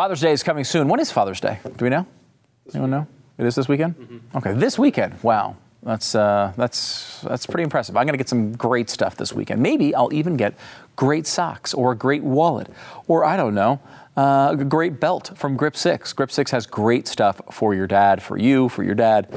Father's 0.00 0.22
Day 0.22 0.32
is 0.32 0.42
coming 0.42 0.64
soon. 0.64 0.88
When 0.88 0.98
is 0.98 1.12
Father's 1.12 1.40
Day? 1.40 1.58
Do 1.76 1.84
we 1.84 1.90
know? 1.90 2.06
Anyone 2.72 2.90
know? 2.90 3.06
It 3.36 3.44
is 3.44 3.54
this 3.54 3.68
weekend. 3.68 4.22
Okay, 4.34 4.54
this 4.54 4.78
weekend. 4.78 5.22
Wow, 5.22 5.56
that's 5.82 6.14
uh, 6.14 6.54
that's 6.56 7.20
that's 7.20 7.44
pretty 7.44 7.64
impressive. 7.64 7.98
I'm 7.98 8.06
going 8.06 8.14
to 8.14 8.16
get 8.16 8.26
some 8.26 8.52
great 8.52 8.88
stuff 8.88 9.16
this 9.16 9.34
weekend. 9.34 9.60
Maybe 9.60 9.94
I'll 9.94 10.10
even 10.14 10.38
get 10.38 10.54
great 10.96 11.26
socks 11.26 11.74
or 11.74 11.92
a 11.92 11.94
great 11.94 12.22
wallet, 12.22 12.68
or 13.08 13.26
I 13.26 13.36
don't 13.36 13.54
know, 13.54 13.78
uh, 14.16 14.56
a 14.58 14.64
great 14.64 14.98
belt 14.98 15.30
from 15.36 15.56
Grip 15.56 15.76
Six. 15.76 16.12
Grip 16.12 16.32
Six 16.32 16.50
has 16.50 16.66
great 16.66 17.06
stuff 17.06 17.40
for 17.52 17.74
your 17.74 17.86
dad, 17.86 18.20
for 18.20 18.36
you, 18.36 18.68
for 18.68 18.82
your 18.82 18.94
dad, 18.96 19.32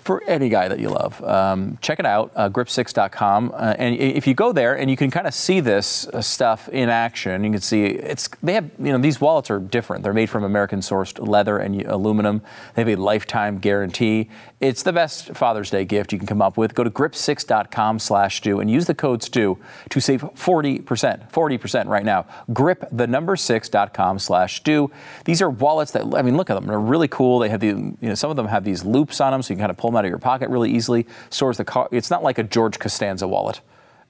for 0.00 0.22
any 0.26 0.50
guy 0.50 0.68
that 0.68 0.78
you 0.78 0.90
love. 0.90 1.22
Um, 1.24 1.78
check 1.80 1.98
it 1.98 2.04
out, 2.04 2.30
uh, 2.36 2.50
grip6.com, 2.50 3.52
uh, 3.54 3.74
and 3.78 3.96
if 3.96 4.26
you 4.26 4.34
go 4.34 4.52
there 4.52 4.76
and 4.76 4.90
you 4.90 4.96
can 4.96 5.10
kind 5.10 5.26
of 5.26 5.32
see 5.32 5.60
this 5.60 6.06
uh, 6.08 6.20
stuff 6.20 6.68
in 6.68 6.90
action, 6.90 7.44
you 7.44 7.50
can 7.50 7.60
see 7.60 7.84
it's 7.86 8.28
they 8.42 8.52
have 8.52 8.70
you 8.78 8.92
know 8.92 8.98
these 8.98 9.20
wallets 9.20 9.50
are 9.50 9.58
different. 9.58 10.04
They're 10.04 10.12
made 10.12 10.28
from 10.28 10.44
American 10.44 10.80
sourced 10.80 11.26
leather 11.26 11.58
and 11.58 11.80
aluminum. 11.82 12.42
They 12.74 12.82
have 12.82 12.88
a 12.88 13.00
lifetime 13.00 13.58
guarantee. 13.58 14.28
It's 14.60 14.82
the 14.82 14.92
best 14.92 15.34
Father's 15.34 15.70
Day 15.70 15.86
gift 15.86 16.12
you 16.12 16.18
can 16.18 16.26
come 16.26 16.42
up 16.42 16.58
with. 16.58 16.74
Go 16.74 16.84
to 16.84 16.90
grip6.com/stu 16.90 18.60
and 18.60 18.70
use 18.70 18.84
the 18.84 18.94
code 18.94 19.22
STU 19.22 19.56
to 19.88 20.00
save 20.00 20.20
40%. 20.20 20.84
40% 21.32 21.86
right 21.88 22.04
now. 22.04 22.26
Grip 22.52 22.84
the 22.92 23.06
number 23.06 23.36
6.com 23.36 24.09
slash 24.18 24.56
stu. 24.56 24.90
These 25.24 25.42
are 25.42 25.50
wallets 25.50 25.92
that, 25.92 26.02
I 26.14 26.22
mean, 26.22 26.36
look 26.36 26.50
at 26.50 26.54
them. 26.54 26.66
They're 26.66 26.80
really 26.80 27.08
cool. 27.08 27.38
They 27.38 27.48
have 27.48 27.60
the, 27.60 27.68
you 27.68 27.96
know, 28.00 28.14
some 28.14 28.30
of 28.30 28.36
them 28.36 28.46
have 28.46 28.64
these 28.64 28.84
loops 28.84 29.20
on 29.20 29.32
them 29.32 29.42
so 29.42 29.52
you 29.52 29.56
can 29.56 29.62
kind 29.62 29.70
of 29.70 29.76
pull 29.76 29.90
them 29.90 29.96
out 29.96 30.04
of 30.04 30.08
your 30.08 30.18
pocket 30.18 30.48
really 30.50 30.70
easily. 30.70 31.06
Stores 31.30 31.56
the 31.56 31.64
car. 31.64 31.88
It's 31.90 32.10
not 32.10 32.22
like 32.22 32.38
a 32.38 32.42
George 32.42 32.78
Costanza 32.78 33.28
wallet. 33.28 33.60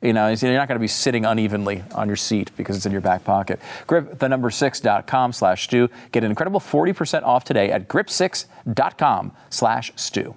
You 0.03 0.15
know, 0.15 0.29
you're 0.29 0.55
not 0.55 0.67
going 0.67 0.77
to 0.77 0.81
be 0.83 0.89
sitting 0.89 1.27
unevenly 1.27 1.85
on 1.95 2.07
your 2.07 2.17
seat 2.17 2.51
because 2.57 2.75
it's 2.75 2.87
in 2.87 2.93
your 2.93 3.03
back 3.03 3.23
pocket. 3.23 3.61
Grip 3.87 4.19
the 4.19 4.31
number 4.31 4.49
6.com 4.49 5.33
slash 5.33 5.65
stu. 5.65 5.91
Get 6.11 6.25
an 6.25 6.31
incredible 6.31 6.59
40% 6.59 7.23
off 7.25 7.45
today 7.45 7.71
at 7.71 7.87
grip6.com 7.87 9.33
slash 9.51 9.93
stu. 9.97 10.35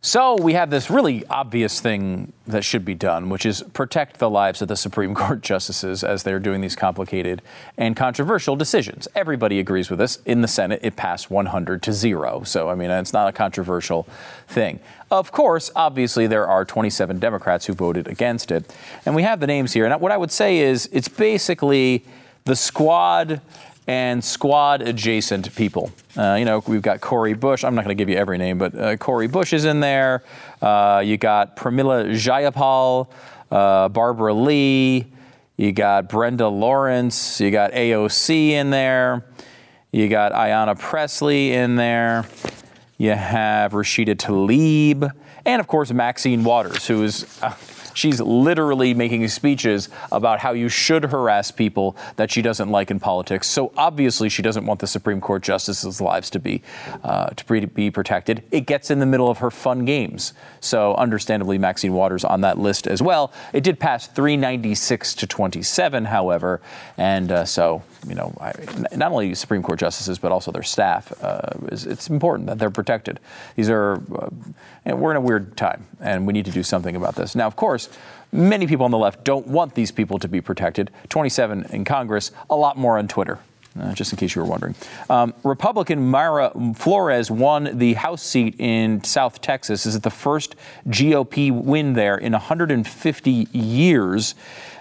So 0.00 0.40
we 0.40 0.52
have 0.52 0.70
this 0.70 0.90
really 0.90 1.26
obvious 1.26 1.80
thing 1.80 2.32
that 2.46 2.62
should 2.62 2.84
be 2.84 2.94
done, 2.94 3.30
which 3.30 3.44
is 3.44 3.64
protect 3.72 4.18
the 4.18 4.30
lives 4.30 4.62
of 4.62 4.68
the 4.68 4.76
Supreme 4.76 5.12
Court 5.16 5.40
justices 5.42 6.04
as 6.04 6.22
they're 6.22 6.38
doing 6.38 6.60
these 6.60 6.76
complicated 6.76 7.42
and 7.76 7.96
controversial 7.96 8.54
decisions. 8.54 9.08
Everybody 9.16 9.58
agrees 9.58 9.90
with 9.90 9.98
this. 9.98 10.20
In 10.24 10.40
the 10.40 10.46
Senate, 10.46 10.78
it 10.84 10.94
passed 10.94 11.32
100 11.32 11.82
to 11.82 11.92
zero. 11.92 12.44
So, 12.44 12.68
I 12.68 12.76
mean, 12.76 12.90
it's 12.92 13.12
not 13.12 13.28
a 13.28 13.32
controversial 13.32 14.06
thing. 14.46 14.78
Of 15.10 15.32
course, 15.32 15.68
obviously, 15.74 16.28
there 16.28 16.46
are 16.46 16.64
27 16.64 17.18
Democrats 17.18 17.66
who 17.66 17.72
voted 17.72 18.06
against 18.06 18.52
it. 18.52 18.72
And 19.04 19.16
we 19.16 19.24
have 19.24 19.40
the 19.40 19.48
names 19.48 19.72
here. 19.72 19.84
And 19.84 20.00
what 20.00 20.12
I 20.12 20.16
would 20.16 20.30
say 20.30 20.58
is 20.58 20.88
it's 20.92 21.08
basically 21.08 22.04
the 22.44 22.54
squad 22.54 23.40
and 23.88 24.22
squad 24.22 24.82
adjacent 24.82 25.56
people. 25.56 25.90
Uh, 26.14 26.36
you 26.38 26.44
know, 26.44 26.62
we've 26.66 26.82
got 26.82 27.00
Cori 27.00 27.32
Bush. 27.32 27.64
I'm 27.64 27.74
not 27.74 27.86
going 27.86 27.96
to 27.96 28.00
give 28.00 28.10
you 28.10 28.16
every 28.16 28.36
name, 28.36 28.58
but 28.58 28.78
uh, 28.78 28.96
Cori 28.98 29.28
Bush 29.28 29.54
is 29.54 29.64
in 29.64 29.80
there. 29.80 30.22
Uh, 30.60 31.02
you 31.04 31.16
got 31.16 31.56
Pramila 31.56 32.10
Jayapal, 32.10 33.10
uh, 33.50 33.88
Barbara 33.88 34.34
Lee. 34.34 35.06
You 35.56 35.72
got 35.72 36.10
Brenda 36.10 36.48
Lawrence. 36.48 37.40
You 37.40 37.50
got 37.50 37.72
AOC 37.72 38.50
in 38.50 38.68
there. 38.68 39.24
You 39.90 40.08
got 40.08 40.32
Ayanna 40.32 40.78
Pressley 40.78 41.54
in 41.54 41.76
there. 41.76 42.26
You 42.98 43.12
have 43.12 43.72
Rashida 43.72 44.14
Tlaib. 44.14 45.10
And 45.46 45.60
of 45.60 45.66
course, 45.66 45.90
Maxine 45.92 46.44
Waters, 46.44 46.86
who 46.86 47.02
is 47.02 47.24
uh, 47.42 47.54
She's 47.98 48.20
literally 48.20 48.94
making 48.94 49.26
speeches 49.26 49.88
about 50.12 50.38
how 50.38 50.52
you 50.52 50.68
should 50.68 51.06
harass 51.06 51.50
people 51.50 51.96
that 52.14 52.30
she 52.30 52.42
doesn't 52.42 52.70
like 52.70 52.92
in 52.92 53.00
politics. 53.00 53.48
So 53.48 53.72
obviously, 53.76 54.28
she 54.28 54.40
doesn't 54.40 54.64
want 54.66 54.78
the 54.78 54.86
Supreme 54.86 55.20
Court 55.20 55.42
justices' 55.42 56.00
lives 56.00 56.30
to 56.30 56.38
be 56.38 56.62
uh, 57.02 57.30
to 57.30 57.66
be 57.66 57.90
protected. 57.90 58.44
It 58.52 58.66
gets 58.66 58.92
in 58.92 59.00
the 59.00 59.06
middle 59.06 59.28
of 59.28 59.38
her 59.38 59.50
fun 59.50 59.84
games. 59.84 60.32
So 60.60 60.94
understandably, 60.94 61.58
Maxine 61.58 61.92
Waters 61.92 62.24
on 62.24 62.40
that 62.42 62.56
list 62.56 62.86
as 62.86 63.02
well. 63.02 63.32
It 63.52 63.64
did 63.64 63.80
pass 63.80 64.06
396 64.06 65.14
to 65.16 65.26
27, 65.26 66.04
however, 66.04 66.60
and 66.96 67.32
uh, 67.32 67.44
so 67.46 67.82
you 68.06 68.14
know, 68.14 68.32
not 68.94 69.12
only 69.12 69.34
Supreme 69.34 69.62
Court 69.62 69.78
justices 69.78 70.18
but 70.18 70.32
also 70.32 70.52
their 70.52 70.62
staff. 70.62 71.12
Uh, 71.22 71.50
it's 71.72 72.08
important 72.08 72.48
that 72.48 72.58
they're 72.58 72.70
protected. 72.70 73.20
These 73.56 73.70
are 73.70 74.02
uh, 74.14 74.30
we're 74.96 75.10
in 75.10 75.16
a 75.16 75.20
weird 75.20 75.56
time, 75.56 75.86
and 76.00 76.26
we 76.26 76.32
need 76.32 76.44
to 76.44 76.50
do 76.50 76.62
something 76.62 76.96
about 76.96 77.16
this. 77.16 77.34
Now, 77.34 77.46
of 77.46 77.56
course, 77.56 77.88
many 78.32 78.66
people 78.66 78.84
on 78.84 78.90
the 78.90 78.98
left 78.98 79.24
don't 79.24 79.46
want 79.46 79.74
these 79.74 79.90
people 79.90 80.18
to 80.18 80.28
be 80.28 80.40
protected. 80.40 80.90
27 81.08 81.66
in 81.70 81.84
Congress, 81.84 82.30
a 82.50 82.56
lot 82.56 82.76
more 82.76 82.98
on 82.98 83.08
Twitter. 83.08 83.38
Uh, 83.78 83.92
just 83.92 84.12
in 84.12 84.18
case 84.18 84.34
you 84.34 84.42
were 84.42 84.48
wondering. 84.48 84.74
Um, 85.08 85.34
Republican 85.44 86.10
Mayra 86.10 86.76
Flores 86.76 87.30
won 87.30 87.78
the 87.78 87.94
House 87.94 88.22
seat 88.22 88.56
in 88.58 89.04
South 89.04 89.40
Texas. 89.40 89.86
Is 89.86 90.00
the 90.00 90.10
first 90.10 90.56
GOP 90.88 91.52
win 91.52 91.92
there 91.92 92.16
in 92.16 92.32
150 92.32 93.30
years, 93.52 94.34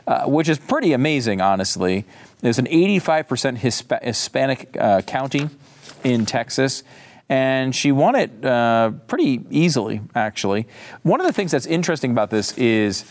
uh, 0.08 0.26
which 0.26 0.50
is 0.50 0.58
pretty 0.58 0.94
amazing, 0.94 1.42
honestly. 1.42 2.06
There's 2.40 2.60
an 2.60 2.66
85% 2.68 3.58
Hispa- 3.58 4.04
Hispanic 4.04 4.76
uh, 4.80 5.02
county 5.02 5.50
in 6.04 6.26
Texas 6.26 6.84
and 7.30 7.76
she 7.76 7.92
won 7.92 8.16
it 8.16 8.46
uh, 8.46 8.92
pretty 9.08 9.42
easily, 9.50 10.02
actually. 10.16 10.68
One 11.04 11.20
of 11.20 11.28
the 11.28 11.34
things 11.34 11.52
that's 11.52 11.66
interesting 11.66 12.12
about 12.12 12.30
this 12.30 12.58
is 12.58 13.04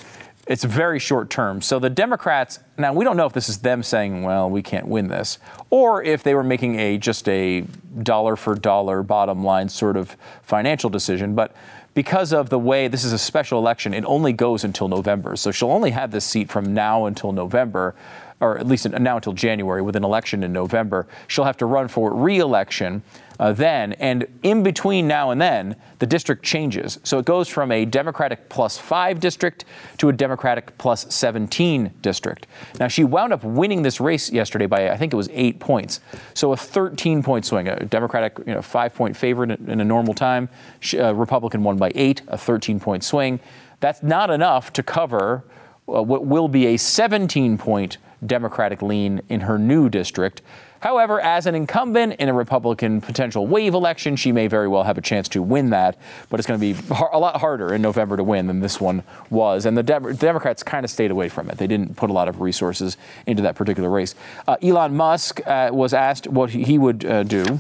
it's 0.47 0.63
very 0.63 0.99
short 1.01 1.29
term. 1.29 1.61
So 1.61 1.79
the 1.79 1.91
Democrats 1.91 2.61
now 2.79 2.93
we 2.93 3.05
don't 3.05 3.17
know 3.17 3.27
if 3.27 3.33
this 3.33 3.49
is 3.49 3.59
them 3.59 3.83
saying, 3.83 4.23
"Well, 4.23 4.49
we 4.49 4.63
can't 4.63 4.87
win 4.87 5.09
this," 5.09 5.39
or 5.71 6.03
if 6.03 6.23
they 6.23 6.35
were 6.35 6.45
making 6.45 6.79
a 6.79 6.99
just 6.99 7.29
a 7.29 7.65
dollar 8.03 8.37
for 8.37 8.55
dollar 8.55 9.03
bottom 9.03 9.45
line 9.45 9.69
sort 9.69 9.97
of 9.97 10.17
financial 10.43 10.89
decision, 10.89 11.35
but 11.35 11.55
because 11.97 12.31
of 12.31 12.51
the 12.51 12.59
way 12.59 12.89
this 12.89 13.05
is 13.05 13.13
a 13.15 13.19
special 13.19 13.59
election, 13.59 13.95
it 13.95 14.05
only 14.05 14.31
goes 14.31 14.65
until 14.65 14.87
November. 14.87 15.35
So 15.35 15.51
she'll 15.51 15.71
only 15.71 15.93
have 15.93 16.11
this 16.11 16.27
seat 16.27 16.51
from 16.51 16.75
now 16.75 17.07
until 17.07 17.33
November 17.33 17.95
or 18.41 18.59
at 18.59 18.67
least 18.67 18.89
now 18.89 19.17
until 19.17 19.33
January, 19.33 19.81
with 19.81 19.97
an 19.97 20.05
election 20.05 20.43
in 20.43 20.53
November. 20.53 21.07
She'll 21.27 21.45
have 21.45 21.57
to 21.59 21.67
run 21.67 21.89
for 21.89 22.13
re-election 22.13 23.03
uh, 23.39 23.53
then, 23.53 23.93
and 23.95 24.27
in 24.43 24.63
between 24.63 25.07
now 25.07 25.31
and 25.31 25.41
then, 25.41 25.77
the 25.99 26.07
district 26.07 26.43
changes. 26.43 26.99
So 27.03 27.19
it 27.19 27.25
goes 27.25 27.49
from 27.49 27.71
a 27.71 27.85
Democratic 27.85 28.49
plus 28.49 28.79
five 28.79 29.21
district 29.21 29.65
to 29.99 30.09
a 30.09 30.13
Democratic 30.13 30.77
plus 30.79 31.15
17 31.15 31.93
district. 32.01 32.47
Now 32.81 32.89
she 32.89 33.05
wound 33.05 33.33
up 33.33 33.45
winning 33.45 33.83
this 33.83 34.01
race 34.01 34.31
yesterday 34.31 34.67
by 34.67 34.91
I 34.91 34.97
think 34.97 35.13
it 35.13 35.17
was 35.17 35.29
eight 35.33 35.61
points. 35.61 36.01
So 36.35 36.53
a 36.53 36.57
13 36.57 37.23
point 37.23 37.45
swing, 37.45 37.69
a 37.69 37.85
Democratic 37.85 38.39
you 38.47 38.55
know, 38.55 38.63
five 38.63 38.95
point 38.95 39.17
favorite 39.17 39.59
in 39.61 39.81
a 39.81 39.85
normal 39.85 40.15
time, 40.15 40.49
a 40.95 41.15
Republican 41.15 41.63
won 41.63 41.77
by 41.77 41.93
eight, 41.95 42.23
a 42.29 42.39
13 42.39 42.81
point 42.81 43.05
swing. 43.05 43.41
That's 43.81 44.03
not 44.03 44.31
enough 44.31 44.73
to 44.75 44.83
cover 44.83 45.45
uh, 45.89 46.03
what 46.03 46.25
will 46.25 46.49
be 46.49 46.67
a 46.67 46.77
17 46.77 47.59
point 47.59 47.99
Democratic 48.25 48.83
lean 48.83 49.21
in 49.29 49.41
her 49.41 49.59
new 49.59 49.89
district. 49.89 50.43
However, 50.81 51.21
as 51.21 51.47
an 51.47 51.55
incumbent 51.55 52.15
in 52.15 52.29
a 52.29 52.35
Republican 52.35 53.01
potential 53.01 53.47
wave 53.47 53.75
election, 53.75 54.15
she 54.17 54.31
may 54.31 54.47
very 54.47 54.69
well 54.69 54.85
have 54.85 54.99
a 54.99 55.01
chance 55.01 55.29
to 55.31 55.43
win 55.43 55.71
that, 55.71 55.99
but 56.29 56.39
it's 56.39 56.47
going 56.47 56.61
to 56.61 56.75
be 56.75 56.79
a 57.13 57.19
lot 57.19 57.41
harder 57.41 57.75
in 57.75 57.83
November 57.83 58.17
to 58.17 58.25
win 58.25 58.47
than 58.47 58.61
this 58.61 58.81
one 58.81 59.03
was. 59.31 59.67
And 59.67 59.77
the 59.77 59.83
De- 59.83 60.15
Democrats 60.15 60.63
kind 60.63 60.85
of 60.85 60.91
stayed 60.91 61.11
away 61.11 61.29
from 61.29 61.51
it. 61.51 61.59
They 61.59 61.67
didn't 61.67 61.97
put 61.97 62.11
a 62.11 62.13
lot 62.13 62.29
of 62.29 62.41
resources 62.41 62.97
into 63.27 63.43
that 63.43 63.57
particular 63.57 63.91
race. 63.91 64.15
Uh, 64.47 64.57
Elon 64.63 64.95
Musk 64.97 65.41
uh, 65.47 65.71
was 65.73 65.95
asked 65.95 66.29
what 66.29 66.51
he 66.51 66.79
would 66.79 67.05
uh, 67.05 67.23
do 67.23 67.59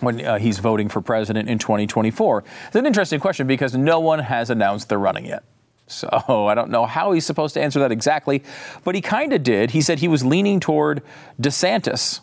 when 0.00 0.24
uh, 0.24 0.38
he's 0.38 0.58
voting 0.58 0.88
for 0.88 1.00
president 1.00 1.48
in 1.48 1.58
2024. 1.58 2.44
It's 2.66 2.76
an 2.76 2.86
interesting 2.86 3.18
question 3.18 3.46
because 3.46 3.74
no 3.74 3.98
one 3.98 4.18
has 4.18 4.50
announced 4.50 4.88
they're 4.88 4.98
running 4.98 5.26
yet. 5.26 5.42
So 5.86 6.08
I 6.48 6.54
don't 6.54 6.70
know 6.70 6.84
how 6.86 7.12
he's 7.12 7.24
supposed 7.24 7.54
to 7.54 7.62
answer 7.62 7.78
that 7.80 7.92
exactly, 7.92 8.42
but 8.84 8.94
he 8.94 9.00
kind 9.00 9.32
of 9.32 9.42
did. 9.42 9.70
He 9.70 9.80
said 9.80 10.00
he 10.00 10.08
was 10.08 10.24
leaning 10.24 10.58
toward 10.58 11.02
DeSantis, 11.40 12.20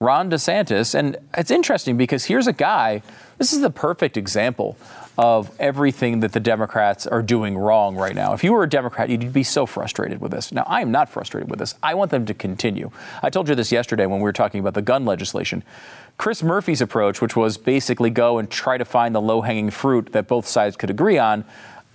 Ron 0.00 0.30
DeSantis. 0.30 0.94
And 0.94 1.16
it's 1.36 1.50
interesting 1.50 1.96
because 1.96 2.24
here's 2.24 2.46
a 2.46 2.52
guy, 2.52 3.02
this 3.38 3.52
is 3.52 3.60
the 3.60 3.70
perfect 3.70 4.16
example 4.16 4.76
of 5.18 5.50
everything 5.58 6.20
that 6.20 6.32
the 6.32 6.40
Democrats 6.40 7.06
are 7.06 7.22
doing 7.22 7.56
wrong 7.56 7.96
right 7.96 8.14
now. 8.14 8.34
If 8.34 8.44
you 8.44 8.52
were 8.52 8.64
a 8.64 8.68
Democrat, 8.68 9.08
you'd 9.08 9.32
be 9.32 9.42
so 9.42 9.64
frustrated 9.64 10.20
with 10.20 10.30
this. 10.30 10.52
Now, 10.52 10.64
I 10.66 10.82
am 10.82 10.90
not 10.90 11.08
frustrated 11.08 11.48
with 11.48 11.58
this. 11.58 11.74
I 11.82 11.94
want 11.94 12.10
them 12.10 12.26
to 12.26 12.34
continue. 12.34 12.90
I 13.22 13.30
told 13.30 13.48
you 13.48 13.54
this 13.54 13.72
yesterday 13.72 14.04
when 14.04 14.18
we 14.18 14.24
were 14.24 14.32
talking 14.34 14.60
about 14.60 14.74
the 14.74 14.82
gun 14.82 15.06
legislation. 15.06 15.64
Chris 16.18 16.42
Murphy's 16.42 16.82
approach, 16.82 17.22
which 17.22 17.34
was 17.34 17.56
basically 17.56 18.10
go 18.10 18.38
and 18.38 18.50
try 18.50 18.76
to 18.76 18.84
find 18.84 19.14
the 19.14 19.20
low 19.20 19.40
hanging 19.40 19.70
fruit 19.70 20.12
that 20.12 20.26
both 20.26 20.46
sides 20.46 20.76
could 20.76 20.90
agree 20.90 21.16
on, 21.16 21.44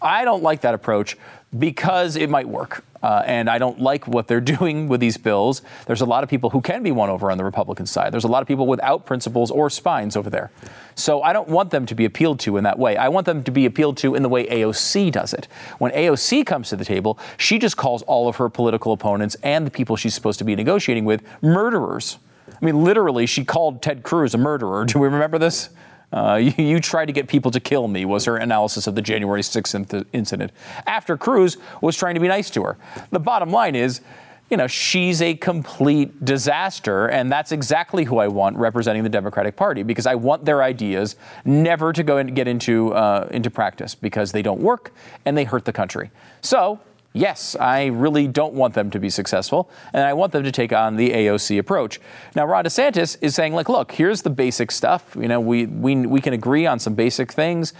I 0.01 0.25
don't 0.25 0.43
like 0.43 0.61
that 0.61 0.73
approach 0.73 1.17
because 1.57 2.15
it 2.15 2.29
might 2.29 2.47
work. 2.47 2.83
Uh, 3.03 3.23
and 3.25 3.49
I 3.49 3.57
don't 3.57 3.81
like 3.81 4.07
what 4.07 4.27
they're 4.27 4.41
doing 4.59 4.87
with 4.87 5.01
these 5.01 5.17
bills. 5.17 5.61
There's 5.87 6.01
a 6.01 6.05
lot 6.05 6.23
of 6.23 6.29
people 6.29 6.49
who 6.51 6.61
can 6.61 6.83
be 6.83 6.91
won 6.91 7.09
over 7.09 7.31
on 7.31 7.37
the 7.37 7.43
Republican 7.43 7.85
side. 7.85 8.13
There's 8.13 8.23
a 8.23 8.29
lot 8.29 8.41
of 8.41 8.47
people 8.47 8.67
without 8.67 9.05
principles 9.05 9.49
or 9.51 9.69
spines 9.69 10.15
over 10.15 10.29
there. 10.29 10.51
So 10.95 11.21
I 11.21 11.33
don't 11.33 11.47
want 11.47 11.71
them 11.71 11.85
to 11.87 11.95
be 11.95 12.05
appealed 12.05 12.39
to 12.41 12.57
in 12.57 12.63
that 12.63 12.77
way. 12.77 12.97
I 12.97 13.09
want 13.09 13.25
them 13.25 13.43
to 13.43 13.51
be 13.51 13.65
appealed 13.65 13.97
to 13.97 14.13
in 14.15 14.23
the 14.23 14.29
way 14.29 14.45
AOC 14.47 15.11
does 15.11 15.33
it. 15.33 15.47
When 15.79 15.91
AOC 15.91 16.45
comes 16.45 16.69
to 16.69 16.75
the 16.75 16.85
table, 16.85 17.17
she 17.37 17.57
just 17.57 17.75
calls 17.75 18.01
all 18.03 18.27
of 18.27 18.35
her 18.35 18.49
political 18.49 18.91
opponents 18.91 19.35
and 19.41 19.65
the 19.65 19.71
people 19.71 19.95
she's 19.95 20.13
supposed 20.13 20.39
to 20.39 20.45
be 20.45 20.55
negotiating 20.55 21.05
with 21.05 21.23
murderers. 21.41 22.19
I 22.49 22.65
mean, 22.65 22.83
literally, 22.83 23.25
she 23.25 23.43
called 23.43 23.81
Ted 23.81 24.03
Cruz 24.03 24.33
a 24.33 24.37
murderer. 24.37 24.85
Do 24.87 24.99
we 24.99 25.07
remember 25.07 25.39
this? 25.39 25.69
Uh, 26.11 26.35
you, 26.41 26.53
you, 26.63 26.79
tried 26.79 27.05
to 27.05 27.13
get 27.13 27.27
people 27.27 27.51
to 27.51 27.59
kill 27.59 27.87
me, 27.87 28.05
was 28.05 28.25
her 28.25 28.37
analysis 28.37 28.87
of 28.87 28.95
the 28.95 29.01
January 29.01 29.41
6th 29.41 30.05
incident. 30.13 30.51
After 30.85 31.17
Cruz 31.17 31.57
was 31.81 31.95
trying 31.95 32.15
to 32.15 32.21
be 32.21 32.27
nice 32.27 32.49
to 32.51 32.63
her. 32.63 32.77
The 33.11 33.19
bottom 33.19 33.51
line 33.51 33.75
is, 33.75 34.01
you 34.49 34.57
know, 34.57 34.67
she's 34.67 35.21
a 35.21 35.33
complete 35.35 36.25
disaster, 36.25 37.07
and 37.07 37.31
that's 37.31 37.53
exactly 37.53 38.03
who 38.03 38.17
I 38.17 38.27
want 38.27 38.57
representing 38.57 39.03
the 39.03 39.09
Democratic 39.09 39.55
Party 39.55 39.81
because 39.81 40.05
I 40.05 40.15
want 40.15 40.43
their 40.43 40.61
ideas 40.61 41.15
never 41.45 41.93
to 41.93 42.03
go 42.03 42.17
and 42.17 42.35
get 42.35 42.49
into 42.49 42.93
uh, 42.93 43.29
into 43.31 43.49
practice 43.49 43.95
because 43.95 44.33
they 44.33 44.41
don't 44.41 44.59
work 44.59 44.91
and 45.23 45.37
they 45.37 45.45
hurt 45.45 45.63
the 45.63 45.71
country. 45.71 46.11
So 46.41 46.81
Yes, 47.13 47.57
I 47.59 47.87
really 47.87 48.25
don't 48.27 48.53
want 48.53 48.73
them 48.73 48.89
to 48.91 48.99
be 48.99 49.09
successful, 49.09 49.69
and 49.91 50.03
I 50.03 50.13
want 50.13 50.31
them 50.31 50.43
to 50.43 50.51
take 50.51 50.71
on 50.71 50.95
the 50.95 51.09
AOC 51.09 51.59
approach. 51.59 51.99
Now, 52.37 52.45
Ron 52.45 52.63
DeSantis 52.63 53.17
is 53.19 53.35
saying, 53.35 53.53
like, 53.53 53.67
look, 53.67 53.91
here's 53.91 54.21
the 54.21 54.29
basic 54.29 54.71
stuff. 54.71 55.17
You 55.19 55.27
know, 55.27 55.41
we 55.41 55.65
we 55.65 55.95
we 56.05 56.21
can 56.21 56.31
agree 56.31 56.65
on 56.65 56.79
some 56.79 56.95
basic 56.95 57.33
things. 57.33 57.73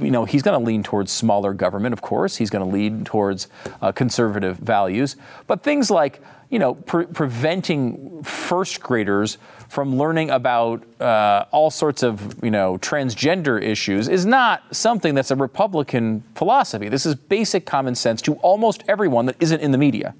You 0.00 0.12
know, 0.12 0.24
he's 0.24 0.42
going 0.42 0.58
to 0.58 0.64
lean 0.64 0.84
towards 0.84 1.10
smaller 1.10 1.54
government, 1.54 1.92
of 1.92 2.02
course. 2.02 2.36
He's 2.36 2.50
going 2.50 2.64
to 2.64 2.72
lean 2.72 3.04
towards 3.04 3.48
uh, 3.82 3.90
conservative 3.90 4.58
values, 4.58 5.16
but 5.48 5.64
things 5.64 5.90
like 5.90 6.22
you 6.50 6.58
know, 6.58 6.74
pre- 6.74 7.06
preventing 7.06 8.22
first 8.22 8.80
graders 8.80 9.38
from 9.68 9.98
learning 9.98 10.30
about 10.30 10.82
uh, 11.00 11.44
all 11.50 11.70
sorts 11.70 12.02
of, 12.02 12.42
you 12.42 12.50
know, 12.50 12.78
transgender 12.78 13.62
issues 13.62 14.08
is 14.08 14.24
not 14.24 14.62
something 14.74 15.14
that's 15.14 15.30
a 15.30 15.36
Republican 15.36 16.22
philosophy. 16.34 16.88
This 16.88 17.04
is 17.04 17.14
basic 17.14 17.66
common 17.66 17.94
sense 17.94 18.22
to 18.22 18.34
almost 18.36 18.82
everyone 18.88 19.26
that 19.26 19.36
isn't 19.40 19.60
in 19.60 19.72
the 19.72 19.78
media. 19.78 20.14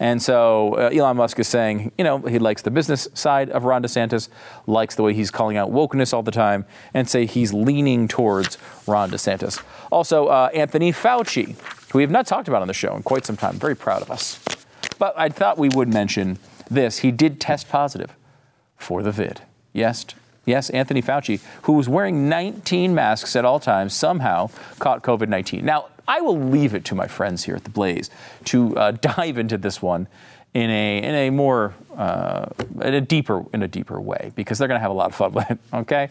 And 0.00 0.20
so 0.20 0.74
uh, 0.74 0.90
Elon 0.92 1.16
Musk 1.16 1.38
is 1.38 1.46
saying, 1.46 1.92
you 1.96 2.02
know, 2.02 2.18
he 2.18 2.40
likes 2.40 2.62
the 2.62 2.72
business 2.72 3.06
side 3.14 3.50
of 3.50 3.62
Ron 3.62 3.84
DeSantis, 3.84 4.28
likes 4.66 4.96
the 4.96 5.04
way 5.04 5.14
he's 5.14 5.30
calling 5.30 5.56
out 5.56 5.70
wokeness 5.70 6.12
all 6.12 6.24
the 6.24 6.32
time, 6.32 6.64
and 6.92 7.08
say 7.08 7.24
he's 7.24 7.52
leaning 7.52 8.08
towards 8.08 8.58
Ron 8.88 9.12
DeSantis. 9.12 9.62
Also, 9.92 10.26
uh, 10.26 10.50
Anthony 10.52 10.92
Fauci, 10.92 11.54
who 11.92 11.98
we 11.98 12.02
have 12.02 12.10
not 12.10 12.26
talked 12.26 12.48
about 12.48 12.62
on 12.62 12.68
the 12.68 12.74
show 12.74 12.96
in 12.96 13.04
quite 13.04 13.24
some 13.24 13.36
time, 13.36 13.54
very 13.60 13.76
proud 13.76 14.02
of 14.02 14.10
us. 14.10 14.40
But 14.98 15.14
I 15.16 15.28
thought 15.28 15.58
we 15.58 15.68
would 15.68 15.92
mention 15.92 16.38
this. 16.70 16.98
He 16.98 17.10
did 17.10 17.40
test 17.40 17.68
positive 17.68 18.14
for 18.76 19.02
the 19.02 19.12
vid. 19.12 19.42
Yes, 19.72 20.06
yes, 20.44 20.70
Anthony 20.70 21.02
Fauci, 21.02 21.40
who 21.62 21.72
was 21.72 21.88
wearing 21.88 22.28
19 22.28 22.94
masks 22.94 23.36
at 23.36 23.44
all 23.44 23.60
times, 23.60 23.94
somehow 23.94 24.50
caught 24.78 25.02
COVID 25.02 25.28
19. 25.28 25.64
Now, 25.64 25.86
I 26.06 26.20
will 26.20 26.38
leave 26.38 26.74
it 26.74 26.84
to 26.86 26.94
my 26.94 27.06
friends 27.06 27.44
here 27.44 27.54
at 27.54 27.64
the 27.64 27.70
Blaze 27.70 28.10
to 28.46 28.76
uh, 28.76 28.90
dive 29.00 29.38
into 29.38 29.56
this 29.56 29.80
one 29.80 30.08
in 30.54 30.68
a 30.68 30.98
in 30.98 31.14
a 31.14 31.30
more 31.30 31.74
uh, 31.96 32.46
in 32.82 32.94
a 32.94 33.00
deeper 33.00 33.44
in 33.52 33.62
a 33.62 33.68
deeper 33.68 34.00
way 34.00 34.32
because 34.34 34.58
they're 34.58 34.68
going 34.68 34.78
to 34.78 34.82
have 34.82 34.90
a 34.90 34.94
lot 34.94 35.10
of 35.10 35.14
fun 35.14 35.32
with 35.32 35.50
it. 35.50 35.58
Okay, 35.74 36.10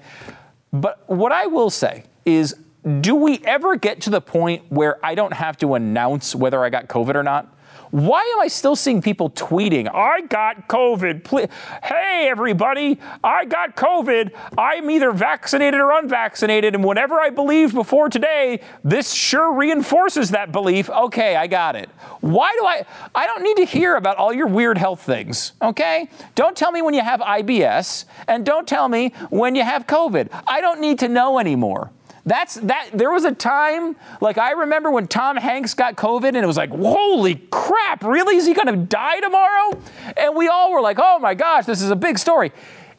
but 0.74 1.08
what 1.08 1.32
I 1.32 1.46
will 1.46 1.70
say 1.70 2.04
is, 2.26 2.56
do 3.02 3.16
we 3.16 3.40
ever 3.46 3.76
get 3.76 4.02
to 4.02 4.10
the 4.10 4.22
point 4.22 4.64
where 4.70 5.04
I 5.06 5.16
don't 5.16 5.34
have 5.34 5.58
to 5.58 5.76
announce 5.76 6.34
whether 6.34 6.64
I 6.64 6.70
got 6.70 6.88
COVID 6.88 7.16
or 7.16 7.24
not? 7.24 7.54
Why 7.92 8.22
am 8.36 8.42
I 8.42 8.48
still 8.48 8.76
seeing 8.76 9.02
people 9.02 9.30
tweeting, 9.30 9.94
I 9.94 10.22
got 10.22 10.70
COVID? 10.70 11.26
Please. 11.26 11.48
Hey, 11.84 12.28
everybody, 12.30 13.00
I 13.24 13.46
got 13.46 13.76
COVID. 13.76 14.32
I'm 14.58 14.90
either 14.90 15.12
vaccinated 15.12 15.80
or 15.80 15.92
unvaccinated. 15.92 16.74
And 16.74 16.84
whatever 16.84 17.20
I 17.20 17.30
believed 17.30 17.74
before 17.74 18.08
today, 18.08 18.62
this 18.84 19.14
sure 19.14 19.54
reinforces 19.54 20.32
that 20.32 20.52
belief. 20.54 20.90
Okay, 20.90 21.36
I 21.36 21.48
got 21.48 21.76
it. 21.76 21.90
Why 22.22 22.56
do 22.58 22.66
I? 22.66 22.86
I 23.14 23.28
don't 23.28 23.44
need 23.44 23.58
to 23.58 23.66
hear 23.66 23.96
about 23.96 24.18
all 24.18 24.32
your 24.32 24.48
weird 24.48 24.78
health 24.78 25.02
things, 25.02 25.54
okay? 25.62 26.10
Don't 26.36 26.56
tell 26.56 26.72
me 26.72 26.82
when 26.82 26.94
you 26.94 27.02
have 27.02 27.20
IBS, 27.20 28.06
and 28.28 28.46
don't 28.46 28.68
tell 28.68 28.88
me 28.88 29.10
when 29.30 29.56
you 29.56 29.64
have 29.64 29.86
COVID. 29.88 30.30
I 30.48 30.62
don't 30.62 30.80
need 30.80 31.00
to 31.00 31.08
know 31.08 31.40
anymore. 31.40 31.92
That's 32.26 32.56
that. 32.56 32.90
There 32.94 33.12
was 33.12 33.26
a 33.26 33.32
time, 33.32 33.96
like 34.20 34.38
I 34.38 34.52
remember 34.52 34.92
when 34.92 35.08
Tom 35.08 35.38
Hanks 35.38 35.74
got 35.74 35.96
COVID, 35.96 36.28
and 36.28 36.38
it 36.38 36.46
was 36.46 36.58
like, 36.58 36.70
holy 36.70 37.36
crap, 37.52 38.04
really? 38.04 38.36
Is 38.36 38.46
he 38.46 38.54
going 38.54 38.68
to 38.68 38.78
die 38.78 39.20
tomorrow? 39.20 39.80
And 40.16 40.36
we 40.36 40.48
all 40.48 40.72
were 40.72 40.82
like, 40.82 40.98
oh 41.00 41.20
my 41.20 41.34
gosh, 41.34 41.66
this 41.66 41.82
is 41.82 41.90
a 41.90 41.96
big 41.96 42.20
story. 42.20 42.52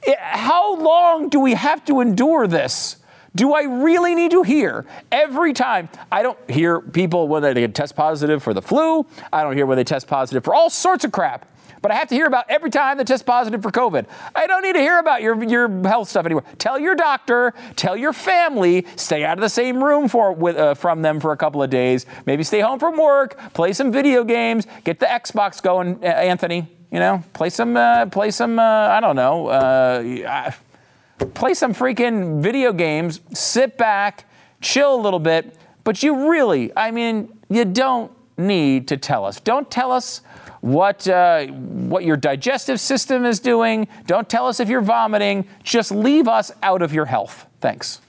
It, 0.02 0.18
how 0.18 0.76
long 0.76 1.28
do 1.28 1.38
we 1.38 1.54
have 1.54 1.84
to 1.84 2.00
endure 2.00 2.46
this? 2.46 2.96
Do 3.34 3.54
I 3.54 3.62
really 3.62 4.14
need 4.14 4.32
to 4.32 4.42
hear 4.42 4.84
every 5.10 5.52
time? 5.52 5.88
I 6.10 6.22
don't 6.22 6.38
hear 6.50 6.80
people 6.80 7.28
when 7.28 7.42
they 7.42 7.54
get 7.54 7.74
test 7.74 7.96
positive 7.96 8.42
for 8.42 8.52
the 8.52 8.60
flu. 8.60 9.06
I 9.32 9.42
don't 9.42 9.54
hear 9.54 9.64
when 9.64 9.76
they 9.76 9.84
test 9.84 10.06
positive 10.06 10.44
for 10.44 10.54
all 10.54 10.68
sorts 10.68 11.04
of 11.04 11.12
crap 11.12 11.48
but 11.82 11.90
I 11.90 11.96
have 11.96 12.08
to 12.08 12.14
hear 12.14 12.26
about 12.26 12.46
every 12.48 12.70
time 12.70 12.96
they 12.96 13.04
test 13.04 13.26
positive 13.26 13.60
for 13.60 13.70
COVID. 13.70 14.06
I 14.34 14.46
don't 14.46 14.62
need 14.62 14.74
to 14.74 14.80
hear 14.80 14.98
about 14.98 15.20
your, 15.20 15.42
your 15.44 15.68
health 15.82 16.08
stuff 16.08 16.24
anymore. 16.24 16.44
Tell 16.58 16.78
your 16.78 16.94
doctor, 16.94 17.52
tell 17.76 17.96
your 17.96 18.12
family, 18.12 18.86
stay 18.96 19.24
out 19.24 19.36
of 19.36 19.42
the 19.42 19.48
same 19.48 19.82
room 19.82 20.08
for, 20.08 20.32
with, 20.32 20.56
uh, 20.56 20.74
from 20.74 21.02
them 21.02 21.20
for 21.20 21.32
a 21.32 21.36
couple 21.36 21.62
of 21.62 21.70
days. 21.70 22.06
Maybe 22.24 22.44
stay 22.44 22.60
home 22.60 22.78
from 22.78 22.96
work, 22.96 23.36
play 23.52 23.72
some 23.72 23.90
video 23.92 24.24
games, 24.24 24.66
get 24.84 25.00
the 25.00 25.06
Xbox 25.06 25.60
going, 25.60 26.02
Anthony. 26.04 26.68
You 26.92 26.98
know, 26.98 27.24
play 27.32 27.48
some, 27.48 27.74
uh, 27.74 28.04
play 28.06 28.30
some, 28.30 28.58
uh, 28.58 28.62
I 28.62 29.00
don't 29.00 29.16
know, 29.16 29.46
uh, 29.46 30.52
play 31.32 31.54
some 31.54 31.74
freaking 31.74 32.42
video 32.42 32.70
games, 32.74 33.20
sit 33.32 33.78
back, 33.78 34.26
chill 34.60 34.94
a 34.94 35.00
little 35.00 35.18
bit. 35.18 35.56
But 35.84 36.02
you 36.02 36.30
really, 36.30 36.70
I 36.76 36.90
mean, 36.90 37.38
you 37.48 37.64
don't 37.64 38.12
need 38.36 38.88
to 38.88 38.98
tell 38.98 39.24
us. 39.24 39.40
Don't 39.40 39.70
tell 39.70 39.90
us 39.90 40.20
what, 40.62 41.06
uh, 41.08 41.46
what 41.46 42.04
your 42.04 42.16
digestive 42.16 42.80
system 42.80 43.26
is 43.26 43.40
doing. 43.40 43.88
Don't 44.06 44.28
tell 44.28 44.46
us 44.46 44.60
if 44.60 44.68
you're 44.68 44.80
vomiting. 44.80 45.46
Just 45.62 45.90
leave 45.90 46.28
us 46.28 46.50
out 46.62 46.82
of 46.82 46.94
your 46.94 47.06
health. 47.06 47.46
Thanks. 47.60 48.00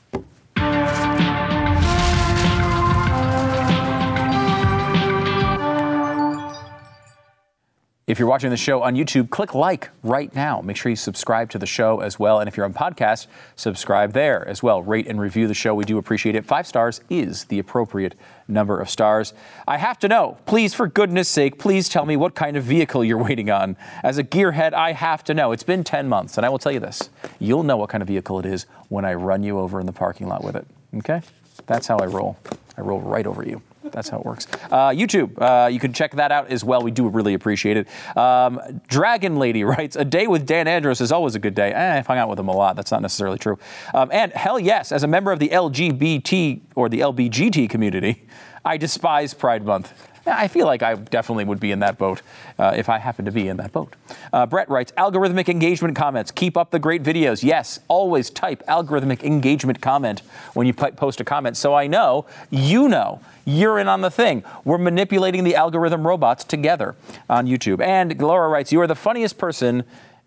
If 8.05 8.19
you're 8.19 8.27
watching 8.27 8.49
the 8.49 8.57
show 8.57 8.83
on 8.83 8.95
YouTube, 8.95 9.29
click 9.29 9.55
like 9.55 9.89
right 10.03 10.33
now. 10.35 10.59
Make 10.59 10.75
sure 10.75 10.89
you 10.89 10.95
subscribe 10.97 11.49
to 11.51 11.57
the 11.57 11.65
show 11.65 12.01
as 12.01 12.19
well. 12.19 12.41
And 12.41 12.49
if 12.49 12.57
you're 12.57 12.65
on 12.65 12.73
podcast, 12.73 13.27
subscribe 13.55 14.11
there 14.11 14.45
as 14.45 14.61
well. 14.61 14.83
Rate 14.83 15.07
and 15.07 15.21
review 15.21 15.47
the 15.47 15.53
show. 15.53 15.73
We 15.73 15.85
do 15.85 15.97
appreciate 15.97 16.35
it. 16.35 16.45
Five 16.45 16.67
stars 16.67 16.99
is 17.09 17.45
the 17.45 17.59
appropriate 17.59 18.15
number 18.45 18.81
of 18.81 18.89
stars. 18.89 19.33
I 19.65 19.77
have 19.77 19.99
to 19.99 20.09
know, 20.09 20.37
please, 20.45 20.73
for 20.73 20.85
goodness 20.85 21.29
sake, 21.29 21.57
please 21.57 21.87
tell 21.87 22.05
me 22.05 22.17
what 22.17 22.35
kind 22.35 22.57
of 22.57 22.65
vehicle 22.65 23.05
you're 23.05 23.23
waiting 23.23 23.49
on. 23.49 23.77
As 24.03 24.17
a 24.17 24.23
gearhead, 24.25 24.73
I 24.73 24.91
have 24.91 25.23
to 25.23 25.33
know. 25.33 25.53
It's 25.53 25.63
been 25.63 25.85
10 25.85 26.09
months, 26.09 26.35
and 26.35 26.45
I 26.45 26.49
will 26.49 26.59
tell 26.59 26.73
you 26.73 26.81
this 26.81 27.09
you'll 27.39 27.63
know 27.63 27.77
what 27.77 27.87
kind 27.87 28.01
of 28.01 28.09
vehicle 28.09 28.37
it 28.37 28.45
is 28.45 28.65
when 28.89 29.05
I 29.05 29.13
run 29.13 29.43
you 29.43 29.59
over 29.59 29.79
in 29.79 29.85
the 29.85 29.93
parking 29.93 30.27
lot 30.27 30.43
with 30.43 30.57
it. 30.57 30.67
Okay? 30.97 31.21
That's 31.67 31.87
how 31.87 31.99
I 31.99 32.07
roll. 32.07 32.37
I 32.77 32.81
roll 32.81 32.99
right 32.99 33.25
over 33.25 33.47
you. 33.47 33.61
That's 33.91 34.09
how 34.09 34.19
it 34.19 34.25
works. 34.25 34.47
Uh, 34.71 34.89
YouTube, 34.89 35.39
uh, 35.41 35.67
you 35.67 35.79
can 35.79 35.93
check 35.93 36.11
that 36.15 36.31
out 36.31 36.49
as 36.49 36.63
well. 36.63 36.81
We 36.81 36.91
do 36.91 37.07
really 37.09 37.33
appreciate 37.33 37.77
it. 37.77 38.17
Um, 38.17 38.59
Dragon 38.87 39.37
Lady 39.37 39.63
writes, 39.63 39.95
A 39.95 40.05
day 40.05 40.27
with 40.27 40.45
Dan 40.45 40.67
Andros 40.67 41.01
is 41.01 41.11
always 41.11 41.35
a 41.35 41.39
good 41.39 41.55
day. 41.55 41.73
Eh, 41.73 41.97
I've 41.97 42.07
hung 42.07 42.17
out 42.17 42.29
with 42.29 42.39
him 42.39 42.47
a 42.47 42.55
lot. 42.55 42.75
That's 42.75 42.91
not 42.91 43.01
necessarily 43.01 43.37
true. 43.37 43.57
Um, 43.93 44.09
and 44.11 44.31
hell 44.33 44.59
yes, 44.59 44.91
as 44.91 45.03
a 45.03 45.07
member 45.07 45.31
of 45.31 45.39
the 45.39 45.49
LGBT 45.49 46.61
or 46.75 46.89
the 46.89 46.99
LBGT 46.99 47.69
community, 47.69 48.25
I 48.65 48.77
despise 48.77 49.33
Pride 49.33 49.65
Month. 49.65 49.93
I 50.25 50.47
feel 50.47 50.65
like 50.65 50.81
I 50.81 50.95
definitely 50.95 51.45
would 51.45 51.59
be 51.59 51.71
in 51.71 51.79
that 51.79 51.97
boat 51.97 52.21
uh, 52.57 52.73
if 52.75 52.87
I 52.87 52.97
happened 52.97 53.25
to 53.25 53.31
be 53.31 53.47
in 53.47 53.57
that 53.57 53.71
boat. 53.71 53.95
Uh, 54.31 54.45
Brett 54.45 54.69
writes 54.69 54.91
algorithmic 54.93 55.49
engagement 55.49 55.95
comments. 55.95 56.31
Keep 56.31 56.55
up 56.55 56.71
the 56.71 56.79
great 56.79 57.03
videos. 57.03 57.43
Yes, 57.43 57.79
always 57.87 58.29
type 58.29 58.63
algorithmic 58.67 59.23
engagement 59.23 59.81
comment 59.81 60.21
when 60.53 60.65
you 60.65 60.73
post 60.73 61.19
a 61.19 61.23
comment 61.23 61.57
so 61.57 61.73
I 61.73 61.87
know 61.87 62.25
you 62.49 62.87
know 62.87 63.19
you're 63.45 63.79
in 63.79 63.87
on 63.87 64.01
the 64.01 64.11
thing. 64.11 64.43
We're 64.63 64.77
manipulating 64.77 65.43
the 65.43 65.55
algorithm 65.55 66.07
robots 66.07 66.43
together 66.43 66.95
on 67.29 67.45
YouTube. 67.45 67.81
And 67.81 68.19
Laura 68.21 68.47
writes, 68.47 68.71
You 68.71 68.79
are 68.81 68.87
the 68.87 68.95
funniest 68.95 69.37
person 69.37 69.83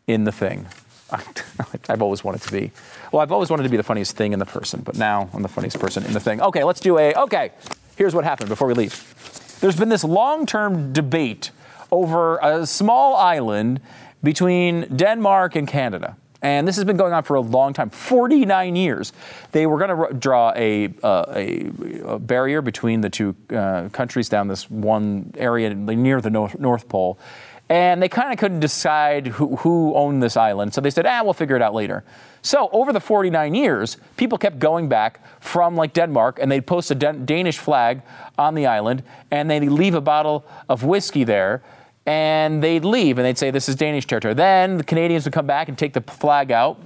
in 0.07 0.24
the 0.24 0.32
thing. 0.32 0.66
I've 1.88 2.03
always 2.03 2.24
wanted 2.24 2.42
to 2.42 2.53
be. 2.53 2.72
Well, 3.12 3.22
I've 3.22 3.32
always 3.32 3.49
wanted 3.49 3.62
to 3.62 3.68
be 3.68 3.76
the 3.76 3.82
funniest 3.82 4.16
thing 4.16 4.32
in 4.32 4.38
the 4.38 4.47
person, 4.47 4.82
but 4.84 4.97
now 4.97 5.30
I'm 5.32 5.42
the 5.42 5.49
funniest 5.49 5.78
person 5.78 6.05
in 6.05 6.12
the 6.12 6.20
thing. 6.20 6.40
Okay, 6.40 6.64
let's 6.64 6.80
do 6.80 6.99
a. 6.99 7.14
Okay, 7.14 7.53
here's 7.97 8.14
what 8.14 8.24
happened 8.24 8.49
before 8.49 8.66
we 8.66 8.74
leave. 8.74 9.36
There's 9.61 9.77
been 9.77 9.89
this 9.89 10.05
long 10.05 10.47
term 10.47 10.93
debate 10.93 11.51
over 11.91 12.39
a 12.39 12.67
small 12.67 13.15
island 13.17 13.81
between 14.23 14.83
Denmark 14.97 15.57
and 15.57 15.67
Canada. 15.67 16.17
And 16.43 16.69
this 16.69 16.77
has 16.77 16.85
been 16.85 16.97
going 16.97 17.13
on 17.13 17.23
for 17.23 17.35
a 17.35 17.41
long 17.41 17.73
time 17.73 17.91
49 17.91 18.77
years. 18.77 19.13
They 19.53 19.67
were 19.67 19.79
going 19.79 20.09
to 20.09 20.15
draw 20.15 20.53
a, 20.55 20.93
uh, 21.03 21.25
a, 21.35 21.71
a, 22.05 22.19
barrier 22.19 22.61
between 22.61 23.01
the 23.01 23.11
two 23.11 23.35
uh, 23.51 23.89
countries 23.89 24.29
down 24.29 24.49
this 24.49 24.71
one 24.71 25.33
area 25.37 25.75
near 25.75 26.21
the 26.21 26.31
North, 26.31 26.59
North 26.59 26.89
Pole. 26.89 27.19
And 27.69 28.01
they 28.01 28.09
kind 28.09 28.33
of 28.33 28.39
couldn't 28.39 28.61
decide 28.61 29.27
who, 29.27 29.57
who, 29.57 29.95
owned 29.95 30.23
this 30.23 30.37
island. 30.37 30.73
So 30.73 30.81
they 30.81 30.91
said, 30.91 31.05
ah, 31.05 31.23
we'll 31.25 31.33
figure 31.33 31.57
it 31.57 31.62
out 31.62 31.75
later. 31.75 32.05
So 32.43 32.69
over 32.71 32.93
the 32.93 33.01
49 33.01 33.55
years, 33.55 33.97
people 34.17 34.39
kept 34.39 34.61
going 34.61 34.89
back 34.89 35.21
from 35.41 35.75
like 35.75 35.93
Denmark 35.93 36.39
and 36.41 36.51
they'd 36.51 36.64
post 36.64 36.93
a 36.93 36.95
Danish 36.95 37.59
flag 37.59 38.03
on 38.39 38.55
the 38.55 38.67
island 38.67 39.03
and 39.33 39.51
they'd 39.51 39.69
leave 39.69 39.95
a 39.95 40.01
bottle 40.01 40.45
of 40.69 40.85
whiskey 40.85 41.25
there 41.25 41.62
and 42.07 42.62
they'd 42.62 42.85
leave 42.85 43.19
and 43.19 43.27
they'd 43.27 43.37
say, 43.39 43.51
this 43.51 43.69
is 43.69 43.75
Danish 43.75 44.07
territory. 44.07 44.35
Then 44.35 44.79
the 44.79 44.85
Canadians 44.85 45.25
would 45.25 45.33
come 45.33 45.47
back 45.47 45.69
and 45.69 45.77
take 45.77 45.93
the 45.93 46.01
flag 46.03 46.53
out 46.53 46.79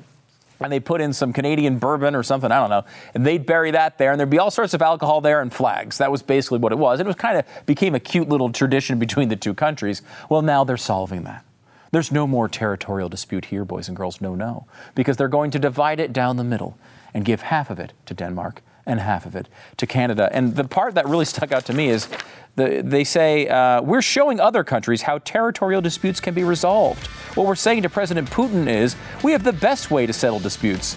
and 0.60 0.72
they 0.72 0.80
put 0.80 1.00
in 1.00 1.12
some 1.12 1.32
Canadian 1.32 1.78
bourbon 1.78 2.14
or 2.14 2.22
something, 2.22 2.52
I 2.52 2.58
don't 2.58 2.70
know, 2.70 2.84
and 3.14 3.26
they'd 3.26 3.44
bury 3.46 3.70
that 3.70 3.98
there, 3.98 4.10
and 4.10 4.20
there'd 4.20 4.30
be 4.30 4.38
all 4.38 4.50
sorts 4.50 4.74
of 4.74 4.82
alcohol 4.82 5.20
there 5.20 5.40
and 5.40 5.52
flags. 5.52 5.98
That 5.98 6.12
was 6.12 6.22
basically 6.22 6.58
what 6.58 6.72
it 6.72 6.78
was. 6.78 7.00
It 7.00 7.06
was 7.06 7.16
kind 7.16 7.38
of 7.38 7.46
became 7.66 7.94
a 7.94 8.00
cute 8.00 8.28
little 8.28 8.52
tradition 8.52 8.98
between 8.98 9.28
the 9.28 9.36
two 9.36 9.54
countries. 9.54 10.02
Well, 10.28 10.42
now 10.42 10.64
they're 10.64 10.76
solving 10.76 11.24
that. 11.24 11.44
There's 11.92 12.12
no 12.12 12.26
more 12.26 12.48
territorial 12.48 13.08
dispute 13.08 13.46
here, 13.46 13.64
boys 13.64 13.88
and 13.88 13.96
girls. 13.96 14.20
No, 14.20 14.34
no. 14.34 14.66
Because 14.94 15.16
they're 15.16 15.28
going 15.28 15.50
to 15.50 15.58
divide 15.58 15.98
it 15.98 16.12
down 16.12 16.36
the 16.36 16.44
middle 16.44 16.78
and 17.12 17.24
give 17.24 17.42
half 17.42 17.70
of 17.70 17.80
it 17.80 17.92
to 18.06 18.14
Denmark 18.14 18.62
and 18.90 19.00
half 19.00 19.24
of 19.24 19.36
it 19.36 19.48
to 19.76 19.86
Canada. 19.86 20.28
And 20.32 20.56
the 20.56 20.64
part 20.64 20.94
that 20.94 21.06
really 21.06 21.24
stuck 21.24 21.52
out 21.52 21.64
to 21.66 21.72
me 21.72 21.88
is 21.88 22.08
the, 22.56 22.82
they 22.84 23.04
say, 23.04 23.48
uh, 23.48 23.80
we're 23.80 24.02
showing 24.02 24.40
other 24.40 24.64
countries 24.64 25.02
how 25.02 25.18
territorial 25.18 25.80
disputes 25.80 26.20
can 26.20 26.34
be 26.34 26.44
resolved. 26.44 27.06
What 27.36 27.46
we're 27.46 27.54
saying 27.54 27.82
to 27.82 27.88
President 27.88 28.28
Putin 28.30 28.66
is, 28.66 28.96
we 29.22 29.32
have 29.32 29.44
the 29.44 29.52
best 29.52 29.90
way 29.90 30.06
to 30.06 30.12
settle 30.12 30.40
disputes. 30.40 30.96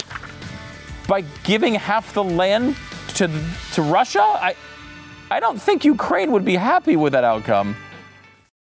By 1.08 1.22
giving 1.44 1.76
half 1.76 2.14
the 2.14 2.24
land 2.24 2.76
to, 3.16 3.30
to 3.74 3.82
Russia? 3.82 4.22
I, 4.22 4.56
I 5.30 5.40
don't 5.40 5.62
think 5.62 5.86
Ukraine 5.86 6.32
would 6.32 6.46
be 6.46 6.56
happy 6.56 6.96
with 6.96 7.14
that 7.14 7.24
outcome. 7.24 7.76